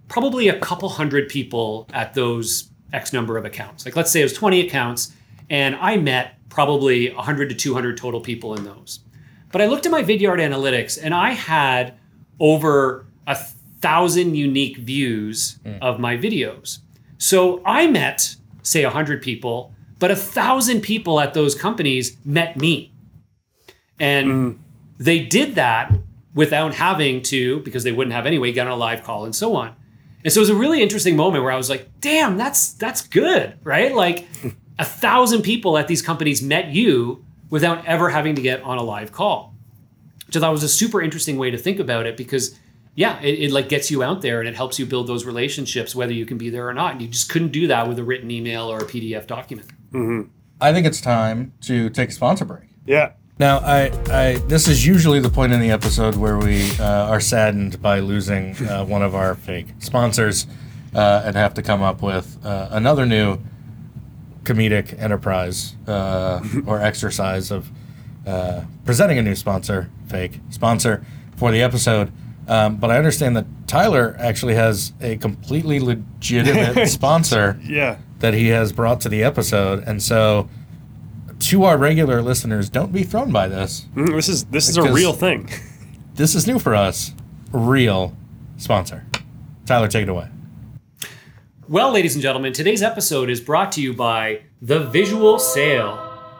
probably 0.08 0.48
a 0.48 0.58
couple 0.60 0.88
hundred 0.88 1.28
people 1.28 1.86
at 1.92 2.14
those 2.14 2.70
X 2.92 3.12
number 3.12 3.36
of 3.36 3.44
accounts. 3.44 3.84
Like, 3.84 3.96
let's 3.96 4.10
say 4.10 4.20
it 4.20 4.24
was 4.24 4.34
20 4.34 4.60
accounts, 4.60 5.12
and 5.48 5.74
I 5.76 5.96
met 5.96 6.36
probably 6.48 7.12
100 7.12 7.48
to 7.48 7.54
200 7.54 7.96
total 7.96 8.20
people 8.20 8.54
in 8.54 8.64
those. 8.64 9.00
But 9.50 9.62
I 9.62 9.66
looked 9.66 9.86
at 9.86 9.92
my 9.92 10.02
Vidyard 10.02 10.40
analytics, 10.40 10.98
and 11.02 11.14
I 11.14 11.30
had 11.30 11.94
over 12.38 13.06
a 13.26 13.34
thousand 13.34 14.34
unique 14.34 14.76
views 14.76 15.58
hmm. 15.64 15.74
of 15.80 15.98
my 15.98 16.16
videos. 16.16 16.78
So 17.18 17.62
I 17.64 17.86
met, 17.86 18.36
say, 18.62 18.84
100 18.84 19.22
people, 19.22 19.74
but 19.98 20.10
a 20.10 20.16
thousand 20.16 20.82
people 20.82 21.20
at 21.20 21.34
those 21.34 21.54
companies 21.54 22.16
met 22.24 22.56
me. 22.56 22.92
And 23.98 24.26
hmm. 24.28 24.62
they 24.98 25.20
did 25.20 25.54
that 25.54 25.92
without 26.34 26.74
having 26.74 27.22
to, 27.22 27.60
because 27.60 27.84
they 27.84 27.92
wouldn't 27.92 28.14
have 28.14 28.26
anyway, 28.26 28.52
get 28.52 28.66
on 28.66 28.72
a 28.72 28.76
live 28.76 29.02
call 29.02 29.24
and 29.24 29.34
so 29.34 29.56
on. 29.56 29.74
And 30.22 30.32
so 30.32 30.40
it 30.40 30.42
was 30.42 30.50
a 30.50 30.54
really 30.54 30.82
interesting 30.82 31.16
moment 31.16 31.42
where 31.42 31.52
I 31.52 31.56
was 31.56 31.70
like, 31.70 31.88
damn, 32.00 32.36
that's 32.36 32.72
that's 32.72 33.06
good, 33.06 33.58
right? 33.64 33.94
Like 33.94 34.28
a 34.78 34.84
thousand 34.84 35.42
people 35.42 35.78
at 35.78 35.88
these 35.88 36.02
companies 36.02 36.42
met 36.42 36.68
you 36.68 37.24
without 37.48 37.84
ever 37.86 38.10
having 38.10 38.34
to 38.36 38.42
get 38.42 38.62
on 38.62 38.78
a 38.78 38.82
live 38.82 39.12
call. 39.12 39.54
So 40.30 40.38
that 40.40 40.48
was 40.48 40.62
a 40.62 40.68
super 40.68 41.02
interesting 41.02 41.38
way 41.38 41.50
to 41.50 41.58
think 41.58 41.80
about 41.80 42.06
it 42.06 42.16
because 42.16 42.58
yeah, 42.94 43.20
it, 43.20 43.38
it 43.38 43.50
like 43.50 43.68
gets 43.68 43.90
you 43.90 44.02
out 44.02 44.20
there 44.20 44.40
and 44.40 44.48
it 44.48 44.54
helps 44.54 44.78
you 44.78 44.86
build 44.86 45.06
those 45.06 45.24
relationships, 45.24 45.94
whether 45.94 46.12
you 46.12 46.26
can 46.26 46.38
be 46.38 46.50
there 46.50 46.68
or 46.68 46.74
not. 46.74 46.92
And 46.92 47.02
you 47.02 47.08
just 47.08 47.30
couldn't 47.30 47.52
do 47.52 47.66
that 47.68 47.88
with 47.88 47.98
a 47.98 48.04
written 48.04 48.30
email 48.30 48.70
or 48.70 48.78
a 48.78 48.84
PDF 48.84 49.26
document. 49.26 49.68
Mm-hmm. 49.92 50.28
I 50.60 50.72
think 50.72 50.86
it's 50.86 51.00
time 51.00 51.52
to 51.62 51.88
take 51.90 52.10
a 52.10 52.12
sponsor 52.12 52.44
break. 52.44 52.68
Yeah. 52.84 53.12
Now, 53.40 53.60
I, 53.60 53.90
I, 54.10 54.34
this 54.48 54.68
is 54.68 54.86
usually 54.86 55.18
the 55.18 55.30
point 55.30 55.54
in 55.54 55.60
the 55.60 55.70
episode 55.70 56.14
where 56.14 56.36
we 56.36 56.70
uh, 56.78 57.08
are 57.08 57.20
saddened 57.20 57.80
by 57.80 58.00
losing 58.00 58.54
uh, 58.68 58.84
one 58.84 59.00
of 59.00 59.14
our 59.14 59.34
fake 59.34 59.68
sponsors 59.78 60.46
uh, 60.94 61.22
and 61.24 61.34
have 61.36 61.54
to 61.54 61.62
come 61.62 61.80
up 61.80 62.02
with 62.02 62.36
uh, 62.44 62.68
another 62.70 63.06
new 63.06 63.38
comedic 64.42 64.94
enterprise 65.00 65.74
uh, 65.88 66.42
or 66.66 66.82
exercise 66.82 67.50
of 67.50 67.70
uh, 68.26 68.64
presenting 68.84 69.16
a 69.16 69.22
new 69.22 69.34
sponsor, 69.34 69.88
fake 70.06 70.38
sponsor, 70.50 71.02
for 71.36 71.50
the 71.50 71.62
episode. 71.62 72.12
Um, 72.46 72.76
but 72.76 72.90
I 72.90 72.98
understand 72.98 73.38
that 73.38 73.46
Tyler 73.66 74.16
actually 74.18 74.56
has 74.56 74.92
a 75.00 75.16
completely 75.16 75.80
legitimate 75.80 76.88
sponsor 76.90 77.58
Yeah. 77.64 77.96
that 78.18 78.34
he 78.34 78.48
has 78.48 78.70
brought 78.70 79.00
to 79.00 79.08
the 79.08 79.22
episode, 79.24 79.82
and 79.86 80.02
so 80.02 80.50
to 81.40 81.64
our 81.64 81.76
regular 81.78 82.22
listeners, 82.22 82.68
don't 82.70 82.92
be 82.92 83.02
thrown 83.02 83.32
by 83.32 83.48
this. 83.48 83.86
Mm, 83.94 84.14
This 84.14 84.28
is 84.28 84.44
this 84.46 84.68
is 84.68 84.76
a 84.76 84.92
real 84.92 85.12
thing. 85.12 85.48
This 86.14 86.34
is 86.34 86.46
new 86.46 86.58
for 86.58 86.74
us. 86.74 87.14
Real 87.50 88.14
sponsor. 88.58 89.06
Tyler, 89.64 89.88
take 89.88 90.02
it 90.02 90.08
away. 90.10 90.28
Well, 91.66 91.92
ladies 91.92 92.14
and 92.14 92.20
gentlemen, 92.22 92.52
today's 92.52 92.82
episode 92.82 93.30
is 93.30 93.40
brought 93.40 93.72
to 93.72 93.80
you 93.80 93.94
by 93.94 94.42
The 94.60 94.80
Visual 94.80 95.38
Sale 95.38 95.96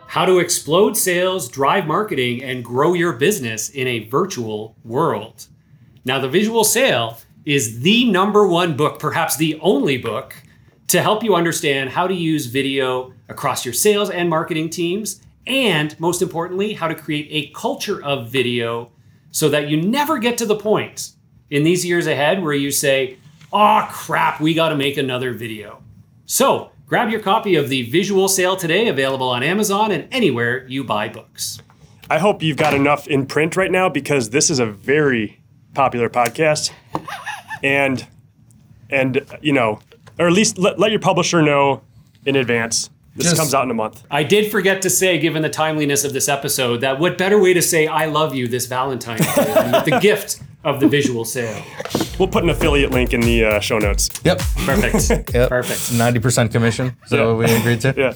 How 0.09 0.27
to 0.27 0.39
Explode 0.39 0.99
Sales, 0.99 1.49
Drive 1.49 1.87
Marketing, 1.87 2.43
and 2.43 2.63
Grow 2.63 2.93
Your 2.93 3.15
Business 3.15 3.71
in 3.71 3.87
a 3.87 4.01
Virtual 4.09 4.77
World. 4.85 5.47
Now, 6.05 6.19
The 6.21 6.29
Visual 6.29 6.65
Sale 6.65 7.17
is 7.47 7.81
the 7.81 8.11
number 8.11 8.47
one 8.47 8.77
book, 8.77 8.99
perhaps 8.99 9.37
the 9.39 9.59
only 9.63 9.97
book, 9.97 10.35
to 10.91 11.01
help 11.01 11.23
you 11.23 11.37
understand 11.37 11.91
how 11.91 12.09
to 12.09 12.15
use 12.15 12.47
video 12.47 13.13
across 13.29 13.65
your 13.65 13.73
sales 13.73 14.11
and 14.11 14.29
marketing 14.29 14.69
teams, 14.69 15.23
and 15.47 15.99
most 16.01 16.21
importantly, 16.21 16.73
how 16.73 16.89
to 16.89 16.97
create 16.97 17.29
a 17.31 17.53
culture 17.57 18.03
of 18.03 18.29
video 18.29 18.91
so 19.31 19.49
that 19.49 19.69
you 19.69 19.81
never 19.81 20.19
get 20.19 20.37
to 20.39 20.47
the 20.47 20.57
point 20.57 21.13
in 21.49 21.63
these 21.63 21.85
years 21.85 22.09
ahead 22.09 22.43
where 22.43 22.55
you 22.55 22.73
say, 22.73 23.17
oh 23.53 23.87
crap, 23.89 24.41
we 24.41 24.53
got 24.53 24.71
to 24.71 24.77
make 24.77 24.97
another 24.97 25.33
video. 25.33 25.81
So 26.27 26.73
grab 26.87 27.09
your 27.09 27.21
copy 27.21 27.55
of 27.55 27.69
the 27.69 27.83
visual 27.83 28.27
sale 28.27 28.57
today, 28.57 28.89
available 28.89 29.29
on 29.29 29.45
Amazon 29.45 29.93
and 29.93 30.09
anywhere 30.11 30.67
you 30.67 30.83
buy 30.83 31.09
books. 31.09 31.61
I 32.09 32.19
hope 32.19 32.43
you've 32.43 32.57
got 32.57 32.75
enough 32.75 33.07
in 33.07 33.27
print 33.27 33.57
right 33.57 33.71
now 33.71 33.89
because 33.89 34.31
this 34.31 34.51
is 34.51 34.59
a 34.59 34.67
very 34.67 35.41
popular 35.75 36.11
podcast, 36.11 36.73
and 37.63 38.05
and 38.91 39.25
you 39.41 39.53
know, 39.53 39.79
or 40.21 40.27
at 40.29 40.33
least 40.33 40.59
let, 40.59 40.79
let 40.79 40.91
your 40.91 41.01
publisher 41.01 41.43
know 41.43 41.83
in 42.27 42.37
advance. 42.37 42.91
This 43.17 43.27
Just- 43.27 43.39
comes 43.39 43.55
out 43.55 43.65
in 43.65 43.71
a 43.71 43.75
month. 43.75 44.05
I 44.11 44.23
did 44.23 44.51
forget 44.53 44.83
to 44.83 44.91
say, 44.91 45.19
given 45.19 45.43
the 45.43 45.49
timeliness 45.51 46.05
of 46.05 46.13
this 46.13 46.29
episode, 46.29 46.83
that 46.83 47.01
what 47.01 47.19
better 47.19 47.41
way 47.41 47.53
to 47.55 47.63
say 47.63 47.87
I 47.89 48.05
love 48.07 48.35
you 48.35 48.47
this 48.47 48.67
Valentine's 48.67 49.27
Day 49.35 49.45
than 49.53 49.73
with 49.73 49.85
the 49.87 49.99
gift 49.99 50.41
of 50.63 50.79
the 50.79 50.87
visual 50.87 51.25
sale. 51.25 51.61
We'll 52.19 52.29
put 52.29 52.45
an 52.45 52.51
affiliate 52.51 52.91
link 52.93 53.13
in 53.13 53.21
the 53.23 53.45
uh, 53.47 53.61
show 53.61 53.79
notes. 53.79 54.11
Yep. 54.25 54.39
Perfect. 54.65 55.31
Yep. 55.35 55.49
Perfect. 55.49 55.93
Ninety 55.99 56.21
percent 56.21 56.53
commission. 56.53 56.97
So 57.07 57.37
we 57.37 57.47
agreed 57.47 57.81
to. 57.81 57.95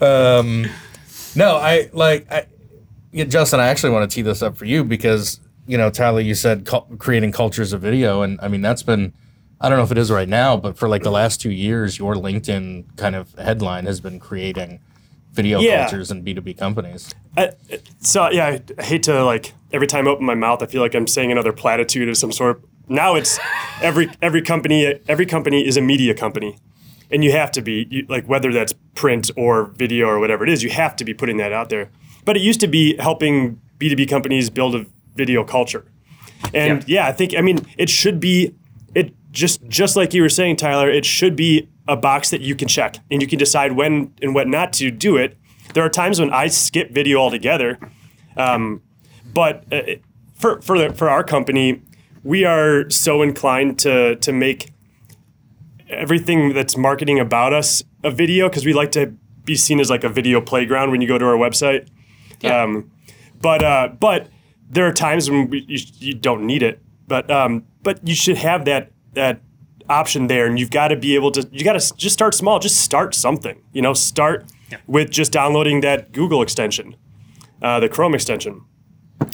Yeah. 0.00 0.52
No, 1.34 1.56
I 1.56 1.88
like 1.92 2.30
I, 2.30 2.46
yeah, 3.12 3.24
Justin. 3.24 3.60
I 3.60 3.68
actually 3.68 3.90
want 3.90 4.10
to 4.10 4.14
tee 4.14 4.22
this 4.22 4.42
up 4.42 4.56
for 4.56 4.64
you 4.66 4.84
because 4.84 5.40
you 5.66 5.78
know, 5.78 5.88
Tyler, 5.88 6.20
you 6.20 6.34
said 6.34 6.66
cul- 6.66 6.88
creating 6.98 7.32
cultures 7.32 7.72
of 7.72 7.80
video, 7.80 8.22
and 8.22 8.38
I 8.42 8.48
mean 8.48 8.60
that's 8.60 8.82
been. 8.82 9.12
I 9.62 9.68
don't 9.68 9.78
know 9.78 9.84
if 9.84 9.92
it 9.92 9.98
is 9.98 10.10
right 10.10 10.28
now, 10.28 10.56
but 10.56 10.76
for 10.76 10.88
like 10.88 11.04
the 11.04 11.12
last 11.12 11.40
two 11.40 11.52
years, 11.52 11.96
your 11.96 12.14
LinkedIn 12.14 12.96
kind 12.96 13.14
of 13.14 13.32
headline 13.34 13.86
has 13.86 14.00
been 14.00 14.18
creating 14.18 14.80
video 15.32 15.60
Yeah. 15.60 15.82
cultures 15.82 16.10
in 16.10 16.22
B 16.22 16.34
two 16.34 16.40
B 16.40 16.52
companies. 16.52 17.14
I, 17.36 17.52
so 18.00 18.28
yeah, 18.30 18.58
I, 18.78 18.82
hate 18.82 19.04
to 19.04 19.24
like 19.24 19.54
every 19.72 19.86
time 19.86 20.08
I 20.08 20.10
open 20.10 20.26
my 20.26 20.34
mouth, 20.34 20.64
I 20.64 20.66
feel 20.66 20.82
like 20.82 20.96
I'm 20.96 21.06
saying 21.06 21.30
another 21.30 21.52
platitude 21.52 22.08
of 22.08 22.16
some 22.16 22.32
sort. 22.32 22.60
Now 22.88 23.14
it's 23.14 23.38
every 23.80 24.10
every 24.20 24.42
company 24.42 24.98
every 25.06 25.26
company 25.26 25.64
is 25.64 25.76
a 25.76 25.80
media 25.80 26.12
company, 26.12 26.58
and 27.12 27.22
you 27.22 27.30
have 27.30 27.52
to 27.52 27.62
be 27.62 27.86
you, 27.88 28.04
like 28.08 28.26
whether 28.26 28.52
that's 28.52 28.74
print 28.96 29.30
or 29.36 29.66
video 29.66 30.08
or 30.08 30.18
whatever 30.18 30.42
it 30.42 30.50
is, 30.50 30.64
you 30.64 30.70
have 30.70 30.96
to 30.96 31.04
be 31.04 31.14
putting 31.14 31.36
that 31.36 31.52
out 31.52 31.68
there. 31.68 31.88
But 32.24 32.36
it 32.36 32.42
used 32.42 32.60
to 32.60 32.66
be 32.66 32.96
helping 32.96 33.60
B 33.78 33.88
two 33.88 33.94
B 33.94 34.06
companies 34.06 34.50
build 34.50 34.74
a 34.74 34.86
video 35.14 35.44
culture, 35.44 35.84
and 36.52 36.86
yeah. 36.88 37.06
I 37.06 37.12
think 37.12 37.36
I 37.38 37.42
mean 37.42 37.64
it 37.78 37.88
should 37.88 38.18
be 38.18 38.54
just 39.32 39.66
just 39.66 39.96
like 39.96 40.14
you 40.14 40.22
were 40.22 40.28
saying, 40.28 40.56
Tyler. 40.56 40.90
It 40.90 41.04
should 41.04 41.34
be 41.34 41.68
a 41.88 41.96
box 41.96 42.30
that 42.30 42.42
you 42.42 42.54
can 42.54 42.68
check 42.68 42.98
and 43.10 43.20
you 43.20 43.26
can 43.26 43.38
decide 43.38 43.72
when 43.72 44.14
and 44.22 44.34
what 44.34 44.46
not 44.46 44.72
to 44.74 44.90
do 44.90 45.16
it. 45.16 45.36
There 45.74 45.84
are 45.84 45.88
times 45.88 46.20
when 46.20 46.32
I 46.32 46.48
skip 46.48 46.90
video 46.90 47.18
altogether, 47.18 47.78
um, 48.36 48.82
but 49.32 49.64
uh, 49.72 49.82
for 50.34 50.60
for 50.60 50.78
the, 50.78 50.92
for 50.92 51.08
our 51.08 51.24
company, 51.24 51.82
we 52.22 52.44
are 52.44 52.88
so 52.90 53.22
inclined 53.22 53.78
to 53.80 54.16
to 54.16 54.32
make 54.32 54.70
everything 55.88 56.52
that's 56.52 56.76
marketing 56.76 57.18
about 57.18 57.52
us 57.52 57.82
a 58.04 58.10
video 58.10 58.48
because 58.48 58.64
we 58.64 58.72
like 58.72 58.92
to 58.92 59.14
be 59.44 59.56
seen 59.56 59.80
as 59.80 59.90
like 59.90 60.04
a 60.04 60.08
video 60.08 60.40
playground 60.40 60.90
when 60.90 61.00
you 61.00 61.08
go 61.08 61.18
to 61.18 61.24
our 61.24 61.36
website. 61.36 61.88
Yeah. 62.40 62.62
Um, 62.62 62.90
but 63.40 63.64
uh, 63.64 63.88
but 63.98 64.28
there 64.68 64.86
are 64.86 64.92
times 64.92 65.30
when 65.30 65.48
we, 65.48 65.64
you, 65.68 65.78
you 65.98 66.14
don't 66.14 66.46
need 66.46 66.62
it. 66.62 66.80
But 67.06 67.30
um, 67.30 67.64
but 67.82 68.06
you 68.06 68.14
should 68.14 68.38
have 68.38 68.64
that 68.66 68.92
that 69.12 69.40
option 69.88 70.26
there, 70.26 70.46
and 70.46 70.58
you've 70.58 70.70
got 70.70 70.88
to 70.88 70.96
be 70.96 71.14
able 71.14 71.30
to. 71.32 71.48
You 71.52 71.64
got 71.64 71.78
to 71.78 71.96
just 71.96 72.14
start 72.14 72.34
small. 72.34 72.58
Just 72.58 72.80
start 72.80 73.14
something. 73.14 73.62
You 73.72 73.82
know, 73.82 73.94
start 73.94 74.46
with 74.86 75.10
just 75.10 75.32
downloading 75.32 75.80
that 75.82 76.12
Google 76.12 76.42
extension, 76.42 76.96
uh, 77.60 77.80
the 77.80 77.88
Chrome 77.88 78.14
extension, 78.14 78.64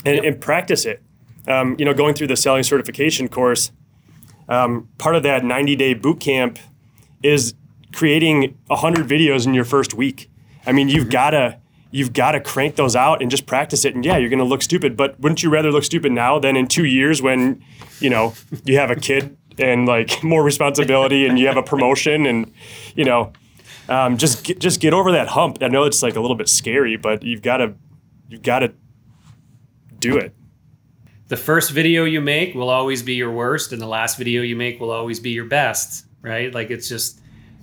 and, 0.05 0.19
and 0.19 0.41
practice 0.41 0.85
it. 0.85 1.01
Um, 1.47 1.75
you 1.79 1.85
know, 1.85 1.93
going 1.93 2.13
through 2.13 2.27
the 2.27 2.35
selling 2.35 2.63
certification 2.63 3.27
course, 3.27 3.71
um, 4.47 4.89
part 4.97 5.15
of 5.15 5.23
that 5.23 5.43
90 5.43 5.75
day 5.75 5.93
boot 5.93 6.19
camp 6.19 6.59
is 7.23 7.53
creating 7.93 8.57
100 8.67 9.07
videos 9.07 9.45
in 9.45 9.53
your 9.53 9.65
first 9.65 9.93
week. 9.93 10.29
I 10.65 10.71
mean, 10.71 10.89
you've 10.89 11.09
got 11.09 11.31
to 11.31 11.57
you've 11.91 12.13
got 12.13 12.33
to 12.33 12.39
crank 12.39 12.75
those 12.75 12.95
out 12.95 13.19
and 13.19 13.31
just 13.31 13.47
practice 13.47 13.83
it. 13.83 13.95
And 13.95 14.05
yeah, 14.05 14.17
you're 14.17 14.29
going 14.29 14.37
to 14.37 14.45
look 14.45 14.61
stupid, 14.61 14.95
but 14.95 15.19
wouldn't 15.19 15.41
you 15.41 15.49
rather 15.49 15.71
look 15.71 15.83
stupid 15.83 16.11
now 16.11 16.37
than 16.37 16.55
in 16.55 16.67
2 16.67 16.85
years 16.85 17.19
when, 17.19 17.63
you 17.99 18.11
know, 18.11 18.35
you 18.63 18.77
have 18.77 18.91
a 18.91 18.95
kid 18.95 19.35
and 19.59 19.85
like 19.87 20.23
more 20.23 20.43
responsibility 20.43 21.27
and 21.27 21.37
you 21.39 21.47
have 21.47 21.57
a 21.57 21.63
promotion 21.63 22.25
and 22.25 22.51
you 22.95 23.05
know, 23.05 23.31
um, 23.87 24.17
just 24.17 24.43
get, 24.43 24.59
just 24.59 24.79
get 24.79 24.93
over 24.93 25.11
that 25.11 25.27
hump. 25.27 25.57
I 25.61 25.67
know 25.67 25.83
it's 25.83 26.01
like 26.03 26.15
a 26.15 26.21
little 26.21 26.35
bit 26.37 26.49
scary, 26.49 26.97
but 26.97 27.23
you've 27.23 27.41
got 27.41 27.57
to 27.57 27.73
you've 28.27 28.43
got 28.43 28.59
to 28.59 28.73
do 29.99 30.17
it. 30.17 30.33
the 31.27 31.37
first 31.37 31.71
video 31.71 32.05
you 32.05 32.21
make 32.21 32.55
will 32.55 32.69
always 32.69 33.03
be 33.03 33.13
your 33.13 33.31
worst 33.31 33.73
and 33.73 33.81
the 33.81 33.87
last 33.87 34.17
video 34.17 34.41
you 34.41 34.55
make 34.55 34.79
will 34.79 34.91
always 34.91 35.19
be 35.19 35.31
your 35.31 35.45
best 35.45 36.05
right 36.21 36.53
like 36.53 36.69
it's 36.69 36.87
just 36.87 37.19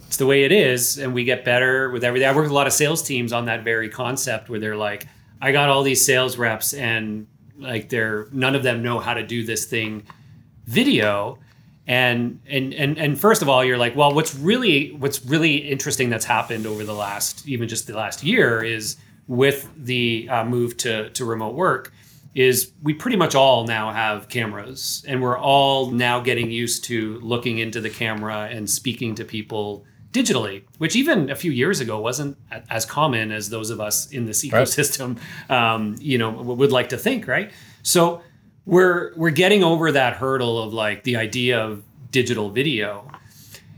it's 0.07 0.18
the 0.18 0.26
way 0.26 0.44
it 0.44 0.53
is 0.53 0.99
and 0.99 1.14
we 1.14 1.24
get 1.24 1.44
better 1.44 1.90
with 1.90 2.05
everything 2.05 2.28
i 2.28 2.32
work 2.32 2.42
with 2.42 2.51
a 2.51 2.55
lot 2.55 2.66
of 2.66 2.72
sales 2.72 3.03
teams 3.03 3.32
on 3.32 3.47
that 3.47 3.64
very 3.64 3.88
concept 3.88 4.49
where 4.49 4.61
they're 4.61 4.76
like 4.76 5.07
i 5.40 5.51
got 5.51 5.68
all 5.68 5.82
these 5.82 6.05
sales 6.05 6.36
reps 6.36 6.74
and 6.74 7.26
like 7.59 7.88
they're 7.88 8.28
none 8.32 8.55
of 8.55 8.62
them 8.62 8.82
know 8.82 8.99
how 8.99 9.14
to 9.14 9.26
do 9.26 9.44
this 9.44 9.64
thing 9.64 10.03
video 10.66 11.38
and 11.87 12.41
and 12.47 12.74
and 12.74 12.99
and 12.99 13.18
first 13.18 13.43
of 13.43 13.49
all 13.49 13.64
you're 13.64 13.78
like 13.78 13.95
well 13.95 14.12
what's 14.12 14.34
really 14.34 14.93
what's 14.93 15.24
really 15.24 15.57
interesting 15.57 16.11
that's 16.11 16.24
happened 16.24 16.66
over 16.66 16.84
the 16.84 16.95
last 16.95 17.47
even 17.47 17.68
just 17.68 17.87
the 17.87 17.95
last 17.95 18.24
year 18.24 18.62
is 18.62 18.97
with 19.28 19.70
the 19.76 20.28
uh, 20.28 20.45
move 20.45 20.76
to 20.76 21.11
to 21.11 21.24
remote 21.24 21.55
work 21.55 21.93
is 22.34 22.72
we 22.82 22.93
pretty 22.93 23.16
much 23.16 23.34
all 23.34 23.66
now 23.66 23.93
have 23.93 24.28
cameras 24.28 25.05
and 25.07 25.22
we're 25.22 25.39
all 25.39 25.91
now 25.91 26.20
getting 26.20 26.51
used 26.51 26.84
to 26.84 27.18
looking 27.20 27.59
into 27.59 27.80
the 27.80 27.91
camera 27.91 28.49
and 28.51 28.68
speaking 28.68 29.14
to 29.14 29.24
people 29.24 29.84
digitally 30.12 30.64
which 30.78 30.97
even 30.97 31.30
a 31.30 31.37
few 31.37 31.53
years 31.53 31.80
ago 31.80 32.01
wasn't 32.01 32.37
as 32.68 32.84
common 32.84 33.30
as 33.30 33.51
those 33.51 33.70
of 33.70 33.80
us 33.80 34.11
in 34.11 34.26
this 34.26 34.45
ecosystem 34.45 35.18
um, 35.51 35.95
you 36.01 36.18
know 36.18 36.30
would 36.30 36.72
like 36.72 36.89
to 36.89 36.99
think 36.99 37.28
right? 37.28 37.53
So 37.82 38.22
we're 38.67 39.14
we're 39.14 39.31
getting 39.31 39.62
over 39.62 39.93
that 39.93 40.17
hurdle 40.17 40.61
of 40.61 40.75
like 40.75 41.05
the 41.05 41.17
idea 41.17 41.59
of 41.59 41.83
digital 42.11 42.51
video. 42.51 43.11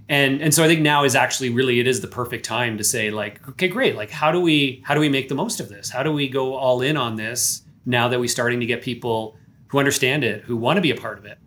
And 0.09 0.41
and 0.41 0.55
so 0.55 0.64
i 0.64 0.66
think 0.66 0.80
now 0.80 1.05
is 1.05 1.14
actually 1.14 1.51
really 1.51 1.80
it 1.80 1.86
is 1.86 2.01
the 2.01 2.09
perfect 2.09 2.45
time 2.45 2.78
to 2.78 2.84
say 2.84 3.11
like 3.11 3.47
okay 3.51 3.68
great. 3.68 3.95
Like 3.95 4.11
how 4.11 4.32
do 4.32 4.41
we 4.41 4.82
how 4.84 4.95
do 4.95 5.01
we 5.01 5.11
make 5.11 5.28
the 5.28 5.34
most 5.34 5.61
of 5.61 5.68
this? 5.68 5.91
How 5.91 6.03
do 6.03 6.11
we 6.11 6.28
go 6.28 6.55
all 6.55 6.80
in 6.80 6.97
on 6.97 7.16
this 7.16 7.62
now 7.84 8.09
that 8.09 8.18
we're 8.18 8.28
starting 8.28 8.61
to 8.61 8.66
get 8.66 8.82
people 8.82 9.36
who 9.68 9.78
understand 9.78 10.24
it 10.24 10.43
who 10.45 10.57
want 10.57 10.78
to 10.78 10.80
be 10.80 10.91
a 10.91 10.97
part 10.97 11.18
of 11.18 11.26
it? 11.26 11.39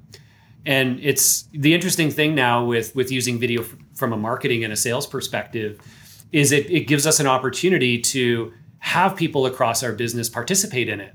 And 0.63 0.99
it's 1.01 1.49
the 1.53 1.73
interesting 1.73 2.11
thing 2.11 2.35
now 2.35 2.63
with 2.63 2.95
with 2.95 3.11
using 3.11 3.39
video 3.39 3.63
f- 3.63 3.75
from 3.95 4.13
a 4.13 4.17
marketing 4.17 4.63
and 4.63 4.71
a 4.71 4.75
sales 4.75 5.07
perspective 5.07 5.79
is 6.31 6.51
it, 6.51 6.69
it 6.69 6.81
gives 6.81 7.05
us 7.07 7.19
an 7.19 7.27
opportunity 7.27 7.99
to 7.99 8.53
have 8.79 9.15
people 9.15 9.45
across 9.47 9.83
our 9.83 9.91
business 9.91 10.29
participate 10.29 10.87
in 10.87 11.01
it. 11.01 11.13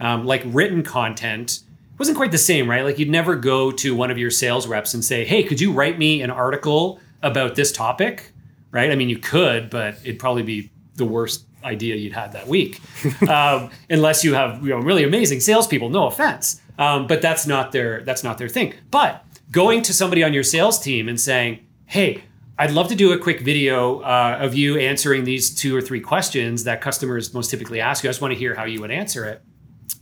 Um, 0.00 0.26
like 0.26 0.42
written 0.46 0.82
content 0.82 1.60
wasn't 1.98 2.16
quite 2.16 2.32
the 2.32 2.38
same 2.38 2.68
right? 2.68 2.84
Like 2.84 2.98
you'd 2.98 3.10
never 3.10 3.36
go 3.36 3.70
to 3.72 3.94
one 3.94 4.10
of 4.10 4.18
your 4.18 4.30
sales 4.30 4.66
reps 4.66 4.94
and 4.94 5.04
say 5.04 5.24
hey 5.24 5.42
could 5.42 5.60
you 5.60 5.72
write 5.72 5.98
me 5.98 6.22
an 6.22 6.30
article 6.30 7.00
about 7.22 7.54
this 7.54 7.72
topic? 7.72 8.32
Right? 8.70 8.90
I 8.90 8.94
mean 8.94 9.08
you 9.08 9.18
could 9.18 9.70
but 9.70 9.94
it'd 10.02 10.18
probably 10.18 10.42
be 10.42 10.70
the 10.94 11.04
worst 11.04 11.44
idea 11.64 11.96
you'd 11.96 12.12
had 12.12 12.32
that 12.32 12.46
week. 12.46 12.80
Um, 13.28 13.70
unless 13.90 14.24
you 14.24 14.34
have 14.34 14.62
you 14.62 14.70
know 14.70 14.78
really 14.78 15.04
amazing 15.04 15.40
salespeople 15.40 15.90
no 15.90 16.06
offense. 16.06 16.60
Um, 16.78 17.06
but 17.06 17.20
that's 17.20 17.46
not 17.46 17.72
their 17.72 18.02
that's 18.02 18.24
not 18.24 18.38
their 18.38 18.48
thing. 18.48 18.74
But 18.90 19.24
going 19.50 19.82
to 19.82 19.94
somebody 19.94 20.22
on 20.22 20.32
your 20.32 20.44
sales 20.44 20.78
team 20.78 21.08
and 21.08 21.20
saying 21.20 21.66
hey 21.86 22.22
I'd 22.60 22.72
love 22.72 22.88
to 22.88 22.96
do 22.96 23.12
a 23.12 23.18
quick 23.18 23.40
video 23.40 24.00
uh, 24.00 24.38
of 24.40 24.54
you 24.54 24.78
answering 24.78 25.22
these 25.22 25.54
two 25.54 25.76
or 25.76 25.80
three 25.80 26.00
questions 26.00 26.64
that 26.64 26.80
customers 26.80 27.32
most 27.32 27.50
typically 27.50 27.80
ask 27.80 28.02
you. 28.02 28.10
I 28.10 28.10
just 28.10 28.20
want 28.20 28.34
to 28.34 28.38
hear 28.38 28.54
how 28.54 28.64
you 28.64 28.80
would 28.80 28.90
answer 28.90 29.24
it 29.26 29.42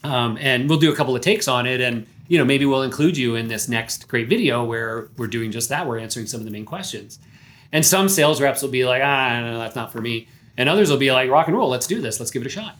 um, 0.06 0.38
and 0.40 0.68
we'll 0.68 0.78
do 0.78 0.92
a 0.92 0.96
couple 0.96 1.14
of 1.14 1.22
takes 1.22 1.48
on 1.48 1.66
it 1.66 1.80
and 1.80 2.06
you 2.28 2.38
know 2.38 2.44
maybe 2.44 2.64
we'll 2.64 2.82
include 2.82 3.16
you 3.16 3.34
in 3.34 3.48
this 3.48 3.68
next 3.68 4.08
great 4.08 4.28
video 4.28 4.64
where 4.64 5.08
we're 5.16 5.26
doing 5.26 5.50
just 5.50 5.68
that 5.68 5.86
we're 5.86 5.98
answering 5.98 6.26
some 6.26 6.40
of 6.40 6.44
the 6.44 6.50
main 6.50 6.64
questions. 6.64 7.18
And 7.72 7.84
some 7.84 8.08
sales 8.08 8.40
reps 8.40 8.62
will 8.62 8.70
be 8.70 8.84
like 8.84 9.02
ah 9.02 9.40
no, 9.40 9.58
that's 9.58 9.76
not 9.76 9.92
for 9.92 10.00
me. 10.00 10.28
And 10.56 10.68
others 10.68 10.90
will 10.90 10.98
be 10.98 11.12
like 11.12 11.30
rock 11.30 11.48
and 11.48 11.56
roll 11.56 11.68
let's 11.68 11.86
do 11.86 12.00
this 12.00 12.20
let's 12.20 12.30
give 12.30 12.42
it 12.42 12.46
a 12.46 12.50
shot. 12.50 12.78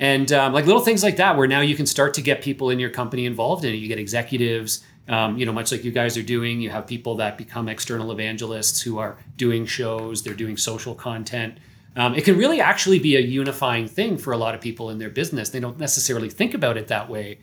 And 0.00 0.30
um, 0.32 0.52
like 0.52 0.66
little 0.66 0.82
things 0.82 1.02
like 1.02 1.16
that 1.16 1.36
where 1.36 1.48
now 1.48 1.60
you 1.60 1.74
can 1.74 1.86
start 1.86 2.14
to 2.14 2.22
get 2.22 2.40
people 2.42 2.70
in 2.70 2.78
your 2.78 2.90
company 2.90 3.26
involved 3.26 3.64
in 3.64 3.74
it. 3.74 3.78
You 3.78 3.88
get 3.88 3.98
executives 3.98 4.84
um, 5.08 5.38
you 5.38 5.46
know 5.46 5.52
much 5.52 5.72
like 5.72 5.84
you 5.84 5.90
guys 5.90 6.16
are 6.16 6.22
doing 6.22 6.60
you 6.60 6.70
have 6.70 6.86
people 6.86 7.14
that 7.16 7.38
become 7.38 7.68
external 7.68 8.12
evangelists 8.12 8.82
who 8.82 8.98
are 8.98 9.16
doing 9.36 9.64
shows 9.66 10.22
they're 10.22 10.34
doing 10.34 10.56
social 10.56 10.94
content 10.94 11.58
um, 11.96 12.14
it 12.14 12.24
can 12.24 12.36
really 12.36 12.60
actually 12.60 12.98
be 12.98 13.16
a 13.16 13.20
unifying 13.20 13.88
thing 13.88 14.18
for 14.18 14.32
a 14.32 14.36
lot 14.36 14.54
of 14.54 14.60
people 14.60 14.90
in 14.90 14.98
their 14.98 15.10
business. 15.10 15.50
They 15.50 15.60
don't 15.60 15.78
necessarily 15.78 16.30
think 16.30 16.54
about 16.54 16.76
it 16.76 16.88
that 16.88 17.08
way. 17.08 17.38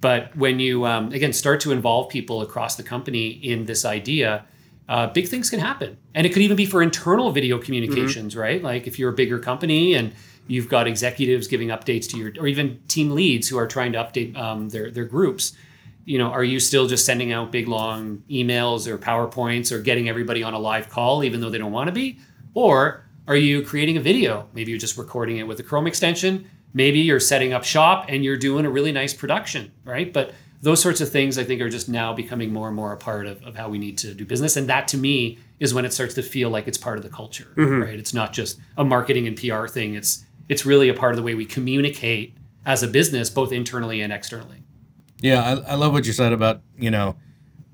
But 0.00 0.36
when 0.36 0.60
you, 0.60 0.84
um, 0.84 1.12
again, 1.12 1.32
start 1.32 1.60
to 1.60 1.72
involve 1.72 2.10
people 2.10 2.42
across 2.42 2.76
the 2.76 2.82
company 2.82 3.28
in 3.28 3.64
this 3.64 3.84
idea, 3.84 4.44
uh, 4.88 5.08
big 5.08 5.26
things 5.26 5.50
can 5.50 5.58
happen. 5.58 5.96
And 6.14 6.26
it 6.26 6.32
could 6.32 6.42
even 6.42 6.56
be 6.56 6.66
for 6.66 6.82
internal 6.82 7.32
video 7.32 7.58
communications, 7.58 8.36
right? 8.36 8.62
Like 8.62 8.86
if 8.86 8.98
you're 8.98 9.10
a 9.10 9.14
bigger 9.14 9.38
company 9.38 9.94
and 9.94 10.12
you've 10.46 10.68
got 10.68 10.86
executives 10.86 11.48
giving 11.48 11.68
updates 11.68 12.08
to 12.10 12.18
your, 12.18 12.32
or 12.38 12.46
even 12.46 12.78
team 12.86 13.10
leads 13.10 13.48
who 13.48 13.58
are 13.58 13.66
trying 13.66 13.92
to 13.92 13.98
update 13.98 14.36
um, 14.36 14.68
their, 14.68 14.90
their 14.90 15.06
groups. 15.06 15.54
you 16.06 16.18
know, 16.18 16.28
are 16.28 16.44
you 16.44 16.60
still 16.60 16.86
just 16.86 17.04
sending 17.04 17.32
out 17.32 17.50
big 17.50 17.66
long 17.66 18.22
emails 18.30 18.86
or 18.86 18.96
PowerPoints 18.96 19.72
or 19.72 19.80
getting 19.80 20.08
everybody 20.08 20.42
on 20.42 20.54
a 20.54 20.58
live 20.58 20.88
call 20.88 21.24
even 21.24 21.40
though 21.40 21.50
they 21.50 21.58
don't 21.58 21.72
want 21.72 21.88
to 21.88 21.92
be? 21.92 22.18
Or 22.54 23.04
are 23.28 23.36
you 23.36 23.62
creating 23.62 23.96
a 23.96 24.00
video? 24.00 24.48
Maybe 24.54 24.70
you're 24.70 24.80
just 24.80 24.96
recording 24.96 25.38
it 25.38 25.46
with 25.46 25.58
a 25.60 25.62
Chrome 25.62 25.86
extension. 25.86 26.48
Maybe 26.74 27.00
you're 27.00 27.20
setting 27.20 27.52
up 27.52 27.64
shop 27.64 28.06
and 28.08 28.24
you're 28.24 28.36
doing 28.36 28.66
a 28.66 28.70
really 28.70 28.92
nice 28.92 29.14
production, 29.14 29.72
right? 29.84 30.12
But 30.12 30.32
those 30.62 30.80
sorts 30.80 31.00
of 31.00 31.10
things 31.10 31.38
I 31.38 31.44
think 31.44 31.60
are 31.60 31.70
just 31.70 31.88
now 31.88 32.12
becoming 32.12 32.52
more 32.52 32.68
and 32.68 32.76
more 32.76 32.92
a 32.92 32.96
part 32.96 33.26
of, 33.26 33.42
of 33.44 33.56
how 33.56 33.68
we 33.68 33.78
need 33.78 33.98
to 33.98 34.14
do 34.14 34.24
business. 34.24 34.56
And 34.56 34.68
that 34.68 34.88
to 34.88 34.96
me 34.96 35.38
is 35.60 35.74
when 35.74 35.84
it 35.84 35.92
starts 35.92 36.14
to 36.14 36.22
feel 36.22 36.50
like 36.50 36.68
it's 36.68 36.78
part 36.78 36.98
of 36.98 37.02
the 37.02 37.10
culture, 37.10 37.48
mm-hmm. 37.56 37.82
right? 37.82 37.98
It's 37.98 38.14
not 38.14 38.32
just 38.32 38.58
a 38.76 38.84
marketing 38.84 39.26
and 39.26 39.36
PR 39.36 39.66
thing. 39.66 39.94
It's 39.94 40.24
it's 40.48 40.64
really 40.64 40.88
a 40.88 40.94
part 40.94 41.12
of 41.12 41.16
the 41.16 41.22
way 41.22 41.34
we 41.34 41.44
communicate 41.44 42.36
as 42.64 42.82
a 42.82 42.88
business, 42.88 43.30
both 43.30 43.52
internally 43.52 44.00
and 44.00 44.12
externally. 44.12 44.62
Yeah, 45.20 45.42
I, 45.42 45.72
I 45.72 45.74
love 45.74 45.92
what 45.92 46.06
you 46.06 46.12
said 46.12 46.32
about, 46.32 46.62
you 46.78 46.90
know, 46.90 47.16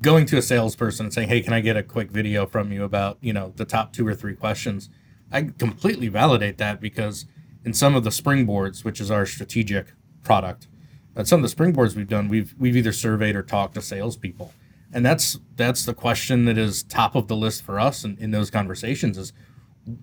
going 0.00 0.26
to 0.26 0.38
a 0.38 0.42
salesperson 0.42 1.06
and 1.06 1.12
saying, 1.12 1.28
hey, 1.28 1.40
can 1.40 1.52
I 1.52 1.60
get 1.60 1.76
a 1.76 1.82
quick 1.82 2.10
video 2.10 2.46
from 2.46 2.72
you 2.72 2.84
about, 2.84 3.18
you 3.20 3.32
know, 3.32 3.52
the 3.56 3.64
top 3.64 3.92
two 3.92 4.06
or 4.06 4.14
three 4.14 4.34
questions? 4.34 4.88
I 5.32 5.42
completely 5.58 6.08
validate 6.08 6.58
that 6.58 6.80
because 6.80 7.26
in 7.64 7.72
some 7.72 7.94
of 7.94 8.04
the 8.04 8.10
springboards, 8.10 8.84
which 8.84 9.00
is 9.00 9.10
our 9.10 9.26
strategic 9.26 9.92
product, 10.22 10.68
and 11.14 11.28
some 11.28 11.42
of 11.42 11.50
the 11.50 11.54
springboards 11.54 11.94
we've 11.94 12.08
done, 12.08 12.28
we've 12.28 12.54
we've 12.58 12.76
either 12.76 12.92
surveyed 12.92 13.36
or 13.36 13.42
talked 13.42 13.74
to 13.74 13.82
salespeople. 13.82 14.52
And 14.92 15.04
that's 15.04 15.38
that's 15.56 15.84
the 15.84 15.94
question 15.94 16.44
that 16.46 16.58
is 16.58 16.82
top 16.82 17.14
of 17.14 17.28
the 17.28 17.36
list 17.36 17.62
for 17.62 17.80
us 17.80 18.04
in, 18.04 18.16
in 18.18 18.30
those 18.30 18.50
conversations 18.50 19.18
is 19.18 19.32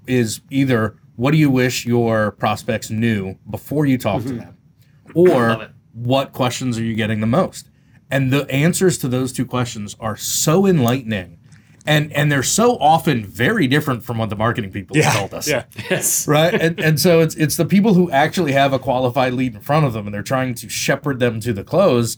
is 0.07 0.41
either 0.49 0.97
what 1.15 1.31
do 1.31 1.37
you 1.37 1.49
wish 1.49 1.85
your 1.85 2.31
prospects 2.31 2.89
knew 2.89 3.37
before 3.49 3.85
you 3.85 3.97
talk 3.97 4.23
to 4.23 4.29
mm-hmm. 4.29 4.37
them? 4.37 4.57
Or 5.13 5.69
what 5.93 6.31
questions 6.31 6.77
are 6.77 6.83
you 6.83 6.93
getting 6.93 7.19
the 7.19 7.27
most? 7.27 7.69
And 8.11 8.31
the 8.31 8.49
answers 8.49 8.97
to 8.99 9.07
those 9.07 9.31
two 9.31 9.45
questions 9.45 9.95
are 9.99 10.15
so 10.15 10.65
enlightening. 10.65 11.38
And 11.85 12.11
and 12.13 12.31
they're 12.31 12.43
so 12.43 12.77
often 12.77 13.25
very 13.25 13.65
different 13.67 14.03
from 14.03 14.17
what 14.17 14.29
the 14.29 14.35
marketing 14.35 14.71
people 14.71 14.95
have 14.97 15.05
Yeah. 15.05 15.19
told 15.19 15.33
us. 15.33 15.47
Yeah. 15.47 15.63
Yes. 15.89 16.27
Right. 16.27 16.53
And, 16.53 16.79
and 16.79 16.99
so 16.99 17.19
it's 17.21 17.35
it's 17.35 17.55
the 17.57 17.65
people 17.65 17.93
who 17.93 18.11
actually 18.11 18.51
have 18.51 18.73
a 18.73 18.79
qualified 18.79 19.33
lead 19.33 19.55
in 19.55 19.61
front 19.61 19.85
of 19.85 19.93
them 19.93 20.05
and 20.05 20.13
they're 20.13 20.21
trying 20.21 20.53
to 20.55 20.69
shepherd 20.69 21.19
them 21.19 21.39
to 21.41 21.53
the 21.53 21.63
close. 21.63 22.17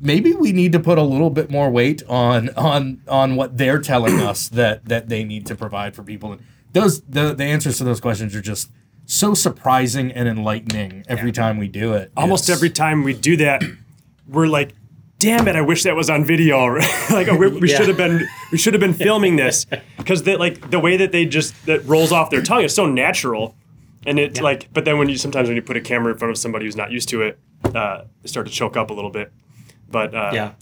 Maybe 0.00 0.34
we 0.34 0.52
need 0.52 0.72
to 0.72 0.80
put 0.80 0.98
a 0.98 1.02
little 1.02 1.30
bit 1.30 1.50
more 1.50 1.70
weight 1.70 2.02
on 2.08 2.50
on 2.50 3.00
on 3.08 3.34
what 3.36 3.56
they're 3.56 3.80
telling 3.80 4.20
us 4.20 4.48
that 4.60 4.84
that 4.86 5.08
they 5.08 5.24
need 5.24 5.46
to 5.46 5.54
provide 5.54 5.94
for 5.96 6.02
people. 6.02 6.32
And 6.32 6.42
those 6.72 7.00
the, 7.02 7.34
the 7.34 7.44
answers 7.44 7.78
to 7.78 7.84
those 7.84 8.00
questions 8.00 8.34
are 8.36 8.42
just 8.42 8.70
so 9.06 9.32
surprising 9.34 10.12
and 10.12 10.28
enlightening 10.28 11.04
every 11.08 11.32
time 11.32 11.56
we 11.58 11.68
do 11.68 11.94
it. 11.94 12.10
Almost 12.16 12.44
It's- 12.48 12.58
every 12.58 12.70
time 12.70 13.04
we 13.04 13.14
do 13.14 13.36
that, 13.38 13.62
we're 14.28 14.48
like, 14.48 14.74
"Damn 15.18 15.48
it! 15.48 15.56
I 15.56 15.60
wish 15.62 15.82
that 15.84 15.96
was 15.96 16.10
on 16.10 16.24
video." 16.24 16.66
like 17.10 17.26
we, 17.28 17.48
we 17.48 17.70
Yeah. 17.70 17.76
should 17.78 17.88
have 17.88 17.96
been 17.96 18.26
we 18.52 18.58
should 18.58 18.74
have 18.74 18.80
been 18.80 18.94
filming 18.94 19.36
this 19.36 19.64
because 19.96 20.24
that 20.24 20.38
like 20.38 20.70
the 20.70 20.78
way 20.80 20.96
that 20.96 21.12
they 21.12 21.24
just 21.26 21.54
that 21.66 21.84
rolls 21.86 22.12
off 22.12 22.30
their 22.30 22.42
tongue 22.42 22.62
is 22.62 22.74
so 22.74 22.86
natural, 22.86 23.54
and 24.06 24.18
it's 24.18 24.40
like. 24.40 24.68
But 24.72 24.84
then 24.84 24.98
when 24.98 25.08
you 25.08 25.16
sometimes 25.16 25.48
when 25.48 25.56
you 25.56 25.62
put 25.62 25.76
a 25.76 25.80
camera 25.80 26.12
in 26.12 26.18
front 26.18 26.30
of 26.30 26.38
somebody 26.38 26.64
who's 26.66 26.76
not 26.76 26.90
used 26.90 27.08
to 27.10 27.22
it, 27.22 27.38
uh, 27.64 28.04
they 28.22 28.28
start 28.28 28.46
to 28.46 28.52
choke 28.52 28.76
up 28.76 28.90
a 28.90 28.94
little 28.94 29.10
bit. 29.10 29.32
But 29.90 30.14
uh, 30.14 30.30
Yeah. 30.34 30.52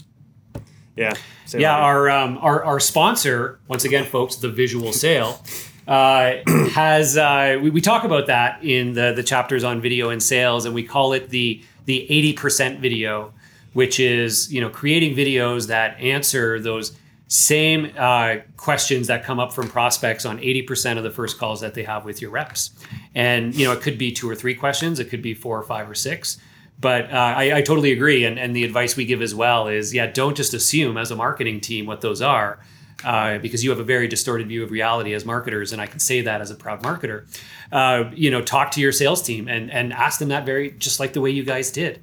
yeah, 0.95 1.13
Yeah, 1.53 1.75
our, 1.75 2.09
um, 2.09 2.37
our 2.41 2.63
our 2.63 2.79
sponsor, 2.79 3.59
once 3.67 3.83
again, 3.85 4.05
folks, 4.05 4.35
the 4.37 4.49
Visual 4.49 4.93
Sale, 4.93 5.43
uh, 5.87 6.35
has 6.73 7.17
uh, 7.17 7.59
we, 7.61 7.69
we 7.71 7.81
talk 7.81 8.03
about 8.05 8.27
that 8.27 8.63
in 8.63 8.93
the 8.93 9.11
the 9.13 9.23
chapters 9.23 9.63
on 9.63 9.81
video 9.81 10.09
and 10.09 10.21
sales, 10.23 10.65
and 10.65 10.73
we 10.73 10.83
call 10.83 11.13
it 11.13 11.29
the 11.29 11.61
the 11.85 12.09
eighty 12.11 12.33
percent 12.33 12.79
video, 12.79 13.33
which 13.75 13.99
is 13.99 14.51
you 14.51 14.61
know 14.61 14.69
creating 14.69 15.13
videos 15.13 15.67
that 15.67 15.99
answer 15.99 16.61
those 16.61 16.97
same 17.27 17.91
uh, 17.97 18.37
questions 18.55 19.07
that 19.07 19.25
come 19.25 19.37
up 19.37 19.51
from 19.51 19.67
prospects 19.67 20.25
on 20.25 20.37
80% 20.37 20.97
of 20.97 21.03
the 21.03 21.09
first 21.09 21.37
calls 21.37 21.59
that 21.61 21.73
they 21.73 21.83
have 21.83 22.05
with 22.05 22.21
your 22.21 22.31
reps. 22.31 22.69
And 23.15 23.53
you 23.53 23.65
know 23.65 23.73
it 23.73 23.81
could 23.81 23.97
be 23.97 24.13
two 24.13 24.29
or 24.29 24.35
three 24.35 24.55
questions 24.55 24.99
it 24.99 25.09
could 25.09 25.21
be 25.21 25.33
four 25.33 25.59
or 25.59 25.63
five 25.63 25.89
or 25.89 25.93
six. 25.93 26.37
But 26.79 27.11
uh, 27.11 27.33
I, 27.37 27.57
I 27.57 27.61
totally 27.61 27.91
agree 27.91 28.23
and, 28.23 28.39
and 28.39 28.55
the 28.55 28.63
advice 28.63 28.95
we 28.95 29.05
give 29.05 29.21
as 29.21 29.35
well 29.35 29.67
is 29.67 29.93
yeah 29.93 30.07
don't 30.07 30.37
just 30.37 30.53
assume 30.53 30.97
as 30.97 31.11
a 31.11 31.15
marketing 31.15 31.59
team 31.59 31.85
what 31.85 31.99
those 31.99 32.21
are 32.21 32.59
uh, 33.03 33.39
because 33.39 33.61
you 33.61 33.71
have 33.71 33.79
a 33.79 33.83
very 33.83 34.07
distorted 34.07 34.47
view 34.47 34.63
of 34.63 34.71
reality 34.71 35.13
as 35.13 35.25
marketers 35.25 35.73
and 35.73 35.81
i 35.81 35.85
can 35.85 35.99
say 35.99 36.21
that 36.21 36.39
as 36.41 36.49
a 36.49 36.55
proud 36.55 36.81
marketer. 36.81 37.25
Uh, 37.73 38.09
you 38.13 38.31
know 38.31 38.41
talk 38.41 38.71
to 38.71 38.79
your 38.79 38.93
sales 38.93 39.21
team 39.21 39.49
and, 39.49 39.69
and 39.69 39.91
ask 39.91 40.19
them 40.19 40.29
that 40.29 40.45
very 40.45 40.71
just 40.71 40.99
like 41.01 41.11
the 41.11 41.21
way 41.21 41.29
you 41.29 41.43
guys 41.43 41.71
did 41.71 42.01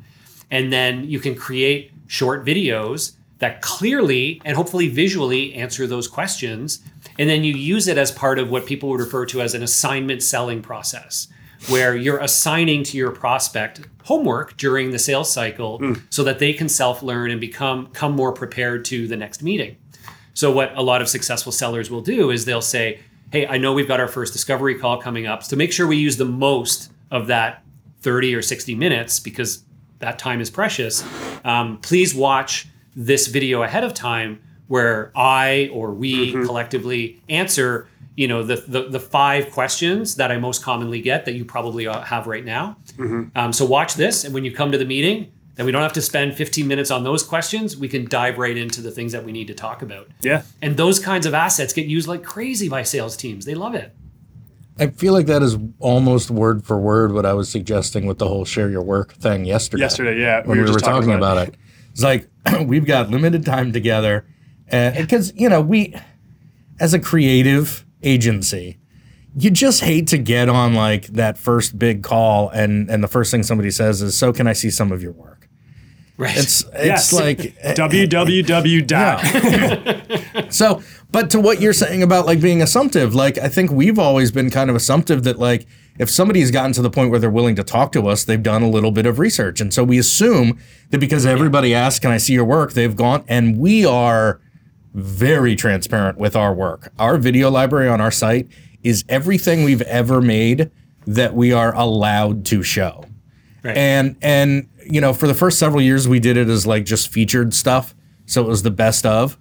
and 0.52 0.72
then 0.72 1.08
you 1.08 1.18
can 1.18 1.34
create 1.34 1.90
short 2.06 2.44
videos 2.44 3.16
that 3.38 3.62
clearly 3.62 4.40
and 4.44 4.54
hopefully 4.54 4.86
visually 4.86 5.52
answer 5.54 5.86
those 5.86 6.06
questions. 6.06 6.80
And 7.18 7.28
then 7.28 7.42
you 7.42 7.54
use 7.54 7.88
it 7.88 7.98
as 7.98 8.12
part 8.12 8.38
of 8.38 8.50
what 8.50 8.66
people 8.66 8.90
would 8.90 9.00
refer 9.00 9.26
to 9.26 9.40
as 9.40 9.54
an 9.54 9.64
assignment 9.64 10.22
selling 10.22 10.62
process 10.62 11.26
where 11.68 11.96
you're 11.96 12.18
assigning 12.18 12.82
to 12.84 12.96
your 12.96 13.12
prospect 13.12 13.80
homework 14.04 14.56
during 14.56 14.90
the 14.90 14.98
sales 14.98 15.32
cycle 15.32 15.78
hmm. 15.78 15.94
so 16.10 16.22
that 16.24 16.38
they 16.38 16.52
can 16.52 16.68
self-learn 16.68 17.30
and 17.30 17.40
become 17.40 17.86
come 17.88 18.12
more 18.12 18.32
prepared 18.32 18.84
to 18.84 19.08
the 19.08 19.16
next 19.16 19.42
meeting. 19.42 19.76
So 20.34 20.52
what 20.52 20.76
a 20.76 20.82
lot 20.82 21.00
of 21.00 21.08
successful 21.08 21.52
sellers 21.52 21.90
will 21.90 22.00
do 22.00 22.30
is 22.30 22.44
they'll 22.44 22.60
say, 22.60 23.00
"Hey, 23.30 23.46
I 23.46 23.58
know 23.58 23.72
we've 23.72 23.88
got 23.88 24.00
our 24.00 24.08
first 24.08 24.32
discovery 24.32 24.74
call 24.74 25.00
coming 25.00 25.26
up. 25.26 25.42
So 25.44 25.56
make 25.56 25.72
sure 25.72 25.86
we 25.86 25.96
use 25.96 26.16
the 26.16 26.24
most 26.24 26.90
of 27.10 27.28
that 27.28 27.62
30 28.00 28.34
or 28.34 28.42
60 28.42 28.74
minutes 28.74 29.20
because 29.20 29.62
that 30.02 30.18
time 30.18 30.40
is 30.40 30.50
precious, 30.50 31.02
um, 31.44 31.78
please 31.78 32.14
watch 32.14 32.68
this 32.94 33.26
video 33.26 33.62
ahead 33.62 33.82
of 33.84 33.94
time 33.94 34.40
where 34.68 35.10
I 35.16 35.70
or 35.72 35.92
we 35.92 36.32
collectively 36.46 37.20
answer, 37.28 37.88
you 38.16 38.28
know, 38.28 38.42
the, 38.42 38.56
the 38.56 38.82
the 38.88 39.00
five 39.00 39.50
questions 39.50 40.16
that 40.16 40.30
I 40.30 40.38
most 40.38 40.62
commonly 40.62 41.00
get 41.00 41.24
that 41.24 41.34
you 41.34 41.44
probably 41.44 41.86
uh, 41.86 42.00
have 42.02 42.26
right 42.26 42.44
now. 42.44 42.76
Um, 43.34 43.52
so 43.52 43.64
watch 43.64 43.94
this, 43.94 44.24
and 44.24 44.32
when 44.34 44.44
you 44.44 44.52
come 44.52 44.70
to 44.72 44.78
the 44.78 44.84
meeting, 44.84 45.32
then 45.56 45.66
we 45.66 45.72
don't 45.72 45.82
have 45.82 45.92
to 45.94 46.02
spend 46.02 46.34
15 46.34 46.66
minutes 46.66 46.90
on 46.90 47.04
those 47.04 47.22
questions. 47.22 47.76
We 47.76 47.88
can 47.88 48.08
dive 48.08 48.38
right 48.38 48.56
into 48.56 48.80
the 48.80 48.90
things 48.90 49.12
that 49.12 49.24
we 49.24 49.32
need 49.32 49.48
to 49.48 49.54
talk 49.54 49.82
about. 49.82 50.08
yeah. 50.22 50.42
And 50.62 50.76
those 50.76 50.98
kinds 50.98 51.26
of 51.26 51.34
assets 51.34 51.72
get 51.74 51.86
used 51.86 52.08
like 52.08 52.22
crazy 52.24 52.68
by 52.68 52.82
sales 52.84 53.16
teams. 53.16 53.44
They 53.44 53.54
love 53.54 53.74
it. 53.74 53.94
I 54.78 54.88
feel 54.88 55.12
like 55.12 55.26
that 55.26 55.42
is 55.42 55.56
almost 55.78 56.30
word 56.30 56.64
for 56.64 56.78
word 56.78 57.12
what 57.12 57.26
I 57.26 57.34
was 57.34 57.48
suggesting 57.48 58.06
with 58.06 58.18
the 58.18 58.26
whole 58.26 58.44
share 58.44 58.70
your 58.70 58.82
work 58.82 59.12
thing 59.14 59.44
yesterday. 59.44 59.82
Yesterday, 59.82 60.20
yeah, 60.20 60.40
when 60.44 60.56
we 60.58 60.62
were, 60.62 60.72
just 60.72 60.84
talking, 60.84 61.12
about, 61.12 61.48
it. 61.48 61.54
It's 61.92 62.02
like 62.02 62.28
we've 62.64 62.86
got 62.86 63.10
limited 63.10 63.44
time 63.44 63.72
together, 63.72 64.26
and 64.68 64.96
because 64.96 65.32
you 65.36 65.48
know 65.48 65.60
we, 65.60 65.94
as 66.80 66.94
a 66.94 66.98
creative 66.98 67.84
agency, 68.02 68.78
you 69.36 69.50
just 69.50 69.82
hate 69.82 70.06
to 70.08 70.18
get 70.18 70.48
on 70.48 70.74
like 70.74 71.06
that 71.08 71.36
first 71.36 71.78
big 71.78 72.02
call, 72.02 72.48
and 72.48 72.88
and 72.90 73.04
the 73.04 73.08
first 73.08 73.30
thing 73.30 73.42
somebody 73.42 73.70
says 73.70 74.00
is, 74.00 74.16
"So 74.16 74.32
can 74.32 74.46
I 74.46 74.54
see 74.54 74.70
some 74.70 74.90
of 74.90 75.02
your 75.02 75.12
work?" 75.12 75.48
Right. 76.16 76.36
It's 76.36 76.64
it's 76.72 77.12
Yes. 77.12 77.12
like 77.12 77.40
eh, 77.60 77.72
eh, 77.72 77.74
www. 77.74 78.86
dot. 78.86 79.22
So, 80.52 80.82
but 81.12 81.28
to 81.30 81.40
what 81.40 81.60
you're 81.60 81.74
saying 81.74 82.02
about 82.02 82.24
like 82.24 82.40
being 82.40 82.62
assumptive, 82.62 83.14
like 83.14 83.36
I 83.36 83.48
think 83.48 83.70
we've 83.70 83.98
always 83.98 84.32
been 84.32 84.50
kind 84.50 84.70
of 84.70 84.76
assumptive 84.76 85.24
that 85.24 85.38
like 85.38 85.66
if 85.98 86.08
somebody's 86.08 86.50
gotten 86.50 86.72
to 86.72 86.82
the 86.82 86.90
point 86.90 87.10
where 87.10 87.20
they're 87.20 87.30
willing 87.30 87.54
to 87.56 87.62
talk 87.62 87.92
to 87.92 88.08
us, 88.08 88.24
they've 88.24 88.42
done 88.42 88.62
a 88.62 88.68
little 88.68 88.90
bit 88.90 89.04
of 89.04 89.18
research. 89.18 89.60
And 89.60 89.74
so 89.74 89.84
we 89.84 89.98
assume 89.98 90.58
that 90.88 90.98
because 90.98 91.26
everybody 91.26 91.74
asks, 91.74 92.00
Can 92.00 92.10
I 92.10 92.16
see 92.16 92.32
your 92.32 92.46
work? 92.46 92.72
they've 92.72 92.96
gone 92.96 93.24
and 93.28 93.58
we 93.58 93.84
are 93.84 94.40
very 94.94 95.54
transparent 95.54 96.16
with 96.16 96.34
our 96.34 96.54
work. 96.54 96.92
Our 96.98 97.18
video 97.18 97.50
library 97.50 97.88
on 97.88 98.00
our 98.00 98.10
site 98.10 98.48
is 98.82 99.04
everything 99.08 99.64
we've 99.64 99.82
ever 99.82 100.22
made 100.22 100.70
that 101.06 101.34
we 101.34 101.52
are 101.52 101.74
allowed 101.74 102.46
to 102.46 102.62
show. 102.62 103.04
Right. 103.62 103.76
And 103.76 104.16
and 104.22 104.68
you 104.86 105.00
know, 105.02 105.12
for 105.12 105.26
the 105.26 105.34
first 105.34 105.58
several 105.58 105.82
years 105.82 106.08
we 106.08 106.20
did 106.20 106.38
it 106.38 106.48
as 106.48 106.66
like 106.66 106.86
just 106.86 107.12
featured 107.12 107.52
stuff. 107.52 107.94
So 108.24 108.42
it 108.42 108.48
was 108.48 108.62
the 108.62 108.70
best 108.70 109.04
of. 109.04 109.36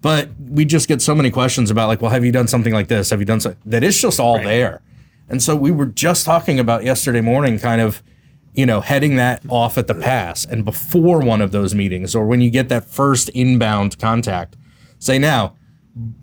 But 0.00 0.30
we 0.38 0.64
just 0.64 0.88
get 0.88 1.02
so 1.02 1.14
many 1.14 1.30
questions 1.30 1.70
about 1.70 1.88
like, 1.88 2.00
well, 2.00 2.10
have 2.10 2.24
you 2.24 2.32
done 2.32 2.48
something 2.48 2.72
like 2.72 2.88
this? 2.88 3.10
Have 3.10 3.20
you 3.20 3.26
done 3.26 3.40
so 3.40 3.56
that 3.64 3.82
it's 3.82 4.00
just 4.00 4.20
all 4.20 4.38
there. 4.38 4.82
And 5.28 5.42
so 5.42 5.56
we 5.56 5.70
were 5.70 5.86
just 5.86 6.24
talking 6.24 6.60
about 6.60 6.84
yesterday 6.84 7.20
morning 7.20 7.58
kind 7.58 7.80
of, 7.80 8.02
you 8.54 8.66
know, 8.66 8.80
heading 8.80 9.16
that 9.16 9.42
off 9.48 9.76
at 9.76 9.86
the 9.86 9.94
pass 9.94 10.44
and 10.44 10.64
before 10.64 11.20
one 11.20 11.40
of 11.40 11.50
those 11.50 11.74
meetings 11.74 12.14
or 12.14 12.26
when 12.26 12.40
you 12.40 12.50
get 12.50 12.68
that 12.68 12.84
first 12.84 13.28
inbound 13.30 13.98
contact, 13.98 14.56
say 14.98 15.18
now, 15.18 15.56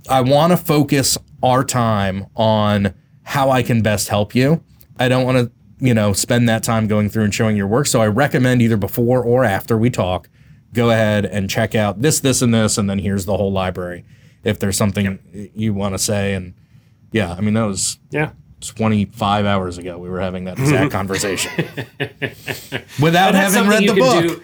I 0.09 0.21
want 0.21 0.51
to 0.51 0.57
focus 0.57 1.17
our 1.41 1.63
time 1.63 2.27
on 2.35 2.93
how 3.23 3.49
I 3.49 3.63
can 3.63 3.81
best 3.81 4.07
help 4.07 4.35
you. 4.35 4.63
I 4.97 5.09
don't 5.09 5.25
want 5.25 5.37
to, 5.37 5.51
you 5.79 5.93
know, 5.93 6.13
spend 6.13 6.47
that 6.47 6.63
time 6.63 6.87
going 6.87 7.09
through 7.09 7.23
and 7.23 7.33
showing 7.33 7.57
your 7.57 7.67
work. 7.67 7.87
So 7.87 8.01
I 8.01 8.07
recommend 8.07 8.61
either 8.61 8.77
before 8.77 9.23
or 9.23 9.43
after 9.43 9.77
we 9.77 9.89
talk, 9.89 10.29
go 10.73 10.89
ahead 10.89 11.25
and 11.25 11.49
check 11.49 11.75
out 11.75 12.01
this, 12.01 12.19
this, 12.19 12.41
and 12.41 12.53
this, 12.53 12.77
and 12.77 12.89
then 12.89 12.99
here's 12.99 13.25
the 13.25 13.37
whole 13.37 13.51
library 13.51 14.03
if 14.43 14.59
there's 14.59 14.75
something 14.75 15.19
you 15.55 15.73
want 15.73 15.93
to 15.93 15.99
say. 15.99 16.33
And 16.33 16.53
yeah, 17.11 17.33
I 17.33 17.41
mean, 17.41 17.53
that 17.53 17.63
was 17.65 17.97
Yeah. 18.11 18.31
25 18.61 19.45
hours 19.45 19.77
ago 19.77 19.97
we 19.97 20.07
were 20.09 20.21
having 20.21 20.45
that 20.45 20.57
exact 20.57 20.89
conversation 20.99 21.51
without 23.01 23.35
having 23.35 23.67
read 23.67 23.87
the 23.89 23.93
book. 23.93 24.43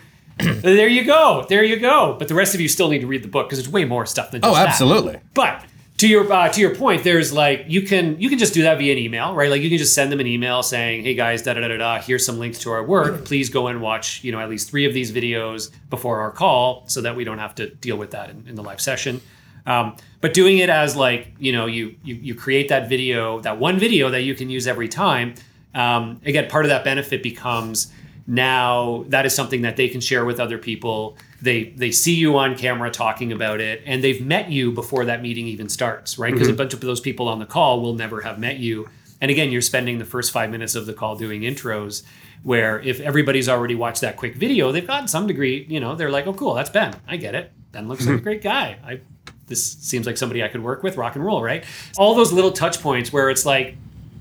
there 0.62 0.88
you 0.88 1.04
go. 1.06 1.46
There 1.50 1.64
you 1.64 1.78
go. 1.80 2.16
But 2.20 2.28
the 2.28 2.36
rest 2.36 2.54
of 2.54 2.62
you 2.62 2.68
still 2.68 2.90
need 2.90 3.00
to 3.00 3.08
read 3.08 3.24
the 3.24 3.28
book 3.28 3.48
because 3.48 3.60
there's 3.60 3.72
way 3.72 3.86
more 3.86 4.06
stuff 4.06 4.32
than 4.32 4.42
oh, 4.44 4.48
just 4.50 4.52
Oh, 4.52 4.56
that. 4.64 4.70
absolutely. 4.70 5.20
But 5.34 5.66
to 6.00 6.08
your 6.08 6.32
uh, 6.32 6.48
to 6.50 6.62
your 6.62 6.74
point, 6.76 7.04
there's 7.04 7.34
like 7.34 7.66
you 7.68 7.82
can 7.82 8.20
you 8.20 8.30
can 8.30 8.40
just 8.40 8.54
do 8.54 8.64
that 8.64 8.78
via 8.78 8.94
an 8.94 8.98
email, 8.98 9.36
right? 9.36 9.50
Like 9.50 9.62
you 9.62 9.70
can 9.70 9.78
just 9.78 9.94
send 9.94 10.12
them 10.12 10.22
an 10.22 10.28
email 10.28 10.64
saying, 10.64 11.04
"Hey 11.04 11.14
guys, 11.14 11.42
da 11.42 11.54
da 11.54 11.60
da 11.60 11.68
da 11.68 11.78
da. 11.78 12.02
Here's 12.02 12.26
some 12.26 12.40
links 12.40 12.60
to 12.60 12.72
our 12.72 12.84
work. 12.84 13.26
Please 13.26 13.50
go 13.50 13.68
and 13.68 13.82
watch 13.82 14.24
you 14.24 14.32
know 14.32 14.40
at 14.40 14.50
least 14.50 14.70
three 14.70 14.86
of 14.86 14.94
these 14.94 15.12
videos 15.12 15.72
before 15.90 16.22
our 16.22 16.32
call, 16.32 16.86
so 16.88 17.02
that 17.02 17.18
we 17.18 17.26
don't 17.26 17.40
have 17.40 17.54
to 17.56 17.70
deal 17.70 17.98
with 17.98 18.12
that 18.12 18.30
in, 18.30 18.46
in 18.48 18.56
the 18.56 18.64
live 18.64 18.80
session." 18.80 19.20
Um, 19.66 19.98
but 20.22 20.34
doing 20.34 20.60
it 20.60 20.70
as 20.70 20.96
like 20.96 21.34
you 21.38 21.52
know 21.52 21.66
you, 21.66 21.96
you 22.04 22.16
you 22.16 22.34
create 22.34 22.70
that 22.70 22.88
video, 22.88 23.42
that 23.42 23.60
one 23.60 23.78
video 23.78 24.10
that 24.10 24.22
you 24.22 24.36
can 24.36 24.50
use 24.50 24.68
every 24.68 24.88
time. 24.88 25.36
Um, 25.76 26.22
again, 26.26 26.50
part 26.50 26.64
of 26.64 26.70
that 26.70 26.86
benefit 26.86 27.22
becomes 27.22 27.92
now 28.30 29.06
that 29.08 29.26
is 29.26 29.34
something 29.34 29.64
that 29.64 29.76
they 29.76 29.90
can 29.90 30.00
share 30.02 30.24
with 30.24 30.40
other 30.40 30.60
people. 30.60 31.18
They 31.42 31.72
they 31.76 31.90
see 31.90 32.14
you 32.14 32.38
on 32.38 32.56
camera 32.56 32.92
talking 32.92 33.32
about 33.32 33.60
it 33.60 33.82
and 33.88 34.04
they've 34.04 34.24
met 34.24 34.52
you 34.52 34.72
before 34.72 35.06
that 35.06 35.24
meeting 35.24 35.48
even 35.48 35.68
starts 35.68 36.20
right? 36.20 36.32
Because 36.32 36.48
a 36.48 36.52
mm-hmm. 36.52 36.60
bunch 36.60 36.74
of 36.76 36.82
those 36.82 37.00
people 37.00 37.28
on 37.28 37.40
the 37.40 37.48
call 37.48 37.82
will 37.82 37.96
never 37.96 38.22
have 38.22 38.38
met 38.38 38.60
you. 38.60 38.88
And 39.20 39.32
again 39.32 39.52
you're 39.52 39.64
spending 39.64 39.98
the 39.98 40.06
first 40.06 40.32
five 40.32 40.52
minutes 40.52 40.76
of 40.76 40.86
the 40.86 40.94
call 40.94 41.16
doing 41.16 41.42
intros 41.42 42.04
where 42.44 42.80
if 42.82 43.00
everybody's 43.00 43.50
already 43.50 43.74
watched 43.74 44.02
that 44.02 44.16
quick 44.16 44.36
video 44.36 44.72
they've 44.72 44.88
gotten 44.88 45.08
some 45.08 45.26
degree 45.26 45.66
you 45.68 45.80
know 45.80 45.96
they're 45.96 46.12
like 46.12 46.28
oh 46.28 46.34
cool 46.34 46.54
that's 46.54 46.70
ben. 46.70 46.96
I 47.08 47.18
get 47.18 47.34
it. 47.34 47.52
Ben 47.72 47.88
looks 47.88 48.02
like 48.02 48.10
a 48.10 48.14
mm-hmm. 48.18 48.24
great 48.24 48.44
guy. 48.44 48.78
I 48.86 49.02
this 49.48 49.74
seems 49.74 50.06
like 50.06 50.16
somebody 50.16 50.44
i 50.44 50.48
could 50.48 50.62
work 50.62 50.84
with 50.84 50.98
rock 50.98 51.16
and 51.16 51.26
roll 51.26 51.42
right? 51.42 51.64
All 51.98 52.14
those 52.14 52.32
little 52.32 52.52
touch 52.52 52.80
points 52.80 53.12
where 53.12 53.32
it's 53.32 53.44
like 53.44 53.76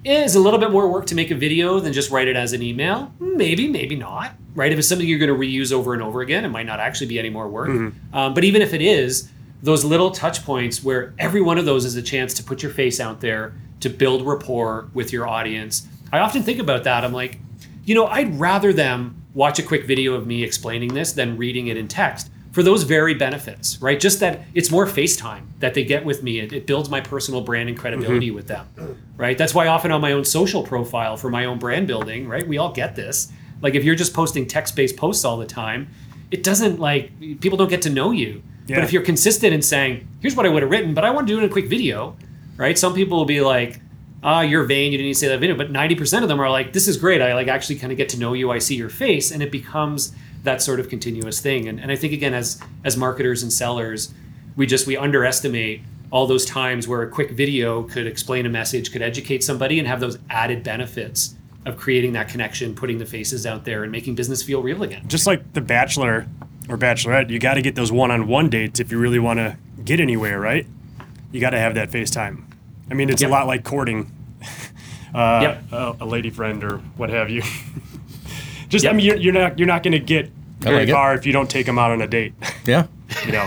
is 0.08 0.34
a 0.34 0.40
little 0.40 0.58
bit 0.58 0.70
more 0.70 0.88
work 0.88 1.06
to 1.06 1.14
make 1.14 1.30
a 1.30 1.34
video 1.34 1.80
than 1.80 1.92
just 1.92 2.10
write 2.10 2.28
it 2.28 2.36
as 2.36 2.52
an 2.52 2.62
email. 2.62 3.12
Maybe, 3.18 3.68
maybe 3.68 3.96
not. 3.96 4.32
Right? 4.54 4.72
If 4.72 4.78
it's 4.78 4.88
something 4.88 5.06
you're 5.06 5.18
going 5.18 5.32
to 5.32 5.36
reuse 5.36 5.72
over 5.72 5.94
and 5.94 6.02
over 6.02 6.20
again, 6.20 6.44
it 6.44 6.48
might 6.48 6.66
not 6.66 6.80
actually 6.80 7.06
be 7.06 7.18
any 7.18 7.30
more 7.30 7.48
work. 7.48 7.68
Um, 8.12 8.34
but 8.34 8.42
even 8.44 8.62
if 8.62 8.74
it 8.74 8.82
is, 8.82 9.30
those 9.62 9.84
little 9.84 10.10
touch 10.10 10.44
points 10.44 10.82
where 10.82 11.14
every 11.18 11.40
one 11.40 11.58
of 11.58 11.64
those 11.64 11.84
is 11.84 11.96
a 11.96 12.02
chance 12.02 12.34
to 12.34 12.42
put 12.42 12.62
your 12.62 12.72
face 12.72 13.00
out 13.00 13.20
there, 13.20 13.54
to 13.80 13.88
build 13.88 14.26
rapport 14.26 14.88
with 14.94 15.12
your 15.12 15.28
audience. 15.28 15.86
I 16.12 16.18
often 16.20 16.42
think 16.42 16.58
about 16.58 16.84
that. 16.84 17.04
I'm 17.04 17.12
like, 17.12 17.38
you 17.84 17.94
know, 17.94 18.06
I'd 18.06 18.38
rather 18.38 18.72
them 18.72 19.22
watch 19.34 19.58
a 19.58 19.62
quick 19.62 19.86
video 19.86 20.14
of 20.14 20.26
me 20.26 20.42
explaining 20.42 20.94
this 20.94 21.12
than 21.12 21.36
reading 21.36 21.68
it 21.68 21.76
in 21.76 21.86
text 21.86 22.30
for 22.52 22.62
those 22.62 22.82
very 22.84 23.14
benefits, 23.14 23.80
right? 23.82 24.00
Just 24.00 24.20
that 24.20 24.42
it's 24.54 24.70
more 24.70 24.86
FaceTime 24.86 25.42
that 25.58 25.74
they 25.74 25.84
get 25.84 26.04
with 26.04 26.22
me. 26.22 26.40
It, 26.40 26.52
it 26.52 26.66
builds 26.66 26.88
my 26.88 27.00
personal 27.00 27.40
brand 27.40 27.68
and 27.68 27.78
credibility 27.78 28.30
with 28.30 28.48
them, 28.48 28.66
right? 29.16 29.36
That's 29.36 29.54
why 29.54 29.66
often 29.66 29.92
on 29.92 30.00
my 30.00 30.12
own 30.12 30.24
social 30.24 30.62
profile 30.62 31.16
for 31.16 31.30
my 31.30 31.44
own 31.44 31.58
brand 31.58 31.86
building, 31.86 32.26
right? 32.28 32.46
We 32.46 32.58
all 32.58 32.72
get 32.72 32.96
this. 32.96 33.30
Like 33.60 33.74
if 33.74 33.84
you're 33.84 33.94
just 33.94 34.14
posting 34.14 34.46
text 34.46 34.76
based 34.76 34.96
posts 34.96 35.24
all 35.24 35.36
the 35.36 35.46
time, 35.46 35.88
it 36.30 36.42
doesn't 36.42 36.78
like 36.78 37.18
people 37.40 37.58
don't 37.58 37.70
get 37.70 37.82
to 37.82 37.90
know 37.90 38.10
you. 38.10 38.42
Yeah. 38.66 38.76
But 38.76 38.84
if 38.84 38.92
you're 38.92 39.02
consistent 39.02 39.54
in 39.54 39.62
saying, 39.62 40.06
here's 40.20 40.36
what 40.36 40.46
I 40.46 40.50
would 40.50 40.62
have 40.62 40.70
written, 40.70 40.94
but 40.94 41.04
I 41.04 41.10
want 41.10 41.26
to 41.26 41.32
do 41.32 41.38
it 41.38 41.44
in 41.44 41.48
a 41.48 41.52
quick 41.52 41.66
video, 41.66 42.16
right? 42.56 42.78
Some 42.78 42.94
people 42.94 43.16
will 43.16 43.24
be 43.24 43.40
like, 43.40 43.80
ah, 44.22 44.42
you're 44.42 44.64
vain, 44.64 44.92
you 44.92 44.98
didn't 44.98 45.08
need 45.08 45.14
say 45.14 45.28
that 45.28 45.40
video. 45.40 45.56
But 45.56 45.72
90% 45.72 46.22
of 46.22 46.28
them 46.28 46.40
are 46.40 46.50
like, 46.50 46.72
this 46.72 46.88
is 46.88 46.96
great. 46.96 47.22
I 47.22 47.34
like 47.34 47.48
actually 47.48 47.76
kind 47.76 47.92
of 47.92 47.96
get 47.96 48.10
to 48.10 48.18
know 48.18 48.34
you. 48.34 48.50
I 48.50 48.58
see 48.58 48.74
your 48.74 48.90
face. 48.90 49.30
And 49.30 49.42
it 49.42 49.50
becomes 49.50 50.12
that 50.48 50.62
sort 50.62 50.80
of 50.80 50.88
continuous 50.88 51.40
thing. 51.40 51.68
And, 51.68 51.78
and 51.78 51.92
I 51.92 51.96
think 51.96 52.12
again, 52.14 52.32
as 52.34 52.60
as 52.84 52.96
marketers 52.96 53.42
and 53.42 53.52
sellers, 53.52 54.12
we 54.56 54.66
just 54.66 54.86
we 54.86 54.96
underestimate 54.96 55.82
all 56.10 56.26
those 56.26 56.46
times 56.46 56.88
where 56.88 57.02
a 57.02 57.08
quick 57.08 57.30
video 57.32 57.82
could 57.82 58.06
explain 58.06 58.46
a 58.46 58.48
message, 58.48 58.90
could 58.90 59.02
educate 59.02 59.44
somebody 59.44 59.78
and 59.78 59.86
have 59.86 60.00
those 60.00 60.18
added 60.30 60.62
benefits 60.64 61.34
of 61.66 61.76
creating 61.76 62.14
that 62.14 62.28
connection, 62.30 62.74
putting 62.74 62.96
the 62.96 63.04
faces 63.04 63.44
out 63.44 63.64
there 63.66 63.82
and 63.82 63.92
making 63.92 64.14
business 64.14 64.42
feel 64.42 64.62
real 64.62 64.82
again. 64.82 65.02
Just 65.06 65.26
like 65.26 65.52
The 65.52 65.60
Bachelor 65.60 66.26
or 66.70 66.78
Bachelorette, 66.78 67.28
you 67.28 67.38
got 67.38 67.54
to 67.54 67.62
get 67.62 67.74
those 67.74 67.92
one-on-one 67.92 68.48
dates 68.48 68.80
if 68.80 68.90
you 68.90 68.98
really 68.98 69.18
want 69.18 69.38
to 69.38 69.58
get 69.84 70.00
anywhere, 70.00 70.40
right? 70.40 70.66
You 71.30 71.40
got 71.42 71.50
to 71.50 71.58
have 71.58 71.74
that 71.74 71.90
FaceTime. 71.90 72.42
I 72.90 72.94
mean, 72.94 73.10
it's 73.10 73.20
Yep. 73.20 73.30
a 73.30 73.32
lot 73.32 73.46
like 73.46 73.64
courting 73.64 74.10
uh, 75.14 75.40
Yep. 75.42 75.72
a, 75.72 75.96
a 76.00 76.06
lady 76.06 76.30
friend 76.30 76.64
or 76.64 76.78
what 76.96 77.10
have 77.10 77.28
you. 77.28 77.42
Just, 78.70 78.86
I 78.86 78.92
mean, 78.92 79.04
you're, 79.06 79.16
you're 79.16 79.32
not 79.34 79.58
you're 79.58 79.68
not 79.68 79.82
going 79.82 79.92
to 79.92 79.98
get 79.98 80.30
very 80.68 80.80
like 80.80 80.88
it. 80.88 80.92
far 80.92 81.14
if 81.14 81.26
you 81.26 81.32
don't 81.32 81.48
take 81.50 81.66
them 81.66 81.78
out 81.78 81.90
on 81.90 82.00
a 82.02 82.06
date. 82.06 82.34
Yeah. 82.66 82.86
You 83.24 83.32
know, 83.32 83.46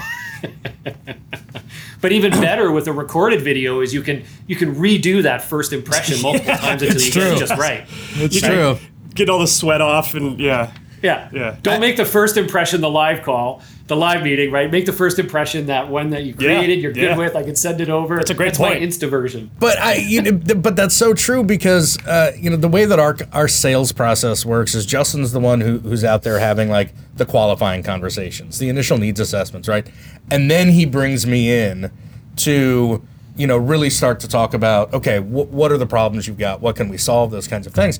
But 2.01 2.11
even 2.11 2.31
better 2.31 2.71
with 2.71 2.87
a 2.87 2.91
recorded 2.93 3.41
video 3.43 3.79
is 3.81 3.93
you 3.93 4.01
can 4.01 4.23
you 4.47 4.55
can 4.55 4.73
redo 4.75 5.21
that 5.21 5.43
first 5.43 5.71
impression 5.71 6.19
multiple 6.23 6.55
times 6.55 6.81
until 6.81 6.95
it's 6.97 7.05
you 7.05 7.11
get 7.13 7.33
it 7.33 7.37
just 7.37 7.55
right. 7.59 7.85
It's 8.15 8.33
You 8.35 8.41
can 8.41 8.51
true. 8.51 8.77
Get 9.13 9.29
all 9.29 9.37
the 9.39 9.45
sweat 9.47 9.81
off 9.81 10.15
and 10.15 10.39
yeah. 10.39 10.73
Yeah. 11.03 11.29
Yeah. 11.31 11.57
Don't 11.61 11.79
make 11.79 11.95
the 11.97 12.05
first 12.05 12.37
impression 12.37 12.81
the 12.81 12.89
live 12.89 13.21
call, 13.21 13.61
the 13.91 13.95
live 13.97 14.23
meeting, 14.23 14.49
right? 14.51 14.71
Make 14.71 14.85
the 14.85 14.93
first 14.93 15.19
impression 15.19 15.65
that 15.65 15.89
one 15.89 16.11
that 16.11 16.23
you 16.23 16.29
Yeah, 16.39 16.55
created, 16.59 16.79
you're 16.79 16.93
yeah. 16.93 17.09
good 17.09 17.17
with. 17.17 17.35
I 17.35 17.43
can 17.43 17.57
send 17.57 17.81
it 17.81 17.89
over. 17.89 18.15
That's 18.15 18.29
a 18.29 18.33
great 18.33 18.47
That's 18.53 18.59
my 18.59 18.69
point. 18.69 18.83
Insta 18.83 19.09
version. 19.09 19.51
But 19.59 19.77
I, 19.79 19.95
you 19.95 20.21
know, 20.21 20.31
but 20.55 20.77
that's 20.77 20.95
so 20.95 21.13
true 21.13 21.43
because 21.43 21.97
uh, 22.07 22.31
you 22.39 22.49
know 22.49 22.55
the 22.55 22.69
way 22.69 22.85
that 22.85 22.99
our 22.99 23.17
our 23.33 23.49
sales 23.49 23.91
process 23.91 24.45
works 24.45 24.75
is 24.75 24.85
Justin's 24.85 25.33
the 25.33 25.41
one 25.41 25.59
who, 25.59 25.79
who's 25.79 26.05
out 26.05 26.23
there 26.23 26.39
having 26.39 26.69
like 26.69 26.93
the 27.17 27.25
qualifying 27.25 27.83
conversations, 27.83 28.59
the 28.59 28.69
initial 28.69 28.97
needs 28.97 29.19
assessments, 29.19 29.67
right? 29.67 29.85
And 30.31 30.49
then 30.49 30.69
he 30.69 30.85
brings 30.85 31.27
me 31.27 31.51
in 31.51 31.91
to 32.37 33.05
you 33.35 33.45
know 33.45 33.57
really 33.57 33.89
start 33.89 34.21
to 34.21 34.27
talk 34.29 34.53
about 34.53 34.93
okay, 34.93 35.19
wh- 35.19 35.51
what 35.51 35.69
are 35.73 35.77
the 35.77 35.85
problems 35.85 36.27
you've 36.27 36.37
got? 36.37 36.61
What 36.61 36.77
can 36.77 36.87
we 36.87 36.97
solve? 36.97 37.31
Those 37.31 37.49
kinds 37.49 37.67
of 37.67 37.73
things, 37.73 37.99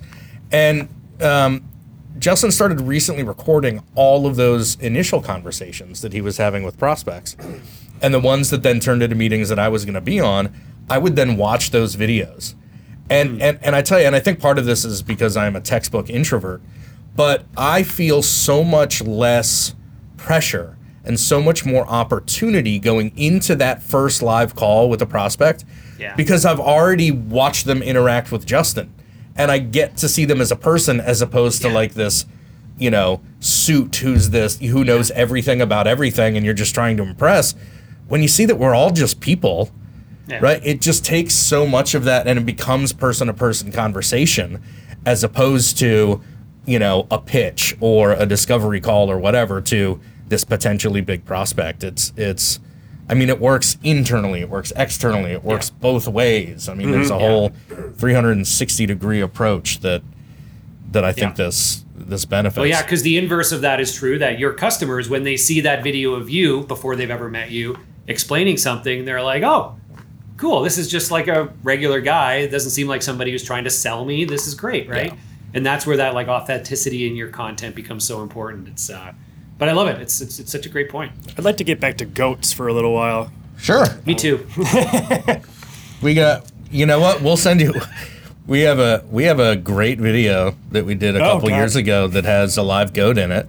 and 0.54 0.88
um, 1.20 1.64
Justin 2.20 2.52
started 2.52 2.82
recently 2.82 3.24
recording 3.24 3.84
all 3.96 4.28
of 4.28 4.36
those 4.36 4.76
initial 4.80 5.22
conversations 5.22 6.02
that 6.02 6.14
he 6.14 6.22
was 6.22 6.38
having 6.38 6.64
with 6.64 6.78
prospects. 6.78 7.36
And 8.04 8.16
the 8.16 8.20
ones 8.20 8.50
that 8.50 8.64
then 8.64 8.80
turned 8.80 9.04
into 9.04 9.16
meetings 9.16 9.50
that 9.50 9.60
I 9.60 9.70
was 9.70 9.86
going 9.86 9.94
to 9.94 10.02
be 10.02 10.20
on, 10.20 10.52
I 10.90 10.98
would 10.98 11.16
then 11.16 11.38
watch 11.38 11.70
those 11.70 11.96
videos. 11.96 12.56
And, 13.12 13.34
hmm. 13.36 13.42
and 13.44 13.60
and 13.62 13.76
I 13.76 13.84
tell 13.84 14.00
you, 14.00 14.08
and 14.08 14.16
I 14.16 14.20
think 14.20 14.40
part 14.40 14.58
of 14.58 14.66
this 14.66 14.84
is 14.84 15.04
because 15.04 15.38
I'm 15.38 15.56
a 15.56 15.62
textbook 15.62 16.10
introvert, 16.10 16.64
but 17.16 17.46
I 17.56 17.84
feel 17.84 18.24
so 18.24 18.64
much 18.64 19.04
less 19.04 19.76
pressure 20.18 20.78
and 21.04 21.20
so 21.20 21.42
much 21.42 21.66
more 21.66 21.86
opportunity 21.88 22.80
going 22.80 23.12
into 23.16 23.56
that 23.58 23.84
first 23.84 24.24
live 24.24 24.56
call 24.56 24.90
with 24.90 25.02
a 25.04 25.06
prospect 25.06 25.66
Yeah. 26.00 26.16
because 26.16 26.46
I've 26.46 26.60
already 26.60 27.12
watched 27.12 27.66
them 27.66 27.84
interact 27.84 28.32
with 28.32 28.46
Justin 28.46 28.94
and 29.36 29.52
I 29.52 29.60
get 29.60 29.98
to 29.98 30.10
see 30.10 30.26
them 30.26 30.42
as 30.42 30.52
a 30.52 30.56
person 30.56 31.00
as 31.00 31.22
opposed 31.22 31.62
to 31.62 31.70
like 31.70 31.94
this, 31.94 32.26
you 32.78 32.90
know, 32.92 33.22
suit 33.40 33.96
who's 33.98 34.30
this 34.32 34.60
who 34.60 34.84
knows 34.84 35.12
everything 35.12 35.62
about 35.62 35.88
everything 35.88 36.36
and 36.38 36.46
you're 36.46 36.54
just 36.56 36.74
trying 36.74 36.98
to 36.98 37.04
impress. 37.04 37.56
When 38.08 38.22
you 38.22 38.28
see 38.28 38.46
that 38.46 38.58
we're 38.58 38.76
all 38.76 38.92
just 38.92 39.20
people, 39.22 39.72
Yeah. 40.28 40.40
right? 40.42 40.62
It 40.66 40.82
just 40.82 41.04
takes 41.06 41.34
so 41.34 41.66
much 41.66 41.94
of 41.96 42.04
that 42.06 42.28
and 42.28 42.38
it 42.40 42.46
becomes 42.46 42.94
person 42.94 43.28
to 43.28 43.34
person 43.34 43.72
conversation 43.72 44.62
as 45.06 45.24
opposed 45.24 45.78
to, 45.80 46.22
you 46.66 46.78
know, 46.80 47.08
a 47.10 47.18
pitch 47.20 47.76
or 47.80 48.12
a 48.14 48.26
discovery 48.26 48.80
call 48.82 49.10
or 49.10 49.18
whatever 49.18 49.62
to 49.62 50.00
this 50.28 50.44
potentially 50.44 51.02
big 51.02 51.26
prospect. 51.26 51.84
It's 51.84 52.14
it's 52.16 52.60
I 53.10 53.14
mean 53.14 53.30
it 53.30 53.40
works 53.40 53.78
internally, 53.84 54.40
it 54.42 54.50
works 54.50 54.72
externally, 54.76 55.32
it 55.32 55.44
works 55.44 55.70
both 55.70 56.08
ways. 56.08 56.70
I 56.70 56.74
mean 56.74 56.92
there's 56.92 57.10
a 57.10 57.20
whole 57.20 57.52
360 57.98 58.86
degree 58.86 59.22
approach 59.22 59.80
that 59.82 60.02
that 60.92 61.04
I 61.06 61.12
think 61.14 61.38
Yeah. 61.38 61.46
this 61.46 61.86
this 61.96 62.26
benefits. 62.26 62.58
Well, 62.58 62.66
yeah, 62.68 62.82
because 62.82 63.04
the 63.04 63.18
inverse 63.18 63.52
of 63.52 63.62
that 63.62 63.80
is 63.80 63.94
true. 63.96 64.18
That 64.20 64.40
your 64.40 64.54
customers, 64.54 65.08
when 65.08 65.24
they 65.24 65.38
see 65.38 65.62
that 65.62 65.84
video 65.84 66.14
of 66.16 66.30
you 66.30 66.64
before 66.64 66.96
they've 66.96 67.10
ever 67.12 67.30
met 67.30 67.52
you, 67.52 67.78
explaining 68.08 68.58
something, 68.58 69.06
they're 69.06 69.22
like, 69.22 69.44
"Oh, 69.44 69.76
cool! 70.38 70.62
This 70.64 70.78
is 70.78 70.90
just 70.90 71.12
like 71.12 71.28
a 71.28 71.50
regular 71.64 72.02
guy. 72.02 72.38
It 72.38 72.50
doesn't 72.50 72.72
seem 72.72 72.88
like 72.88 73.02
somebody 73.04 73.32
who's 73.32 73.44
trying 73.44 73.64
to 73.66 73.70
sell 73.70 74.04
me. 74.04 74.26
This 74.26 74.48
is 74.48 74.56
great, 74.56 74.90
right?" 74.90 75.12
Yeah. 75.14 75.16
And 75.54 75.66
that's 75.66 75.86
where 75.86 75.98
that 75.98 76.14
like 76.14 76.28
authenticity 76.28 77.08
in 77.08 77.16
your 77.16 77.28
content 77.28 77.76
becomes 77.76 78.04
so 78.04 78.22
important. 78.24 78.68
It's, 78.70 78.90
uh, 78.90 79.12
but 79.62 79.70
I 79.70 79.74
love 79.74 79.88
it. 79.90 80.02
It's, 80.02 80.20
it's 80.22 80.40
it's 80.40 80.52
such 80.52 80.66
a 80.66 80.70
great 80.70 80.90
point. 80.90 81.12
I'd 81.38 81.46
like 81.46 81.58
to 81.58 81.64
get 81.64 81.80
back 81.80 81.98
to 82.00 82.06
goats 82.06 82.52
for 82.52 82.68
a 82.68 82.74
little 82.74 82.94
while. 82.94 83.32
Sure. 83.58 83.86
Me 84.08 84.16
too. 84.16 84.46
We 86.02 86.16
got. 86.16 86.52
You 86.72 86.88
know 86.88 87.00
what? 87.00 87.22
We'll 87.22 87.38
send 87.38 87.62
you. 87.62 87.74
We 88.48 88.62
have 88.62 88.80
a 88.80 89.06
we 89.12 89.26
have 89.26 89.40
a 89.40 89.56
great 89.56 90.00
video 90.00 90.56
that 90.72 90.84
we 90.84 90.96
did 90.96 91.16
a 91.16 91.20
Oh, 91.24 91.34
couple 91.36 91.50
God. 91.50 91.58
years 91.58 91.76
ago 91.76 92.08
that 92.08 92.26
has 92.26 92.58
a 92.58 92.64
live 92.64 92.94
goat 92.94 93.20
in 93.20 93.32
it. 93.32 93.48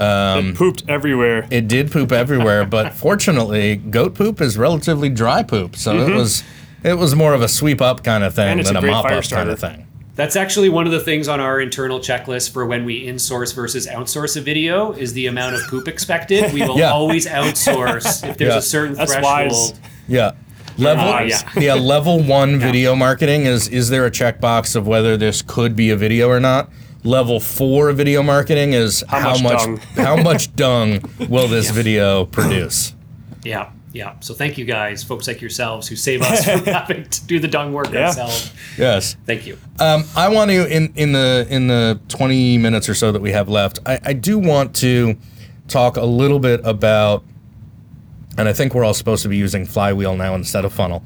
it 0.00 0.56
pooped 0.56 0.84
everywhere. 0.88 1.46
It 1.50 1.68
did 1.68 1.92
poop 1.92 2.12
everywhere, 2.12 2.64
but 2.64 2.94
fortunately, 3.04 3.76
goat 3.76 4.14
poop 4.14 4.40
is 4.40 4.56
relatively 4.56 5.10
dry 5.10 5.42
poop, 5.42 5.76
so 5.76 5.98
it 5.98 6.14
was 6.14 6.42
it 6.82 6.94
was 6.94 7.14
more 7.14 7.34
of 7.34 7.42
a 7.42 7.48
sweep 7.48 7.82
up 7.82 8.02
kind 8.02 8.24
of 8.24 8.34
thing 8.34 8.44
Mm-hmm. 8.44 8.50
And 8.52 8.60
it's 8.60 8.68
than 8.70 8.76
a 8.76 8.88
a, 8.88 8.90
mop 8.90 9.04
fire 9.04 9.18
up 9.18 9.24
kind 9.28 9.50
of 9.50 9.60
thing. 9.60 9.86
That's 10.14 10.36
actually 10.36 10.68
one 10.68 10.84
of 10.86 10.92
the 10.92 11.00
things 11.00 11.26
on 11.26 11.40
our 11.40 11.60
internal 11.60 11.98
checklist 11.98 12.52
for 12.52 12.66
when 12.66 12.84
we 12.84 13.06
insource 13.06 13.54
versus 13.54 13.86
outsource 13.86 14.36
a 14.36 14.42
video 14.42 14.92
is 14.92 15.14
the 15.14 15.26
amount 15.26 15.54
of 15.56 15.62
poop 15.68 15.88
expected. 15.88 16.52
We 16.52 16.60
will 16.62 16.78
Yeah. 16.78 16.90
always 16.92 17.26
outsource 17.26 18.28
if 18.28 18.36
there's 18.36 18.52
Yeah. 18.52 18.58
a 18.58 18.62
certain 18.62 18.94
That's 18.94 19.12
threshold. 19.12 19.52
wise. 19.52 19.72
Yeah. 20.08 20.32
Level 20.76 21.04
Ah, 21.04 21.20
yeah. 21.20 21.40
yeah. 21.58 21.74
level 21.74 22.22
one 22.22 22.58
video 22.58 22.94
marketing 22.94 23.46
is 23.46 23.68
is 23.68 23.88
there 23.88 24.04
a 24.04 24.10
checkbox 24.10 24.76
of 24.76 24.86
whether 24.86 25.16
this 25.16 25.40
could 25.42 25.74
be 25.76 25.90
a 25.90 25.96
video 25.96 26.28
or 26.28 26.40
not? 26.40 26.70
level 27.04 27.40
four 27.40 27.90
video 27.92 28.22
marketing 28.22 28.74
is 28.74 29.02
how, 29.08 29.30
much 29.32 29.42
much 29.42 29.58
dung? 29.64 29.76
how 29.96 30.16
much 30.16 30.54
dung 30.56 31.00
will 31.28 31.48
this 31.48 31.68
video 31.70 32.24
produce? 32.26 32.94
Yeah, 33.42 33.70
yeah. 33.92 34.14
So 34.20 34.34
thank 34.34 34.58
you 34.58 34.64
guys, 34.64 35.02
folks 35.04 35.26
like 35.28 35.40
yourselves, 35.40 35.86
who 35.88 35.96
save 35.96 36.22
us 36.22 36.44
from 36.44 36.64
having 36.64 37.04
to 37.08 37.24
do 37.26 37.38
the 37.38 37.48
dung 37.48 37.72
work 37.72 37.92
Yeah. 37.92 38.06
ourselves. 38.06 38.52
Yes. 38.78 39.16
Thank 39.26 39.46
you. 39.46 39.58
Um, 39.78 40.04
I 40.16 40.28
want 40.28 40.50
to 40.50 40.66
in 40.74 40.92
in 40.96 41.12
the 41.12 41.46
in 41.50 41.66
the 41.66 42.00
20 42.08 42.58
minutes 42.58 42.88
or 42.88 42.94
so 42.94 43.12
that 43.12 43.20
we 43.22 43.32
have 43.32 43.48
left. 43.48 43.78
I, 43.86 43.98
I 44.04 44.12
do 44.12 44.38
want 44.38 44.74
to 44.76 45.16
talk 45.68 45.96
a 45.96 46.04
little 46.04 46.38
bit 46.38 46.60
about, 46.64 47.22
and 48.38 48.48
I 48.48 48.52
think 48.52 48.74
we're 48.74 48.84
all 48.84 48.94
supposed 48.94 49.22
to 49.22 49.28
be 49.28 49.36
using 49.36 49.64
flywheel 49.66 50.16
now 50.16 50.34
instead 50.34 50.64
of 50.64 50.72
funnel, 50.72 51.02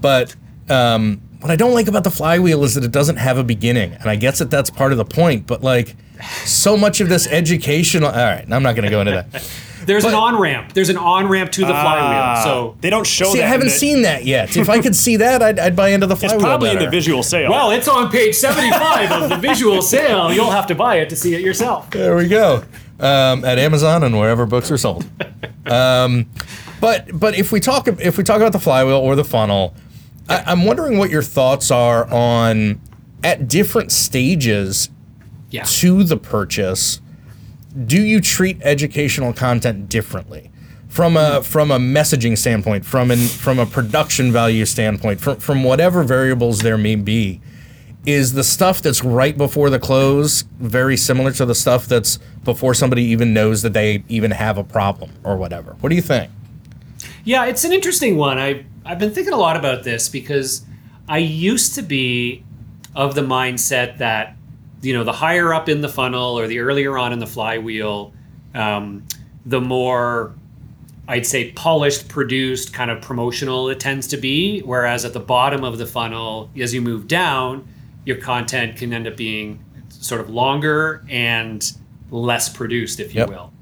but 0.00 0.34
um, 0.68 1.20
what 1.40 1.50
I 1.50 1.56
don't 1.56 1.72
like 1.74 1.86
about 1.88 2.04
the 2.04 2.10
flywheel 2.10 2.64
is 2.64 2.74
that 2.74 2.84
it 2.84 2.90
doesn't 2.90 3.16
have 3.16 3.38
a 3.38 3.44
beginning, 3.44 3.92
and 3.94 4.06
I 4.06 4.16
guess 4.16 4.38
that 4.40 4.50
that's 4.50 4.70
part 4.70 4.92
of 4.92 4.98
the 4.98 5.04
point. 5.04 5.46
But 5.46 5.62
like, 5.62 5.94
so 6.44 6.76
much 6.76 7.00
of 7.00 7.08
this 7.08 7.26
educational. 7.28 8.08
All 8.08 8.14
right, 8.16 8.44
I'm 8.50 8.62
not 8.62 8.74
going 8.74 8.84
to 8.84 8.90
go 8.90 9.00
into 9.00 9.12
that. 9.12 9.50
There's 9.88 10.04
an 10.04 10.14
on 10.14 10.38
ramp. 10.38 10.72
There's 10.74 10.88
an 10.90 10.96
on 10.96 11.26
ramp 11.26 11.50
to 11.52 11.62
the 11.62 11.66
flywheel. 11.66 12.20
Ah, 12.22 12.42
So 12.44 12.76
they 12.80 12.90
don't 12.90 13.06
show 13.06 13.32
See, 13.32 13.38
that. 13.38 13.44
I 13.46 13.48
haven't 13.48 13.68
in 13.68 13.72
seen 13.72 14.02
that 14.02 14.24
yet. 14.24 14.56
If 14.56 14.68
I 14.68 14.80
could 14.80 14.94
see 14.94 15.16
that, 15.16 15.42
I'd, 15.42 15.58
I'd 15.58 15.74
buy 15.74 15.88
into 15.88 16.06
the 16.06 16.14
flywheel. 16.14 16.36
It's 16.36 16.42
flywheel. 16.44 16.58
probably 16.70 16.70
in 16.78 16.84
the 16.84 16.90
visual 16.90 17.22
sale. 17.22 17.50
well, 17.50 17.70
it's 17.72 17.88
on 17.88 18.10
page 18.10 18.34
75 18.36 19.10
of 19.12 19.28
the 19.30 19.36
visual 19.38 19.82
sale. 19.82 20.32
You'll 20.32 20.50
have 20.52 20.66
to 20.68 20.74
buy 20.74 20.96
it 21.00 21.08
to 21.08 21.16
see 21.16 21.34
it 21.34 21.40
yourself. 21.40 21.90
There 21.90 22.14
we 22.16 22.28
go. 22.28 22.64
Um, 23.00 23.44
at 23.44 23.58
Amazon 23.58 24.02
and 24.04 24.18
wherever 24.18 24.44
books 24.46 24.70
are 24.70 24.78
sold. 24.78 25.04
Um, 25.66 26.28
but 26.80 27.06
but 27.18 27.36
if 27.36 27.50
we 27.52 27.60
talk 27.60 27.88
if 27.88 28.16
we 28.18 28.24
talk 28.24 28.36
about 28.36 28.52
the 28.52 28.58
flywheel 28.58 28.96
or 28.98 29.16
the 29.16 29.24
funnel, 29.24 29.74
I, 30.28 30.42
I'm 30.46 30.64
wondering 30.64 30.98
what 30.98 31.10
your 31.10 31.22
thoughts 31.22 31.70
are 31.70 32.06
on 32.12 32.80
at 33.24 33.48
different 33.48 33.92
stages 33.92 34.90
Yeah. 35.50 35.64
to 35.64 36.04
the 36.04 36.16
purchase. 36.16 37.00
Do 37.86 38.00
you 38.00 38.20
treat 38.20 38.60
educational 38.62 39.32
content 39.32 39.88
differently? 39.88 40.50
From 40.88 41.16
a 41.18 41.42
from 41.42 41.70
a 41.70 41.78
messaging 41.78 42.36
standpoint, 42.38 42.84
from 42.84 43.10
an 43.10 43.18
from 43.18 43.58
a 43.58 43.66
production 43.66 44.32
value 44.32 44.64
standpoint, 44.64 45.20
from 45.20 45.38
from 45.38 45.62
whatever 45.62 46.02
variables 46.02 46.60
there 46.60 46.78
may 46.78 46.94
be, 46.96 47.42
is 48.06 48.32
the 48.32 48.42
stuff 48.42 48.80
that's 48.80 49.04
right 49.04 49.36
before 49.36 49.68
the 49.68 49.78
close 49.78 50.42
very 50.58 50.96
similar 50.96 51.30
to 51.32 51.44
the 51.44 51.54
stuff 51.54 51.86
that's 51.86 52.18
before 52.42 52.72
somebody 52.72 53.02
even 53.02 53.34
knows 53.34 53.60
that 53.60 53.74
they 53.74 54.02
even 54.08 54.30
have 54.30 54.56
a 54.56 54.64
problem 54.64 55.12
or 55.24 55.36
whatever? 55.36 55.76
What 55.80 55.90
do 55.90 55.94
you 55.94 56.02
think? 56.02 56.30
Yeah, 57.24 57.44
it's 57.44 57.64
an 57.64 57.72
interesting 57.72 58.16
one. 58.16 58.38
I 58.38 58.64
I've 58.86 58.98
been 58.98 59.12
thinking 59.12 59.34
a 59.34 59.38
lot 59.38 59.58
about 59.58 59.84
this 59.84 60.08
because 60.08 60.64
I 61.06 61.18
used 61.18 61.74
to 61.74 61.82
be 61.82 62.42
of 62.94 63.14
the 63.14 63.20
mindset 63.20 63.98
that 63.98 64.37
you 64.82 64.92
know 64.94 65.04
the 65.04 65.12
higher 65.12 65.52
up 65.52 65.68
in 65.68 65.80
the 65.80 65.88
funnel 65.88 66.38
or 66.38 66.46
the 66.46 66.58
earlier 66.60 66.96
on 66.98 67.12
in 67.12 67.18
the 67.18 67.26
flywheel, 67.26 68.12
um, 68.54 69.04
the 69.46 69.60
more 69.60 70.34
I'd 71.06 71.26
say 71.26 71.52
polished, 71.52 72.08
produced, 72.08 72.72
kind 72.74 72.90
of 72.90 73.00
promotional 73.00 73.68
it 73.70 73.80
tends 73.80 74.06
to 74.08 74.16
be. 74.16 74.60
Whereas 74.60 75.04
at 75.04 75.12
the 75.14 75.20
bottom 75.20 75.64
of 75.64 75.78
the 75.78 75.86
funnel, 75.86 76.50
as 76.60 76.74
you 76.74 76.82
move 76.82 77.08
down, 77.08 77.66
your 78.04 78.16
content 78.18 78.76
can 78.76 78.92
end 78.92 79.06
up 79.06 79.16
being 79.16 79.58
sort 79.88 80.20
of 80.20 80.28
longer 80.30 81.02
and 81.08 81.72
less 82.10 82.48
produced, 82.48 83.00
if 83.00 83.14
you 83.14 83.20
Yep. 83.20 83.28
will. 83.30 83.52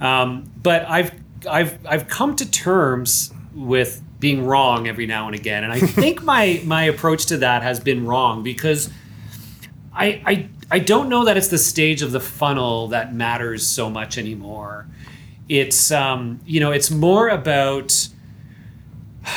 Um, 0.00 0.50
but 0.62 0.84
I've 0.88 1.12
I've 1.48 1.78
I've 1.86 2.08
come 2.08 2.36
to 2.36 2.50
terms 2.50 3.32
with 3.54 4.02
being 4.20 4.46
wrong 4.46 4.86
every 4.86 5.06
now 5.06 5.26
and 5.26 5.34
again, 5.34 5.64
and 5.64 5.72
I 5.72 5.80
think 6.02 6.22
my 6.22 6.60
my 6.64 6.84
approach 6.84 7.26
to 7.26 7.38
that 7.38 7.62
has 7.62 7.80
been 7.80 8.06
wrong 8.06 8.42
because 8.42 8.90
I 9.94 10.22
I 10.24 10.48
I 10.70 10.78
don't 10.78 11.08
know 11.08 11.24
that 11.24 11.36
it's 11.36 11.48
the 11.48 11.58
stage 11.58 12.02
of 12.02 12.12
the 12.12 12.20
funnel 12.20 12.88
that 12.88 13.14
matters 13.14 13.66
so 13.66 13.90
much 13.90 14.18
anymore. 14.18 14.86
It's 15.48 15.90
um, 15.90 16.40
you 16.46 16.60
know 16.60 16.72
it's 16.72 16.90
more 16.90 17.28
about 17.28 18.08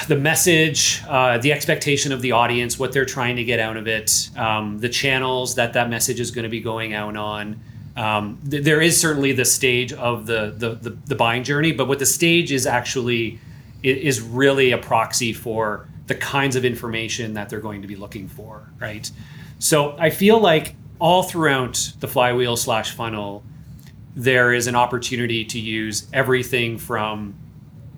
the 0.07 0.15
message, 0.15 1.03
uh, 1.07 1.37
the 1.37 1.51
expectation 1.51 2.11
of 2.11 2.21
the 2.21 2.31
audience, 2.31 2.79
what 2.79 2.91
they're 2.91 3.05
trying 3.05 3.35
to 3.35 3.43
get 3.43 3.59
out 3.59 3.77
of 3.77 3.87
it, 3.87 4.29
um, 4.35 4.79
the 4.79 4.89
channels 4.89 5.55
that 5.55 5.73
that 5.73 5.89
message 5.89 6.19
is 6.19 6.31
going 6.31 6.43
to 6.43 6.49
be 6.49 6.59
going 6.59 6.93
out 6.93 7.15
on. 7.15 7.59
Um, 7.95 8.39
th- 8.49 8.63
there 8.63 8.81
is 8.81 8.99
certainly 8.99 9.31
the 9.31 9.45
stage 9.45 9.93
of 9.93 10.25
the, 10.25 10.53
the 10.57 10.69
the 10.75 10.89
the 11.05 11.15
buying 11.15 11.43
journey, 11.43 11.71
but 11.71 11.87
what 11.87 11.99
the 11.99 12.05
stage 12.05 12.51
is 12.51 12.65
actually 12.65 13.39
is 13.83 14.19
really 14.21 14.71
a 14.71 14.77
proxy 14.77 15.31
for 15.31 15.87
the 16.07 16.15
kinds 16.15 16.55
of 16.55 16.65
information 16.65 17.33
that 17.33 17.49
they're 17.49 17.59
going 17.59 17.81
to 17.81 17.87
be 17.87 17.95
looking 17.95 18.27
for, 18.27 18.69
right? 18.79 19.11
So 19.65 19.95
I 19.97 20.11
feel 20.11 20.39
like 20.39 20.75
all 20.99 21.23
throughout 21.23 21.93
the 21.99 22.07
flywheel 22.07 22.55
slash 22.55 22.91
funnel, 22.91 23.43
there 24.15 24.53
is 24.53 24.67
an 24.67 24.75
opportunity 24.75 25.43
to 25.43 25.59
use 25.59 26.07
everything 26.13 26.77
from 26.77 27.33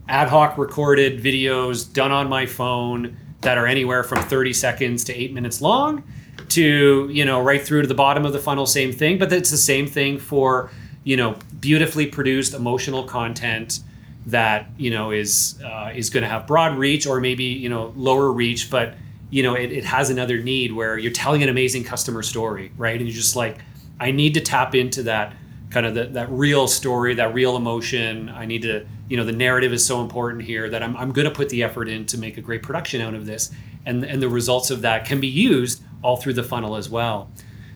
ad 0.08 0.30
hoc 0.30 0.58
recorded 0.58 1.22
videos 1.22 1.92
done 1.92 2.14
on 2.14 2.30
my 2.30 2.46
phone 2.46 3.18
that 3.42 3.58
are 3.58 3.68
anywhere 3.68 4.06
from 4.06 4.24
30 4.24 4.54
seconds 4.54 5.04
to 5.04 5.14
eight 5.14 5.34
minutes 5.34 5.60
long 5.60 6.06
to 6.48 7.10
you 7.12 7.26
know 7.26 7.42
right 7.42 7.62
through 7.62 7.82
to 7.82 7.88
the 7.90 7.94
bottom 7.94 8.26
of 8.26 8.32
the 8.32 8.40
funnel 8.40 8.66
same 8.66 8.94
thing. 8.94 9.18
But 9.18 9.34
it's 9.34 9.52
the 9.52 9.58
same 9.58 9.88
thing 9.88 10.20
for 10.20 10.72
you 11.04 11.18
know 11.18 11.36
beautifully 11.60 12.08
produced 12.08 12.54
emotional 12.54 13.04
content 13.04 13.82
that 14.28 14.70
you 14.78 14.90
know 14.90 15.12
is 15.12 15.60
uh, 15.66 15.92
is 15.94 16.10
going 16.12 16.24
to 16.24 16.30
have 16.30 16.48
broad 16.48 16.78
reach 16.78 17.06
or 17.06 17.20
maybe 17.20 17.44
you 17.44 17.68
know 17.68 17.92
lower 17.98 18.32
reach 18.32 18.72
but 18.72 18.96
you 19.30 19.44
know 19.44 19.54
it, 19.54 19.72
it 19.72 19.84
has 19.84 20.10
another 20.10 20.38
need 20.38 20.72
where 20.72 20.98
you're 20.98 21.12
telling 21.12 21.44
an 21.44 21.50
amazing 21.50 21.84
customer 21.84 22.24
story 22.24 22.72
right? 22.78 22.98
And 22.98 23.08
you're 23.08 23.16
just 23.16 23.36
like 23.36 23.60
i 24.00 24.12
need 24.12 24.34
to 24.36 24.42
tap 24.42 24.76
into 24.76 25.04
that 25.04 25.36
kind 25.70 25.86
of 25.86 25.96
the, 25.96 26.06
that 26.06 26.30
real 26.32 26.68
story 26.68 27.16
that 27.16 27.34
real 27.34 27.56
emotion. 27.56 28.30
I 28.30 28.46
need 28.46 28.62
to 28.64 28.86
you 29.10 29.18
know 29.18 29.26
the 29.26 29.32
narrative 29.32 29.74
is 29.74 29.86
so 29.86 30.02
important 30.02 30.44
here 30.44 30.70
that 30.70 30.84
i'm, 30.84 30.96
I'm 30.98 31.12
going 31.12 31.28
to 31.28 31.34
put 31.34 31.50
the 31.50 31.64
effort 31.64 31.90
in 31.90 32.06
to 32.08 32.18
make 32.18 32.38
a 32.38 32.42
great 32.42 32.64
production 32.64 33.02
out 33.02 33.14
of 33.14 33.26
this. 33.26 33.52
And 33.86 34.04
and 34.04 34.22
the 34.22 34.30
results 34.30 34.72
of 34.72 34.82
that 34.82 35.06
can 35.06 35.20
be 35.20 35.28
used 35.28 35.82
all 36.04 36.18
through 36.18 36.34
the 36.34 36.44
funnel 36.44 36.76
as 36.76 36.90
well. 36.90 37.30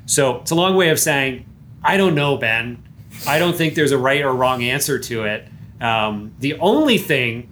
So 0.06 0.42
it's 0.42 0.52
a 0.52 0.56
long 0.56 0.76
way 0.76 0.90
of 0.90 1.00
saying 1.00 1.46
i 1.84 1.98
don't 1.98 2.16
know 2.16 2.38
ben. 2.38 2.84
I 3.28 3.40
don't 3.40 3.56
think 3.56 3.76
there's 3.76 3.92
a 3.92 3.98
right 3.98 4.22
or 4.22 4.34
wrong 4.34 4.64
answer 4.64 4.98
to 4.98 5.26
it. 5.26 5.48
Um, 5.82 6.34
the 6.40 6.58
only 6.60 6.98
thing 6.98 7.50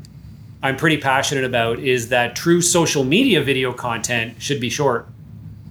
i'm 0.61 0.75
pretty 0.75 0.97
passionate 0.97 1.43
about 1.43 1.79
is 1.79 2.09
that 2.09 2.35
true 2.35 2.61
social 2.61 3.03
media 3.03 3.41
video 3.41 3.73
content 3.73 4.41
should 4.41 4.59
be 4.59 4.69
short 4.69 5.07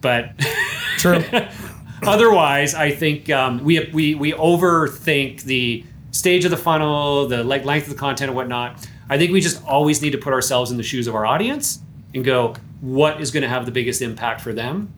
but 0.01 0.33
True. 0.99 1.25
otherwise, 2.03 2.75
I 2.75 2.91
think 2.91 3.31
um, 3.31 3.63
we 3.65 3.89
we 3.93 4.15
we 4.15 4.33
overthink 4.33 5.43
the 5.43 5.85
stage 6.11 6.45
of 6.45 6.51
the 6.51 6.57
funnel, 6.57 7.27
the 7.27 7.45
like 7.45 7.65
length 7.65 7.85
of 7.85 7.93
the 7.93 7.99
content 7.99 8.31
and 8.31 8.37
whatnot. 8.37 8.87
I 9.09 9.17
think 9.17 9.33
we 9.33 9.41
just 9.41 9.65
always 9.65 10.03
need 10.03 10.11
to 10.11 10.19
put 10.19 10.33
ourselves 10.33 10.71
in 10.71 10.77
the 10.77 10.83
shoes 10.83 11.07
of 11.07 11.15
our 11.15 11.25
audience 11.25 11.81
and 12.15 12.25
go, 12.25 12.55
what 12.81 13.21
is 13.21 13.31
going 13.31 13.43
to 13.43 13.49
have 13.49 13.65
the 13.65 13.73
biggest 13.73 14.03
impact 14.03 14.41
for 14.41 14.53
them, 14.53 14.93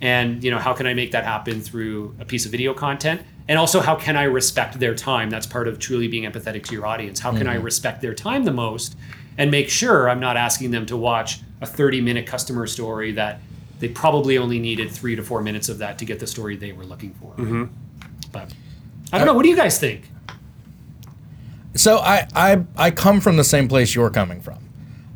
and 0.00 0.44
you 0.44 0.50
know 0.50 0.58
how 0.58 0.74
can 0.74 0.86
I 0.86 0.94
make 0.94 1.12
that 1.12 1.24
happen 1.24 1.60
through 1.60 2.14
a 2.20 2.24
piece 2.24 2.44
of 2.44 2.52
video 2.52 2.74
content, 2.74 3.22
and 3.48 3.58
also 3.58 3.80
how 3.80 3.96
can 3.96 4.16
I 4.16 4.24
respect 4.24 4.78
their 4.78 4.94
time? 4.94 5.30
That's 5.30 5.46
part 5.46 5.66
of 5.66 5.78
truly 5.78 6.08
being 6.08 6.30
empathetic 6.30 6.64
to 6.64 6.74
your 6.74 6.86
audience. 6.86 7.20
How 7.20 7.32
can 7.32 7.46
I 7.46 7.54
respect 7.54 8.02
their 8.02 8.14
time 8.14 8.44
the 8.44 8.52
most, 8.52 8.96
and 9.38 9.50
make 9.50 9.70
sure 9.70 10.10
I'm 10.10 10.20
not 10.20 10.36
asking 10.36 10.72
them 10.72 10.84
to 10.86 10.96
watch 10.96 11.40
a 11.60 11.66
30 11.66 12.00
minute 12.00 12.26
customer 12.26 12.66
story 12.66 13.12
that 13.12 13.40
they 13.78 13.88
probably 13.88 14.36
only 14.36 14.58
needed 14.58 14.90
three 14.90 15.14
to 15.16 15.22
four 15.22 15.40
minutes 15.40 15.68
of 15.68 15.78
that 15.78 15.98
to 15.98 16.04
get 16.04 16.18
the 16.18 16.26
story 16.26 16.56
they 16.56 16.72
were 16.72 16.84
looking 16.84 17.14
for. 17.14 17.32
Mm-hmm. 17.34 17.64
But 18.32 18.52
I 19.12 19.18
don't 19.18 19.26
know. 19.26 19.34
What 19.34 19.44
do 19.44 19.48
you 19.48 19.56
guys 19.56 19.78
think? 19.78 20.10
So 21.74 21.98
I, 21.98 22.26
I 22.34 22.64
I 22.76 22.90
come 22.90 23.20
from 23.20 23.36
the 23.36 23.44
same 23.44 23.68
place 23.68 23.94
you're 23.94 24.10
coming 24.10 24.40
from. 24.40 24.58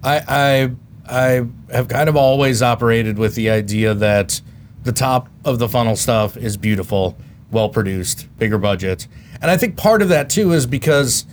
I 0.02 0.22
I 0.28 0.70
I 1.08 1.46
have 1.72 1.88
kind 1.88 2.08
of 2.08 2.16
always 2.16 2.62
operated 2.62 3.18
with 3.18 3.34
the 3.34 3.50
idea 3.50 3.94
that 3.94 4.40
the 4.84 4.92
top 4.92 5.28
of 5.44 5.58
the 5.58 5.68
funnel 5.68 5.96
stuff 5.96 6.36
is 6.36 6.56
beautiful, 6.56 7.16
well 7.50 7.68
produced, 7.68 8.28
bigger 8.38 8.58
budget. 8.58 9.08
And 9.40 9.50
I 9.50 9.56
think 9.56 9.76
part 9.76 10.02
of 10.02 10.08
that 10.10 10.30
too 10.30 10.52
is 10.52 10.66
because 10.66 11.26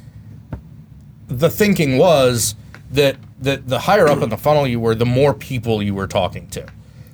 the 1.27 1.49
thinking 1.49 1.99
was 1.99 2.55
that 2.91 3.17
that 3.39 3.67
the 3.67 3.79
higher 3.79 4.07
up 4.07 4.21
in 4.21 4.29
the 4.29 4.37
funnel 4.37 4.67
you 4.67 4.79
were, 4.79 4.95
the 4.95 5.05
more 5.05 5.33
people 5.33 5.81
you 5.81 5.93
were 5.93 6.07
talking 6.07 6.47
to. 6.49 6.67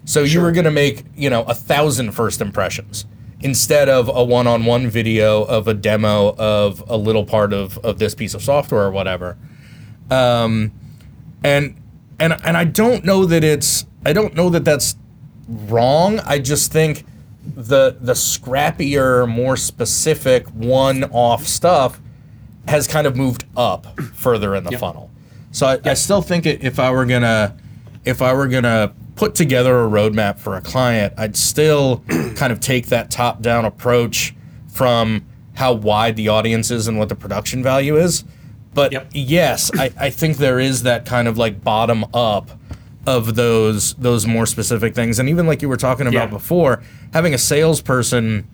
So 0.05 0.21
you 0.21 0.41
were 0.41 0.51
going 0.51 0.65
to 0.65 0.71
make, 0.71 1.03
you 1.15 1.30
know, 1.30 1.43
a 1.43 1.53
thousand 1.53 2.11
first 2.11 2.41
impressions 2.41 3.05
instead 3.41 3.89
of 3.89 4.09
a 4.09 4.23
one-on-one 4.23 4.88
video 4.88 5.43
of 5.43 5.67
a 5.67 5.73
demo 5.73 6.36
of 6.38 6.84
a 6.88 6.97
little 6.97 7.26
part 7.26 7.53
of, 7.53 7.78
of 7.80 7.99
this 7.99 8.15
piece 8.15 8.34
of 8.34 8.41
software 8.41 8.84
or 8.84 8.91
whatever. 8.91 9.38
Um, 10.09 10.71
and 11.43 11.76
and 12.19 12.34
and 12.43 12.55
I 12.55 12.63
don't 12.63 13.03
know 13.03 13.26
that 13.26 13.43
it's 13.43 13.86
I 14.05 14.13
don't 14.13 14.36
know 14.36 14.49
that 14.49 14.63
that's 14.63 14.95
wrong. 15.47 16.19
I 16.19 16.39
just 16.39 16.71
think 16.71 17.05
the 17.55 17.97
the 17.99 18.13
scrappier, 18.13 19.28
more 19.28 19.57
specific 19.57 20.47
one-off 20.49 21.45
stuff 21.45 21.99
has 22.67 22.88
kind 22.88 23.05
of 23.05 23.15
moved 23.15 23.45
up 23.55 23.99
further 24.13 24.55
in 24.55 24.63
the 24.63 24.78
funnel. 24.78 25.11
So 25.56 25.68
I, 25.68 25.80
I 25.86 25.93
still 25.93 26.22
think 26.22 26.45
it, 26.45 26.66
if 26.66 26.80
I 26.80 26.91
were 26.91 27.06
gonna 27.06 27.56
if 28.03 28.22
I 28.22 28.34
were 28.34 28.49
gonna 28.49 28.93
put 29.16 29.36
together 29.36 29.86
a 29.86 29.88
roadmap 29.88 30.38
for 30.38 30.58
a 30.58 30.62
client, 30.62 31.14
I'd 31.18 31.38
still 31.38 32.03
kind 32.36 32.51
of 32.51 32.60
take 32.60 32.88
that 32.88 33.10
top 33.10 33.41
down 33.41 33.64
approach 33.64 34.36
from 34.68 35.26
how 35.53 35.72
wide 35.72 36.18
the 36.18 36.28
audience 36.28 36.72
is 36.72 36.89
and 36.89 36.99
what 36.99 37.08
the 37.08 37.16
production 37.16 37.64
value 37.64 37.95
is. 37.95 38.26
But 38.74 38.91
Yep. 38.91 39.12
yes, 39.14 39.72
I, 39.80 39.93
I 39.97 40.10
think 40.10 40.36
there 40.36 40.60
is 40.60 40.84
that 40.84 41.06
kind 41.06 41.26
of 41.26 41.38
like 41.38 41.64
bottom 41.64 42.03
up 42.14 42.49
of 43.08 43.36
those 43.36 43.93
those 43.93 44.28
more 44.28 44.45
specific 44.45 44.93
things. 44.93 45.20
And 45.20 45.30
even 45.30 45.47
like 45.47 45.62
you 45.62 45.70
were 45.70 45.78
talking 45.78 46.06
about 46.08 46.28
Yeah. 46.28 46.38
before, 46.38 46.84
having 47.14 47.34
a 47.34 47.38
salesperson, 47.38 48.45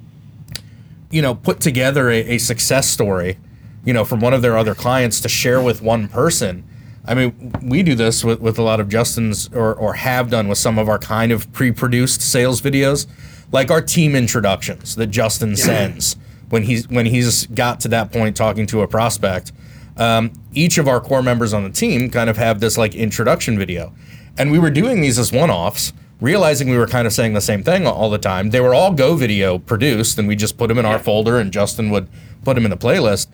you 1.10 1.24
know, 1.24 1.34
put 1.34 1.62
together 1.62 2.12
a, 2.12 2.20
a 2.36 2.38
success 2.38 2.88
story, 2.88 3.40
you 3.84 3.92
know, 3.92 4.06
from 4.06 4.20
one 4.20 4.36
of 4.36 4.44
their 4.44 4.56
other 4.56 4.76
clients 4.76 5.20
to 5.22 5.30
share 5.30 5.60
with 5.64 5.82
one 5.82 6.08
person. 6.08 6.64
I 7.06 7.16
mean, 7.16 7.54
we 7.64 7.82
do 7.82 7.96
this 7.96 8.24
with, 8.24 8.42
with 8.42 8.60
a 8.60 8.62
lot 8.62 8.80
of 8.80 8.88
Justin's 8.88 9.50
or, 9.54 9.74
or 9.74 9.94
have 9.94 10.30
done 10.30 10.48
with 10.48 10.58
some 10.58 10.78
of 10.78 10.88
our 10.88 11.00
kind 11.00 11.32
of 11.32 11.52
pre-produced 11.52 12.22
sales 12.22 12.62
videos, 12.62 13.08
like 13.52 13.72
our 13.72 13.82
team 13.82 14.16
introductions 14.16 14.96
that 14.96 15.08
Justin 15.08 15.56
sends 15.56 16.16
when 16.50 16.64
he's 16.64 16.88
when 16.90 17.08
he's 17.08 17.48
got 17.48 17.80
to 17.82 17.88
that 17.88 18.12
point 18.12 18.36
talking 18.36 18.68
to 18.68 18.82
a 18.82 18.88
prospect. 18.88 19.52
Um, 19.98 20.32
each 20.54 20.78
of 20.78 20.88
our 20.88 21.02
core 21.02 21.24
members 21.24 21.54
on 21.54 21.64
the 21.64 21.70
team 21.70 22.10
kind 22.10 22.30
of 22.30 22.38
have 22.38 22.60
this 22.60 22.78
like 22.78 22.96
introduction 22.96 23.58
video, 23.58 23.94
and 24.38 24.52
we 24.52 24.60
were 24.60 24.70
doing 24.72 25.02
these 25.02 25.18
as 25.18 25.32
one-offs, 25.32 25.94
realizing 26.22 26.70
we 26.70 26.78
were 26.78 26.88
kind 26.88 27.08
of 27.08 27.14
saying 27.14 27.34
the 27.34 27.42
same 27.42 27.64
thing 27.64 27.88
all 27.88 28.10
the 28.10 28.18
time. 28.18 28.52
They 28.52 28.62
were 28.62 28.74
all 28.74 28.94
GoVideo 28.94 29.66
produced, 29.66 30.18
and 30.20 30.28
we 30.28 30.36
just 30.36 30.58
put 30.58 30.68
them 30.68 30.78
in 30.78 30.86
our 30.86 31.00
folder, 31.00 31.40
and 31.40 31.52
Justin 31.52 31.90
would 31.90 32.08
put 32.44 32.56
them 32.56 32.64
in 32.64 32.70
the 32.70 32.78
playlist. 32.78 33.28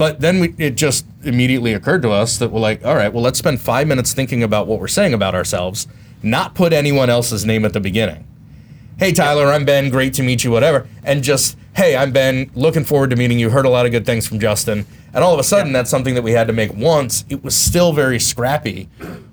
But 0.00 0.20
then 0.20 0.40
we, 0.40 0.54
it 0.56 0.76
just 0.76 1.04
immediately 1.24 1.74
occurred 1.74 2.00
to 2.02 2.10
us 2.10 2.38
that 2.38 2.50
we're 2.50 2.58
like, 2.58 2.82
all 2.86 2.94
right, 2.94 3.12
well, 3.12 3.22
let's 3.22 3.38
spend 3.38 3.60
five 3.60 3.86
minutes 3.86 4.14
thinking 4.14 4.42
about 4.42 4.66
what 4.66 4.80
we're 4.80 4.88
saying 4.88 5.12
about 5.12 5.34
ourselves, 5.34 5.86
not 6.22 6.54
put 6.54 6.72
anyone 6.72 7.10
else's 7.10 7.44
name 7.44 7.66
at 7.66 7.74
the 7.74 7.80
beginning. 7.80 8.26
Hey, 8.98 9.12
Tyler, 9.12 9.48
I'm 9.48 9.66
Ben. 9.66 9.90
Great 9.90 10.14
to 10.14 10.22
meet 10.22 10.42
you, 10.42 10.50
whatever. 10.50 10.88
And 11.04 11.22
just, 11.22 11.58
hey, 11.76 11.98
I'm 11.98 12.12
Ben. 12.12 12.50
Looking 12.54 12.82
forward 12.82 13.10
to 13.10 13.16
meeting 13.16 13.38
you. 13.38 13.50
Heard 13.50 13.66
a 13.66 13.68
lot 13.68 13.84
of 13.84 13.92
good 13.92 14.06
things 14.06 14.26
from 14.26 14.40
Justin. 14.40 14.86
And 15.12 15.22
all 15.22 15.34
of 15.34 15.38
a 15.38 15.44
sudden, 15.44 15.70
that's 15.74 15.90
something 15.90 16.14
that 16.14 16.22
we 16.22 16.32
had 16.32 16.46
to 16.46 16.54
make 16.54 16.72
once. 16.72 17.26
It 17.28 17.44
was 17.44 17.54
still 17.54 17.92
very 17.92 18.18
scrappy, 18.18 18.88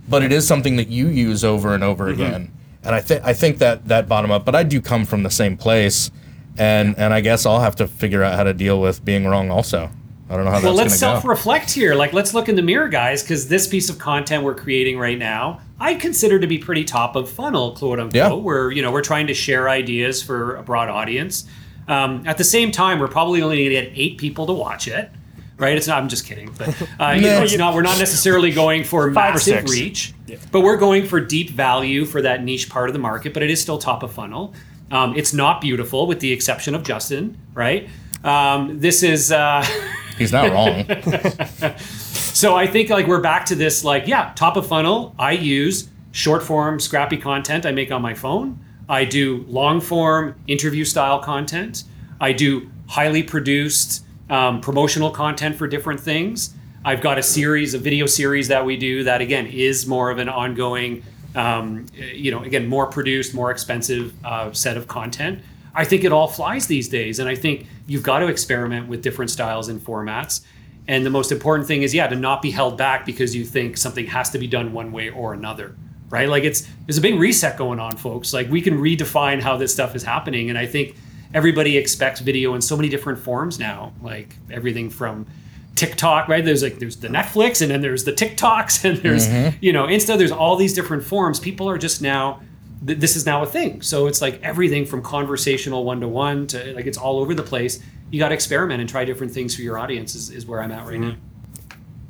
but 0.09 0.21
it 0.21 0.33
is 0.33 0.45
something 0.45 0.75
that 0.75 0.89
you 0.89 1.07
use 1.07 1.45
over 1.45 1.75
and 1.75 1.83
over 1.83 2.11
mm-hmm. 2.11 2.21
again. 2.21 2.51
And 2.83 2.93
I 2.93 2.99
think 2.99 3.23
I 3.23 3.31
think 3.31 3.59
that 3.59 3.87
that 3.87 4.09
bottom 4.09 4.31
up. 4.31 4.43
But 4.43 4.53
I 4.53 4.63
do 4.63 4.81
come 4.81 5.05
from 5.05 5.23
the 5.23 5.31
same 5.31 5.55
place, 5.55 6.11
and 6.57 6.93
and 6.97 7.13
I 7.13 7.21
guess 7.21 7.45
I'll 7.45 7.61
have 7.61 7.77
to 7.77 7.87
figure 7.87 8.21
out 8.21 8.35
how 8.35 8.43
to 8.43 8.53
deal 8.53 8.81
with 8.81 9.05
being 9.05 9.27
wrong. 9.27 9.49
Also, 9.49 9.91
I 10.29 10.35
don't 10.35 10.45
know 10.45 10.51
how 10.51 10.61
Well, 10.61 10.75
that's 10.75 10.91
let's 10.91 11.01
going 11.01 11.13
to 11.13 11.15
go. 11.17 11.21
self-reflect 11.21 11.71
here. 11.71 11.95
Like, 11.95 12.11
let's 12.11 12.33
look 12.33 12.49
in 12.49 12.55
the 12.55 12.61
mirror, 12.61 12.89
guys, 12.89 13.21
because 13.23 13.47
this 13.47 13.65
piece 13.67 13.89
of 13.89 13.97
content 13.97 14.43
we're 14.43 14.55
creating 14.55 14.99
right 14.99 15.17
now, 15.17 15.61
I 15.79 15.93
consider 15.95 16.37
to 16.39 16.47
be 16.47 16.57
pretty 16.57 16.83
top 16.83 17.15
of 17.15 17.29
funnel, 17.29 17.75
quote 17.75 17.99
unquote. 17.99 18.15
Yeah. 18.15 18.33
Where 18.33 18.71
you 18.71 18.81
know 18.81 18.91
we're 18.91 19.01
trying 19.03 19.27
to 19.27 19.33
share 19.33 19.69
ideas 19.69 20.21
for 20.21 20.55
a 20.57 20.63
broad 20.63 20.89
audience. 20.89 21.45
Um, 21.87 22.23
at 22.25 22.37
the 22.37 22.43
same 22.43 22.71
time, 22.71 22.99
we're 22.99 23.07
probably 23.07 23.41
only 23.41 23.57
going 23.57 23.69
to 23.69 23.89
get 23.89 23.97
eight 23.97 24.17
people 24.17 24.45
to 24.47 24.53
watch 24.53 24.87
it. 24.87 25.09
Right? 25.57 25.77
It's 25.77 25.87
not. 25.87 25.97
I'm 25.99 26.09
just 26.09 26.25
kidding, 26.25 26.51
but 26.57 26.69
uh, 26.99 27.13
you 27.15 27.21
know, 27.21 27.41
it's 27.43 27.57
not. 27.57 27.73
We're 27.73 27.81
not 27.81 27.97
necessarily 27.97 28.51
going 28.51 28.83
for 28.83 29.11
Five 29.13 29.31
or 29.31 29.33
massive 29.35 29.67
six. 29.67 29.71
reach, 29.71 30.13
but 30.51 30.61
we're 30.61 30.77
going 30.77 31.05
for 31.07 31.19
deep 31.21 31.49
value 31.51 32.05
for 32.05 32.21
that 32.21 32.43
niche 32.43 32.69
part 32.69 32.89
of 32.89 32.93
the 32.93 32.99
market. 32.99 33.33
But 33.33 33.41
it 33.43 33.49
is 33.49 33.61
still 33.61 33.77
top 33.77 34.03
of 34.03 34.11
funnel. 34.11 34.53
Um, 34.91 35.15
it's 35.17 35.33
not 35.33 35.61
beautiful, 35.61 36.05
with 36.05 36.19
the 36.19 36.31
exception 36.33 36.75
of 36.75 36.83
Justin. 36.83 37.37
Right? 37.53 37.87
Um, 38.23 38.79
this 38.79 39.01
is. 39.03 39.31
Uh, 39.31 39.65
He's 40.17 40.31
not 40.31 40.51
wrong. 40.51 41.73
So 42.37 42.55
I 42.55 42.67
think 42.67 42.91
like 42.91 43.07
we're 43.07 43.19
back 43.19 43.47
to 43.47 43.55
this 43.55 43.83
like 43.83 44.05
yeah, 44.05 44.31
top 44.35 44.57
of 44.57 44.67
funnel. 44.67 45.15
I 45.17 45.31
use 45.31 45.89
short 46.11 46.43
form 46.43 46.79
scrappy 46.79 47.17
content 47.17 47.65
I 47.65 47.71
make 47.71 47.91
on 47.91 48.03
my 48.03 48.13
phone. 48.13 48.59
I 48.87 49.05
do 49.05 49.43
long 49.47 49.81
form 49.81 50.35
interview 50.45 50.85
style 50.85 51.17
content. 51.17 51.83
I 52.21 52.33
do 52.33 52.69
highly 52.89 53.23
produced 53.23 54.05
um, 54.29 54.61
promotional 54.61 55.09
content 55.09 55.55
for 55.55 55.65
different 55.65 55.99
things. 55.99 56.53
I've 56.85 57.01
got 57.01 57.17
a 57.17 57.23
series, 57.23 57.73
a 57.73 57.79
video 57.79 58.05
series 58.05 58.49
that 58.49 58.63
we 58.63 58.77
do 58.77 59.03
that 59.05 59.19
again 59.19 59.47
is 59.47 59.87
more 59.87 60.11
of 60.11 60.19
an 60.19 60.29
ongoing, 60.29 61.01
um, 61.33 61.87
you 61.95 62.29
know, 62.29 62.43
again 62.43 62.67
more 62.67 62.85
produced, 62.85 63.33
more 63.33 63.49
expensive 63.49 64.13
uh, 64.23 64.53
set 64.53 64.77
of 64.77 64.87
content. 64.87 65.39
I 65.77 65.85
think 65.85 66.03
it 66.03 66.11
all 66.11 66.27
flies 66.27 66.65
these 66.65 66.89
days, 66.89 67.19
and 67.19 67.29
I 67.29 67.35
think 67.35 67.67
you've 67.85 68.01
got 68.01 68.19
to 68.19 68.27
experiment 68.27 68.87
with 68.87 69.03
different 69.03 69.29
styles 69.29 69.69
and 69.69 69.79
formats. 69.79 70.41
And 70.87 71.05
the 71.05 71.11
most 71.11 71.31
important 71.31 71.67
thing 71.67 71.83
is, 71.83 71.93
yeah, 71.93 72.07
to 72.07 72.15
not 72.15 72.41
be 72.41 72.49
held 72.49 72.79
back 72.79 73.05
because 73.05 73.35
you 73.35 73.45
think 73.45 73.77
something 73.77 74.07
has 74.07 74.31
to 74.31 74.39
be 74.39 74.47
done 74.47 74.73
one 74.73 74.91
way 74.91 75.11
or 75.11 75.33
another, 75.33 75.75
right? 76.09 76.27
Like 76.27 76.43
it's 76.43 76.67
there's 76.87 76.97
a 76.97 77.01
big 77.01 77.19
reset 77.19 77.57
going 77.57 77.79
on, 77.79 77.95
folks. 77.95 78.33
Like 78.33 78.49
we 78.49 78.59
can 78.59 78.79
redefine 78.79 79.39
how 79.39 79.55
this 79.55 79.71
stuff 79.71 79.95
is 79.95 80.01
happening, 80.01 80.49
and 80.49 80.57
I 80.57 80.65
think 80.65 80.95
everybody 81.31 81.77
expects 81.77 82.21
video 82.21 82.55
in 82.55 82.61
so 82.61 82.75
many 82.75 82.89
different 82.89 83.19
forms 83.19 83.59
now, 83.59 83.93
like 84.01 84.35
everything 84.49 84.89
from 84.89 85.27
TikTok, 85.75 86.27
right? 86.27 86.43
There's 86.43 86.63
like 86.63 86.79
there's 86.79 86.97
the 86.97 87.07
Netflix, 87.07 87.61
and 87.61 87.69
then 87.69 87.81
there's 87.81 88.03
the 88.03 88.13
TikToks, 88.13 88.83
and 88.89 88.97
there's 88.97 89.27
mm-hmm. 89.27 89.57
you 89.61 89.71
know 89.71 89.85
Insta. 89.85 90.17
There's 90.17 90.31
all 90.31 90.55
these 90.55 90.73
different 90.73 91.03
forms. 91.03 91.39
People 91.39 91.69
are 91.69 91.77
just 91.77 92.01
now. 92.01 92.41
Th- 92.85 92.99
This 92.99 93.15
is 93.15 93.25
now 93.25 93.43
a 93.43 93.45
thing. 93.45 93.81
So 93.81 94.07
it's 94.07 94.21
like 94.21 94.41
everything 94.41 94.85
from 94.85 95.01
conversational 95.01 95.83
one 95.83 95.99
to 96.01 96.07
one 96.07 96.47
to 96.47 96.73
like 96.73 96.85
it's 96.85 96.97
all 96.97 97.19
over 97.19 97.33
the 97.33 97.43
place. 97.43 97.79
You 98.09 98.19
got 98.19 98.29
to 98.29 98.35
experiment 98.35 98.79
and 98.81 98.89
try 98.89 99.05
different 99.05 99.33
things 99.33 99.55
for 99.55 99.61
your 99.61 99.77
audience. 99.77 100.15
Is, 100.15 100.29
is 100.29 100.45
where 100.45 100.61
I'm 100.61 100.71
at 100.71 100.85
right 100.87 100.99
now. 100.99 101.15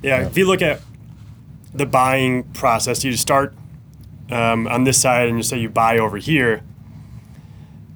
Yeah, 0.02 0.26
if 0.28 0.38
you 0.38 0.46
look 0.46 0.62
at 0.62 0.82
the 1.74 1.86
buying 1.86 2.44
process, 2.44 3.04
you 3.04 3.16
start 3.18 3.56
um, 4.30 4.68
on 4.68 4.84
this 4.84 5.02
side 5.02 5.28
and 5.28 5.38
you 5.38 5.44
say 5.44 5.58
you 5.58 5.70
buy 5.70 5.98
over 5.98 6.18
here. 6.18 6.62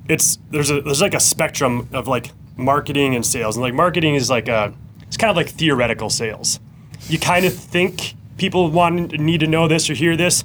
It's 0.10 0.40
there's 0.50 0.70
a 0.70 0.82
there's 0.82 1.02
like 1.02 1.14
a 1.14 1.20
spectrum 1.20 1.88
of 1.94 2.08
like 2.08 2.32
marketing 2.58 3.16
and 3.16 3.26
sales, 3.26 3.56
and 3.56 3.64
like 3.64 3.74
marketing 3.74 4.16
is 4.16 4.30
like 4.30 4.48
a 4.48 4.74
it's 5.04 5.18
kind 5.18 5.30
of 5.30 5.36
like 5.38 5.50
theoretical 5.50 6.10
sales. 6.10 6.60
You 7.08 7.20
kind 7.20 7.46
of 7.46 7.54
think 7.54 8.16
people 8.38 8.72
want 8.72 9.20
need 9.20 9.40
to 9.42 9.48
know 9.48 9.68
this 9.68 9.90
or 9.90 9.94
hear 9.94 10.18
this, 10.18 10.44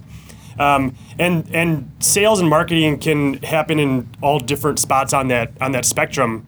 um, 0.58 0.94
and 1.18 1.48
and 1.54 1.90
sales 2.00 2.40
and 2.40 2.48
marketing 2.48 2.98
can 2.98 3.34
happen 3.42 3.78
in 3.78 4.08
all 4.22 4.38
different 4.38 4.78
spots 4.78 5.12
on 5.12 5.28
that 5.28 5.52
on 5.60 5.72
that 5.72 5.84
spectrum. 5.84 6.46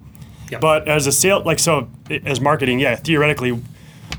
Yep. 0.51 0.61
But 0.61 0.89
as 0.89 1.07
a 1.07 1.13
sale, 1.13 1.43
like 1.45 1.59
so, 1.59 1.89
as 2.25 2.41
marketing, 2.41 2.79
yeah, 2.79 2.97
theoretically, 2.97 3.61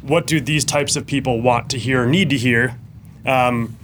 what 0.01 0.27
do 0.27 0.39
these 0.39 0.63
types 0.63 0.95
of 0.95 1.07
people 1.07 1.41
want 1.41 1.69
to 1.71 1.79
hear, 1.79 2.05
need 2.05 2.29
to 2.29 2.37
hear? 2.37 2.77
Um, 3.25 3.77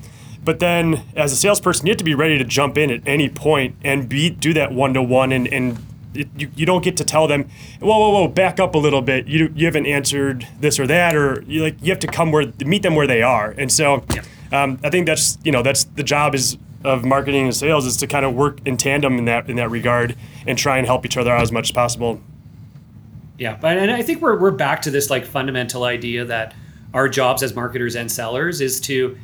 but 0.44 0.60
then, 0.60 1.02
as 1.16 1.32
a 1.32 1.36
salesperson, 1.36 1.88
you 1.88 1.92
have 1.92 1.98
to 1.98 2.04
be 2.04 2.14
ready 2.14 2.38
to 2.38 2.44
jump 2.44 2.78
in 2.78 2.92
at 2.92 3.02
any 3.08 3.30
point 3.30 3.76
and 3.84 4.08
be 4.08 4.30
do 4.30 4.54
that 4.54 4.72
one 4.72 4.94
to 4.94 5.02
one, 5.02 5.32
and 5.32 5.48
and 5.48 5.84
it, 6.14 6.28
you, 6.38 6.52
you 6.56 6.66
don't 6.66 6.84
get 6.84 6.98
to 6.98 7.04
tell 7.04 7.28
them, 7.28 7.50
whoa, 7.80 7.98
whoa, 7.98 8.10
whoa, 8.10 8.28
back 8.28 8.60
up 8.60 8.76
a 8.76 8.78
little 8.78 9.02
bit. 9.02 9.26
You 9.28 9.52
you 9.56 9.66
haven't 9.66 9.88
answered 9.88 10.48
this 10.60 10.80
or 10.80 10.86
that, 10.88 11.16
or 11.16 11.44
you 11.48 11.64
like 11.64 11.82
you 11.82 11.90
have 11.90 12.00
to 12.00 12.08
come 12.08 12.32
where 12.32 12.46
meet 12.64 12.84
them 12.84 12.96
where 12.96 13.08
they 13.08 13.24
are. 13.24 13.56
And 13.58 13.72
so, 13.72 14.06
um, 14.56 14.80
I 14.84 14.90
think 14.90 15.06
that's 15.06 15.38
you 15.44 15.52
know 15.52 15.62
that's 15.62 15.84
the 15.84 16.04
job 16.04 16.34
is 16.36 16.58
of 16.84 17.04
marketing 17.04 17.46
and 17.46 17.56
sales 17.56 17.86
is 17.86 17.98
to 17.98 18.08
kind 18.08 18.26
of 18.26 18.36
work 18.36 18.60
in 18.66 18.78
tandem 18.78 19.18
in 19.18 19.26
that 19.26 19.50
in 19.50 19.56
that 19.58 19.70
regard 19.70 20.16
and 20.48 20.58
try 20.58 20.78
and 20.78 20.86
help 20.88 21.06
each 21.06 21.18
other 21.18 21.32
out 21.32 21.42
as 21.42 21.52
much 21.52 21.66
as 21.70 21.72
possible. 21.72 22.22
Yeah, 23.38 23.58
but 23.60 23.78
and 23.78 23.92
I 23.92 24.02
think 24.02 24.22
we're 24.22 24.40
we're 24.40 24.52
back 24.52 24.82
to 24.84 24.92
this 24.92 25.10
like 25.10 25.26
fundamental 25.26 25.84
idea 25.84 26.26
that 26.26 26.54
our 26.94 27.10
jobs 27.10 27.44
as 27.44 27.54
marketers 27.56 27.96
and 27.96 28.10
sellers 28.12 28.62
is 28.62 28.80
to 28.82 29.18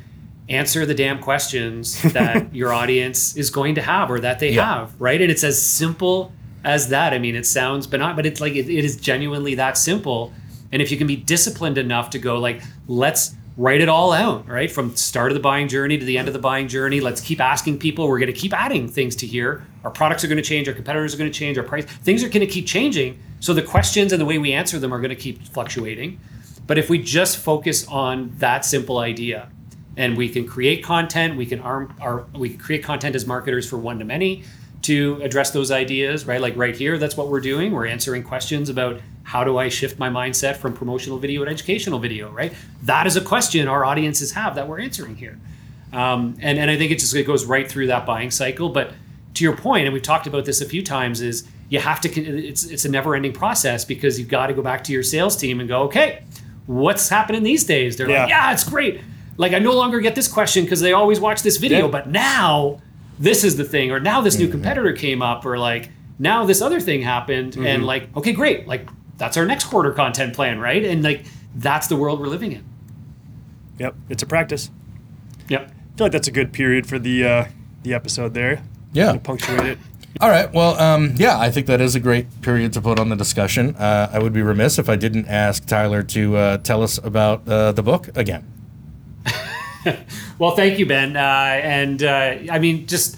answer 0.48 0.84
the 0.84 0.94
damn 0.94 1.18
questions 1.18 2.02
that 2.12 2.54
your 2.54 2.72
audience 2.72 3.36
is 3.36 3.48
going 3.48 3.74
to 3.76 3.82
have 3.82 4.10
or 4.10 4.20
that 4.20 4.38
they 4.40 4.52
Yeah. 4.52 4.66
have, 4.80 5.00
right? 5.00 5.20
And 5.20 5.30
it's 5.30 5.44
as 5.44 5.60
simple 5.60 6.32
as 6.64 6.88
that. 6.90 7.14
I 7.14 7.18
mean, 7.18 7.34
it 7.36 7.46
sounds 7.46 7.86
banal, 7.86 8.14
but 8.14 8.26
it's 8.26 8.40
like 8.40 8.52
it, 8.54 8.68
it 8.68 8.84
is 8.84 8.96
genuinely 8.96 9.54
that 9.54 9.78
simple. 9.78 10.32
And 10.72 10.82
if 10.82 10.90
you 10.90 10.98
can 10.98 11.06
be 11.06 11.16
disciplined 11.16 11.78
enough 11.78 12.10
to 12.10 12.18
go 12.18 12.38
like, 12.38 12.62
let's 12.88 13.34
write 13.56 13.80
it 13.80 13.88
all 13.88 14.12
out, 14.12 14.48
right? 14.48 14.70
From 14.70 14.96
start 14.96 15.30
of 15.30 15.34
the 15.34 15.40
buying 15.40 15.68
journey 15.68 15.98
to 15.98 16.04
the 16.04 16.16
end 16.16 16.28
of 16.28 16.34
the 16.34 16.40
buying 16.40 16.68
journey. 16.68 17.00
Let's 17.00 17.20
keep 17.20 17.40
asking 17.40 17.78
people. 17.78 18.08
We're 18.08 18.18
going 18.18 18.32
to 18.32 18.38
keep 18.38 18.54
adding 18.54 18.88
things 18.88 19.16
to 19.16 19.26
here. 19.26 19.66
Our 19.84 19.90
products 19.90 20.24
are 20.24 20.28
going 20.28 20.38
to 20.38 20.42
change. 20.42 20.68
Our 20.68 20.74
competitors 20.74 21.14
are 21.14 21.18
going 21.18 21.30
to 21.30 21.38
change. 21.38 21.58
Our 21.58 21.64
price 21.64 21.84
things 21.84 22.22
are 22.24 22.28
going 22.28 22.46
to 22.46 22.52
keep 22.52 22.66
changing. 22.66 23.18
So 23.40 23.52
the 23.52 23.62
questions 23.62 24.12
and 24.12 24.20
the 24.20 24.26
way 24.26 24.38
we 24.38 24.52
answer 24.52 24.78
them 24.78 24.92
are 24.92 24.98
going 24.98 25.10
to 25.10 25.16
keep 25.16 25.46
fluctuating. 25.48 26.18
But 26.66 26.78
if 26.78 26.88
we 26.88 26.98
just 26.98 27.38
focus 27.38 27.86
on 27.88 28.32
that 28.38 28.64
simple 28.64 28.98
idea, 28.98 29.48
and 29.96 30.16
we 30.16 30.28
can 30.28 30.46
create 30.46 30.82
content, 30.82 31.36
we 31.36 31.46
can 31.46 31.60
arm 31.60 31.94
our 32.00 32.24
we 32.34 32.50
can 32.50 32.58
create 32.58 32.82
content 32.82 33.14
as 33.14 33.26
marketers 33.26 33.68
for 33.68 33.76
one 33.76 33.98
to 33.98 34.04
many 34.04 34.44
to 34.82 35.20
address 35.22 35.50
those 35.50 35.70
ideas, 35.70 36.26
right? 36.26 36.40
Like 36.40 36.56
right 36.56 36.76
here, 36.76 36.98
that's 36.98 37.16
what 37.16 37.28
we're 37.28 37.40
doing. 37.40 37.72
We're 37.72 37.86
answering 37.86 38.22
questions 38.22 38.68
about 38.68 39.00
how 39.24 39.44
do 39.44 39.58
I 39.58 39.68
shift 39.68 39.98
my 39.98 40.08
mindset 40.08 40.56
from 40.56 40.74
promotional 40.74 41.18
video 41.18 41.44
to 41.44 41.50
educational 41.50 41.98
video, 41.98 42.30
right? 42.30 42.52
That 42.82 43.06
is 43.06 43.16
a 43.16 43.20
question 43.20 43.68
our 43.68 43.84
audiences 43.84 44.32
have 44.32 44.54
that 44.56 44.66
we're 44.68 44.80
answering 44.80 45.16
here. 45.16 45.38
Um, 45.92 46.36
and, 46.40 46.58
and 46.58 46.70
I 46.70 46.76
think 46.76 46.90
it 46.90 46.98
just 46.98 47.14
it 47.14 47.26
goes 47.26 47.44
right 47.44 47.68
through 47.70 47.88
that 47.88 48.06
buying 48.06 48.30
cycle. 48.30 48.68
But 48.70 48.92
to 49.34 49.44
your 49.44 49.56
point, 49.56 49.84
and 49.86 49.92
we've 49.92 50.02
talked 50.02 50.26
about 50.26 50.44
this 50.44 50.60
a 50.60 50.66
few 50.66 50.82
times, 50.82 51.20
is 51.20 51.46
you 51.68 51.78
have 51.80 52.00
to 52.02 52.08
it's 52.10 52.64
it's 52.64 52.84
a 52.84 52.88
never 52.90 53.14
ending 53.14 53.32
process 53.32 53.84
because 53.84 54.18
you've 54.18 54.28
got 54.28 54.46
to 54.48 54.54
go 54.54 54.62
back 54.62 54.84
to 54.84 54.92
your 54.92 55.02
sales 55.02 55.36
team 55.36 55.60
and 55.60 55.68
go, 55.68 55.82
okay, 55.82 56.22
what's 56.66 57.08
happening 57.08 57.42
these 57.42 57.64
days? 57.64 57.96
They're 57.96 58.08
Yeah. 58.08 58.20
like, 58.22 58.28
yeah, 58.30 58.52
it's 58.52 58.64
great. 58.68 59.00
Like 59.36 59.52
I 59.52 59.58
no 59.58 59.72
longer 59.72 60.00
get 60.00 60.14
this 60.14 60.28
question 60.28 60.64
because 60.64 60.80
they 60.80 60.92
always 60.92 61.20
watch 61.20 61.42
this 61.42 61.56
video, 61.58 61.86
Yeah. 61.86 61.88
but 61.92 62.08
now 62.08 62.80
this 63.18 63.44
is 63.44 63.56
the 63.56 63.64
thing, 63.64 63.90
or 63.90 64.00
now 64.00 64.20
this 64.20 64.38
new 64.38 64.48
competitor 64.48 64.92
came 64.92 65.22
up, 65.22 65.44
or 65.46 65.58
like 65.58 65.90
now 66.18 66.44
this 66.44 66.60
other 66.62 66.80
thing 66.80 67.02
happened, 67.02 67.56
and 67.56 67.84
like 67.84 68.14
okay, 68.16 68.32
great, 68.32 68.66
like 68.66 68.86
that's 69.22 69.36
our 69.36 69.46
next 69.46 69.66
quarter 69.66 69.92
content 69.92 70.34
plan, 70.34 70.58
right? 70.58 70.84
And 70.84 71.04
like 71.04 71.24
that's 71.54 71.86
the 71.86 71.94
world 71.94 72.18
we're 72.18 72.26
living 72.26 72.50
in. 72.50 72.64
Yep, 73.78 73.94
it's 74.08 74.24
a 74.24 74.26
practice. 74.26 74.68
Yep. 75.48 75.62
I 75.62 75.96
feel 75.96 76.04
like 76.06 76.12
that's 76.12 76.26
a 76.26 76.32
good 76.32 76.52
period 76.52 76.88
for 76.88 76.98
the 76.98 77.24
uh, 77.24 77.44
the 77.84 77.94
episode 77.94 78.34
there. 78.34 78.64
Yeah. 78.92 79.12
To 79.12 79.20
punctuate 79.20 79.64
it. 79.64 79.78
All 80.20 80.28
right. 80.28 80.52
Well, 80.52 80.76
um, 80.80 81.14
yeah, 81.16 81.38
I 81.38 81.52
think 81.52 81.68
that 81.68 81.80
is 81.80 81.94
a 81.94 82.00
great 82.00 82.42
period 82.42 82.72
to 82.72 82.80
put 82.80 82.98
on 82.98 83.10
the 83.10 83.16
discussion. 83.16 83.76
Uh, 83.76 84.10
I 84.12 84.18
would 84.18 84.32
be 84.32 84.42
remiss 84.42 84.76
if 84.80 84.88
I 84.88 84.96
didn't 84.96 85.28
ask 85.28 85.66
Tyler 85.66 86.02
to 86.02 86.36
uh, 86.36 86.58
tell 86.58 86.82
us 86.82 86.98
about 86.98 87.48
uh, 87.48 87.70
the 87.70 87.82
book 87.84 88.08
again. 88.16 88.44
Well, 90.38 90.56
thank 90.56 90.80
you, 90.80 90.86
Ben. 90.86 91.16
Uh, 91.16 91.20
and 91.20 92.02
uh, 92.02 92.38
I 92.50 92.58
mean, 92.58 92.88
just 92.88 93.16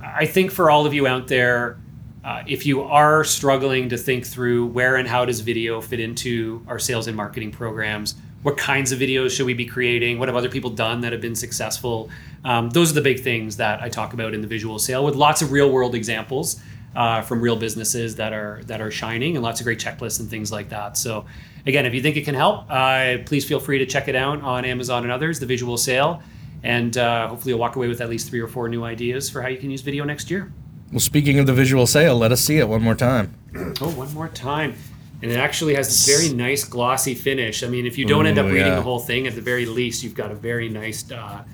I 0.00 0.26
think 0.26 0.52
for 0.52 0.70
all 0.70 0.86
of 0.86 0.94
you 0.94 1.08
out 1.08 1.26
there, 1.26 1.80
uh, 2.24 2.42
if 2.46 2.66
you 2.66 2.82
are 2.82 3.24
struggling 3.24 3.88
to 3.88 3.96
think 3.96 4.26
through 4.26 4.66
where 4.66 4.96
and 4.96 5.08
how 5.08 5.24
does 5.24 5.40
video 5.40 5.80
fit 5.80 6.00
into 6.00 6.62
our 6.68 6.78
sales 6.78 7.06
and 7.06 7.16
marketing 7.16 7.50
programs, 7.50 8.14
what 8.42 8.56
kinds 8.56 8.92
of 8.92 8.98
videos 8.98 9.36
should 9.36 9.46
we 9.46 9.54
be 9.54 9.66
creating? 9.66 10.18
What 10.18 10.28
have 10.28 10.36
other 10.36 10.48
people 10.48 10.70
done 10.70 11.00
that 11.02 11.12
have 11.12 11.20
been 11.20 11.34
successful? 11.34 12.10
Um, 12.44 12.70
those 12.70 12.90
are 12.90 12.94
the 12.94 13.02
big 13.02 13.20
things 13.20 13.56
that 13.56 13.82
I 13.82 13.88
talk 13.88 14.12
about 14.14 14.34
in 14.34 14.40
the 14.40 14.46
visual 14.46 14.78
sale 14.78 15.04
with 15.04 15.14
lots 15.14 15.42
of 15.42 15.52
real 15.52 15.70
world 15.70 15.94
examples 15.94 16.60
uh, 16.94 17.22
from 17.22 17.40
real 17.40 17.56
businesses 17.56 18.16
that 18.16 18.32
are 18.32 18.62
that 18.64 18.80
are 18.80 18.90
shining 18.90 19.36
and 19.36 19.42
lots 19.42 19.60
of 19.60 19.64
great 19.64 19.78
checklists 19.78 20.20
and 20.20 20.28
things 20.28 20.50
like 20.50 20.70
that. 20.70 20.96
So 20.96 21.26
again, 21.66 21.86
if 21.86 21.94
you 21.94 22.02
think 22.02 22.16
it 22.16 22.24
can 22.24 22.34
help, 22.34 22.66
uh, 22.70 23.18
please 23.26 23.44
feel 23.44 23.60
free 23.60 23.78
to 23.78 23.86
check 23.86 24.08
it 24.08 24.16
out 24.16 24.42
on 24.42 24.64
Amazon 24.64 25.04
and 25.04 25.12
others, 25.12 25.38
the 25.38 25.46
visual 25.46 25.76
sale. 25.76 26.22
And 26.62 26.96
uh, 26.96 27.28
hopefully, 27.28 27.52
you'll 27.52 27.60
walk 27.60 27.76
away 27.76 27.88
with 27.88 28.00
at 28.00 28.10
least 28.10 28.28
three 28.28 28.40
or 28.40 28.48
four 28.48 28.68
new 28.68 28.84
ideas 28.84 29.30
for 29.30 29.40
how 29.40 29.48
you 29.48 29.56
can 29.56 29.70
use 29.70 29.80
video 29.80 30.04
next 30.04 30.30
year. 30.30 30.52
Well, 30.90 31.00
speaking 31.00 31.38
of 31.38 31.46
the 31.46 31.52
visual 31.52 31.86
sale, 31.86 32.16
let 32.16 32.32
us 32.32 32.40
see 32.40 32.58
it 32.58 32.68
one 32.68 32.82
more 32.82 32.94
time. 32.94 33.34
Oh, 33.80 33.90
one 33.90 34.12
more 34.12 34.28
time. 34.28 34.74
And 35.22 35.30
it 35.30 35.36
actually 35.36 35.74
has 35.74 35.86
this 35.86 36.18
very 36.18 36.34
nice 36.34 36.64
glossy 36.64 37.14
finish. 37.14 37.62
I 37.62 37.68
mean, 37.68 37.86
if 37.86 37.98
you 37.98 38.06
don't 38.06 38.26
end 38.26 38.38
up 38.38 38.46
reading 38.46 38.68
yeah. 38.68 38.76
the 38.76 38.82
whole 38.82 38.98
thing, 38.98 39.26
at 39.26 39.34
the 39.34 39.40
very 39.40 39.66
least, 39.66 40.02
you've 40.02 40.14
got 40.14 40.30
a 40.30 40.34
very 40.34 40.68
nice 40.68 41.10
uh, 41.10 41.44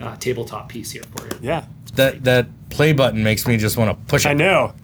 uh, 0.00 0.16
tabletop 0.16 0.68
piece 0.68 0.92
here 0.92 1.02
for 1.16 1.24
you. 1.24 1.32
Yeah. 1.42 1.64
That 1.94 2.24
that 2.24 2.46
play 2.70 2.92
button 2.92 3.22
makes 3.24 3.46
me 3.46 3.56
just 3.56 3.76
want 3.76 3.90
to 3.90 4.06
push 4.06 4.26
it. 4.26 4.30
I 4.30 4.32
know. 4.34 4.74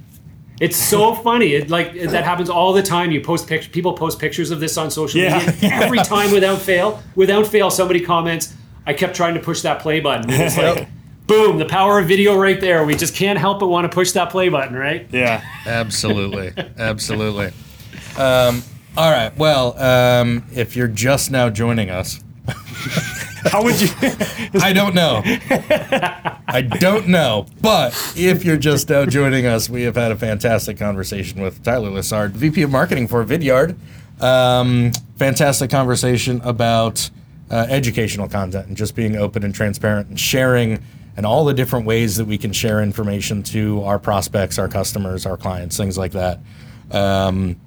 It's 0.61 0.77
so 0.77 1.15
funny. 1.15 1.55
It 1.55 1.71
like 1.71 1.95
that 1.95 2.25
happens 2.25 2.51
all 2.51 2.73
the 2.73 2.83
time. 2.83 3.11
You 3.11 3.21
post 3.21 3.47
pictures. 3.49 3.71
People 3.71 3.95
post 3.95 4.19
pictures 4.19 4.51
of 4.51 4.61
this 4.61 4.77
on 4.77 4.91
social 4.91 5.21
Yeah. 5.21 5.39
media 5.39 5.71
every 5.73 5.99
time 5.99 6.33
without 6.33 6.59
fail. 6.59 7.03
Without 7.15 7.47
fail, 7.47 7.71
somebody 7.71 8.01
comments, 8.01 8.55
"I 8.87 8.93
kept 8.93 9.15
trying 9.17 9.35
to 9.35 9.41
push 9.41 9.63
that 9.63 9.81
play 9.81 10.01
button." 10.01 10.31
And 10.31 10.43
it's 10.43 10.57
like, 10.59 10.89
boom, 11.33 11.59
the 11.59 11.65
power 11.65 11.99
of 11.99 12.07
video 12.07 12.37
right 12.37 12.61
there. 12.61 12.85
We 12.85 12.95
just 12.95 13.15
can't 13.15 13.39
help 13.39 13.61
but 13.61 13.69
want 13.69 13.91
to 13.91 13.95
push 13.95 14.13
that 14.13 14.31
play 14.31 14.51
button, 14.51 14.77
right? 14.77 15.07
Yeah. 15.11 15.43
Absolutely, 15.67 16.53
absolutely. 16.79 17.53
Um, 18.19 18.63
all 18.97 19.11
right. 19.11 19.35
Well, 19.39 19.79
um, 19.81 20.45
if 20.53 20.77
you're 20.77 20.89
just 20.89 21.31
now 21.31 21.49
joining 21.49 21.89
us, 21.89 22.23
How 23.51 23.63
would 23.63 23.81
you? 23.81 23.89
I 24.61 24.73
don't 24.73 24.95
know. 24.95 25.23
I 25.25 26.61
don't 26.61 27.09
know. 27.09 27.47
But 27.61 27.93
if 28.17 28.45
you're 28.45 28.57
just 28.57 28.89
now 28.89 29.05
joining 29.05 29.47
us, 29.47 29.69
we 29.69 29.83
have 29.83 29.97
had 29.97 30.13
a 30.13 30.17
fantastic 30.17 30.79
conversation 30.79 31.41
with 31.41 31.63
Tyler 31.65 31.91
Lessard, 31.91 32.31
VP 32.33 32.63
of 32.63 32.71
Marketing 32.71 33.09
for 33.09 33.25
Vidyard. 33.25 33.77
Um, 34.21 34.93
fantastic 35.17 35.71
conversation 35.71 36.41
about 36.45 37.11
uh, 37.51 37.67
educational 37.69 38.29
content 38.29 38.69
and 38.69 38.77
just 38.77 38.95
being 38.95 39.17
open 39.17 39.45
and 39.45 39.55
transparent 39.55 40.09
and 40.09 40.21
sharing 40.21 40.81
and 41.17 41.27
all 41.27 41.45
the 41.45 41.55
different 41.55 41.87
ways 41.87 42.17
that 42.17 42.25
we 42.25 42.39
can 42.39 42.53
share 42.53 42.83
information 42.83 43.43
to 43.43 43.83
our 43.85 43.99
prospects, 43.99 44.59
our 44.59 44.69
customers, 44.69 45.27
our 45.27 45.37
clients, 45.37 45.77
things 45.77 45.99
like 45.99 46.13
that. 46.13 46.41
Um, 46.91 47.61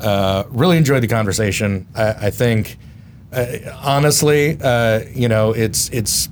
uh, 0.00 0.44
really 0.48 0.76
enjoyed 0.76 1.02
the 1.02 1.08
conversation. 1.08 1.86
I, 1.94 2.08
I 2.26 2.30
think, 2.30 2.78
uh, 3.32 3.46
honestly, 3.82 4.58
uh, 4.60 5.00
you 5.12 5.28
know, 5.28 5.52
it's 5.52 5.88
it's 5.90 6.28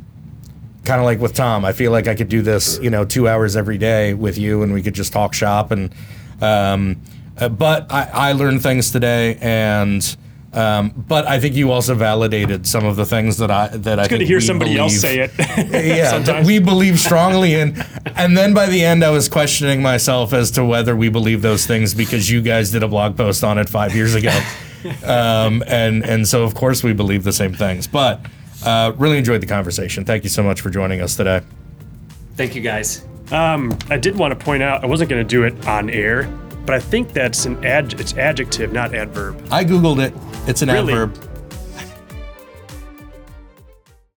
kind 0.85 1.01
of 1.01 1.05
like 1.05 1.21
with 1.21 1.35
Tom. 1.35 1.65
I 1.65 1.73
feel 1.73 1.93
like 1.93 2.09
I 2.09 2.15
could 2.15 2.29
do 2.29 2.43
this, 2.43 2.79
you 2.83 2.91
know, 2.91 3.05
two 3.05 3.29
hours 3.29 3.57
every 3.57 3.79
day 3.79 4.15
with 4.15 4.39
you, 4.39 4.63
and 4.63 4.73
we 4.73 4.83
could 4.83 4.95
just 4.95 5.13
talk 5.13 5.35
shop. 5.35 5.71
And 5.71 5.93
um, 6.41 7.01
uh, 7.37 7.49
but 7.49 7.93
I, 7.93 8.11
I 8.13 8.33
learned 8.33 8.63
things 8.63 8.91
today, 8.91 9.37
and 9.41 10.17
um, 10.53 11.05
but 11.09 11.27
I 11.27 11.39
think 11.39 11.55
you 11.55 11.71
also 11.71 11.95
validated 11.95 12.67
some 12.67 12.87
of 12.87 12.97
the 12.97 13.05
things 13.05 13.37
that 13.39 13.51
I 13.51 13.69
that 13.69 13.99
I 13.99 14.05
Good 14.05 14.09
think 14.11 14.21
to 14.21 14.27
hear 14.27 14.39
we 14.39 14.43
somebody 14.43 14.79
else 14.79 14.99
say 14.99 15.19
it. 15.19 15.33
yeah, 15.39 16.19
that 16.19 16.47
we 16.47 16.59
believe 16.59 16.99
strongly 16.99 17.55
in. 17.55 17.77
And 18.17 18.37
then 18.37 18.55
by 18.55 18.67
the 18.67 18.83
end, 18.83 19.05
I 19.05 19.11
was 19.11 19.29
questioning 19.29 19.83
myself 19.83 20.33
as 20.33 20.51
to 20.53 20.65
whether 20.65 20.97
we 20.97 21.11
believe 21.11 21.43
those 21.43 21.67
things 21.67 21.93
because 21.93 22.31
you 22.31 22.41
guys 22.41 22.71
did 22.71 22.83
a 22.83 22.89
blog 22.89 23.17
post 23.17 23.45
on 23.45 23.59
it 23.59 23.69
five 23.69 23.95
years 23.95 24.15
ago. 24.15 24.31
um, 25.05 25.63
and, 25.67 26.05
and 26.05 26.27
so, 26.27 26.45
of 26.45 26.55
course, 26.55 26.83
we 26.83 26.93
believe 26.93 27.25
the 27.25 27.33
same 27.33 27.53
things. 27.53 27.87
But 27.87 28.25
uh, 28.65 28.93
really 28.97 29.19
enjoyed 29.19 29.43
the 29.43 29.47
conversation. 29.47 30.05
Thank 30.05 30.25
you 30.25 30.31
so 30.31 30.43
much 30.43 30.61
for 30.61 30.71
joining 30.71 31.01
us 31.01 31.17
today. 31.17 31.43
Thank 32.37 32.55
you, 32.55 32.61
guys. 32.63 33.05
Um, 33.31 33.77
I 33.91 33.99
did 33.99 34.17
want 34.17 34.39
to 34.39 34.45
point 34.45 34.63
out 34.63 34.83
I 34.83 34.87
wasn't 34.87 35.11
going 35.11 35.23
to 35.23 35.29
do 35.29 35.45
it 35.45 35.67
on 35.67 35.91
air, 35.91 36.23
but 36.69 36.75
I 36.75 36.81
think 36.81 37.15
that's 37.15 37.47
an 37.47 37.65
ad. 37.65 37.99
It's 37.99 38.15
adjective, 38.19 38.75
not 38.75 38.95
adverb. 38.95 39.43
I 39.51 39.65
Googled 39.65 40.05
it, 40.07 40.13
it's 40.47 40.61
an 40.61 40.69
Really? 40.69 40.93
adverb. 40.93 41.17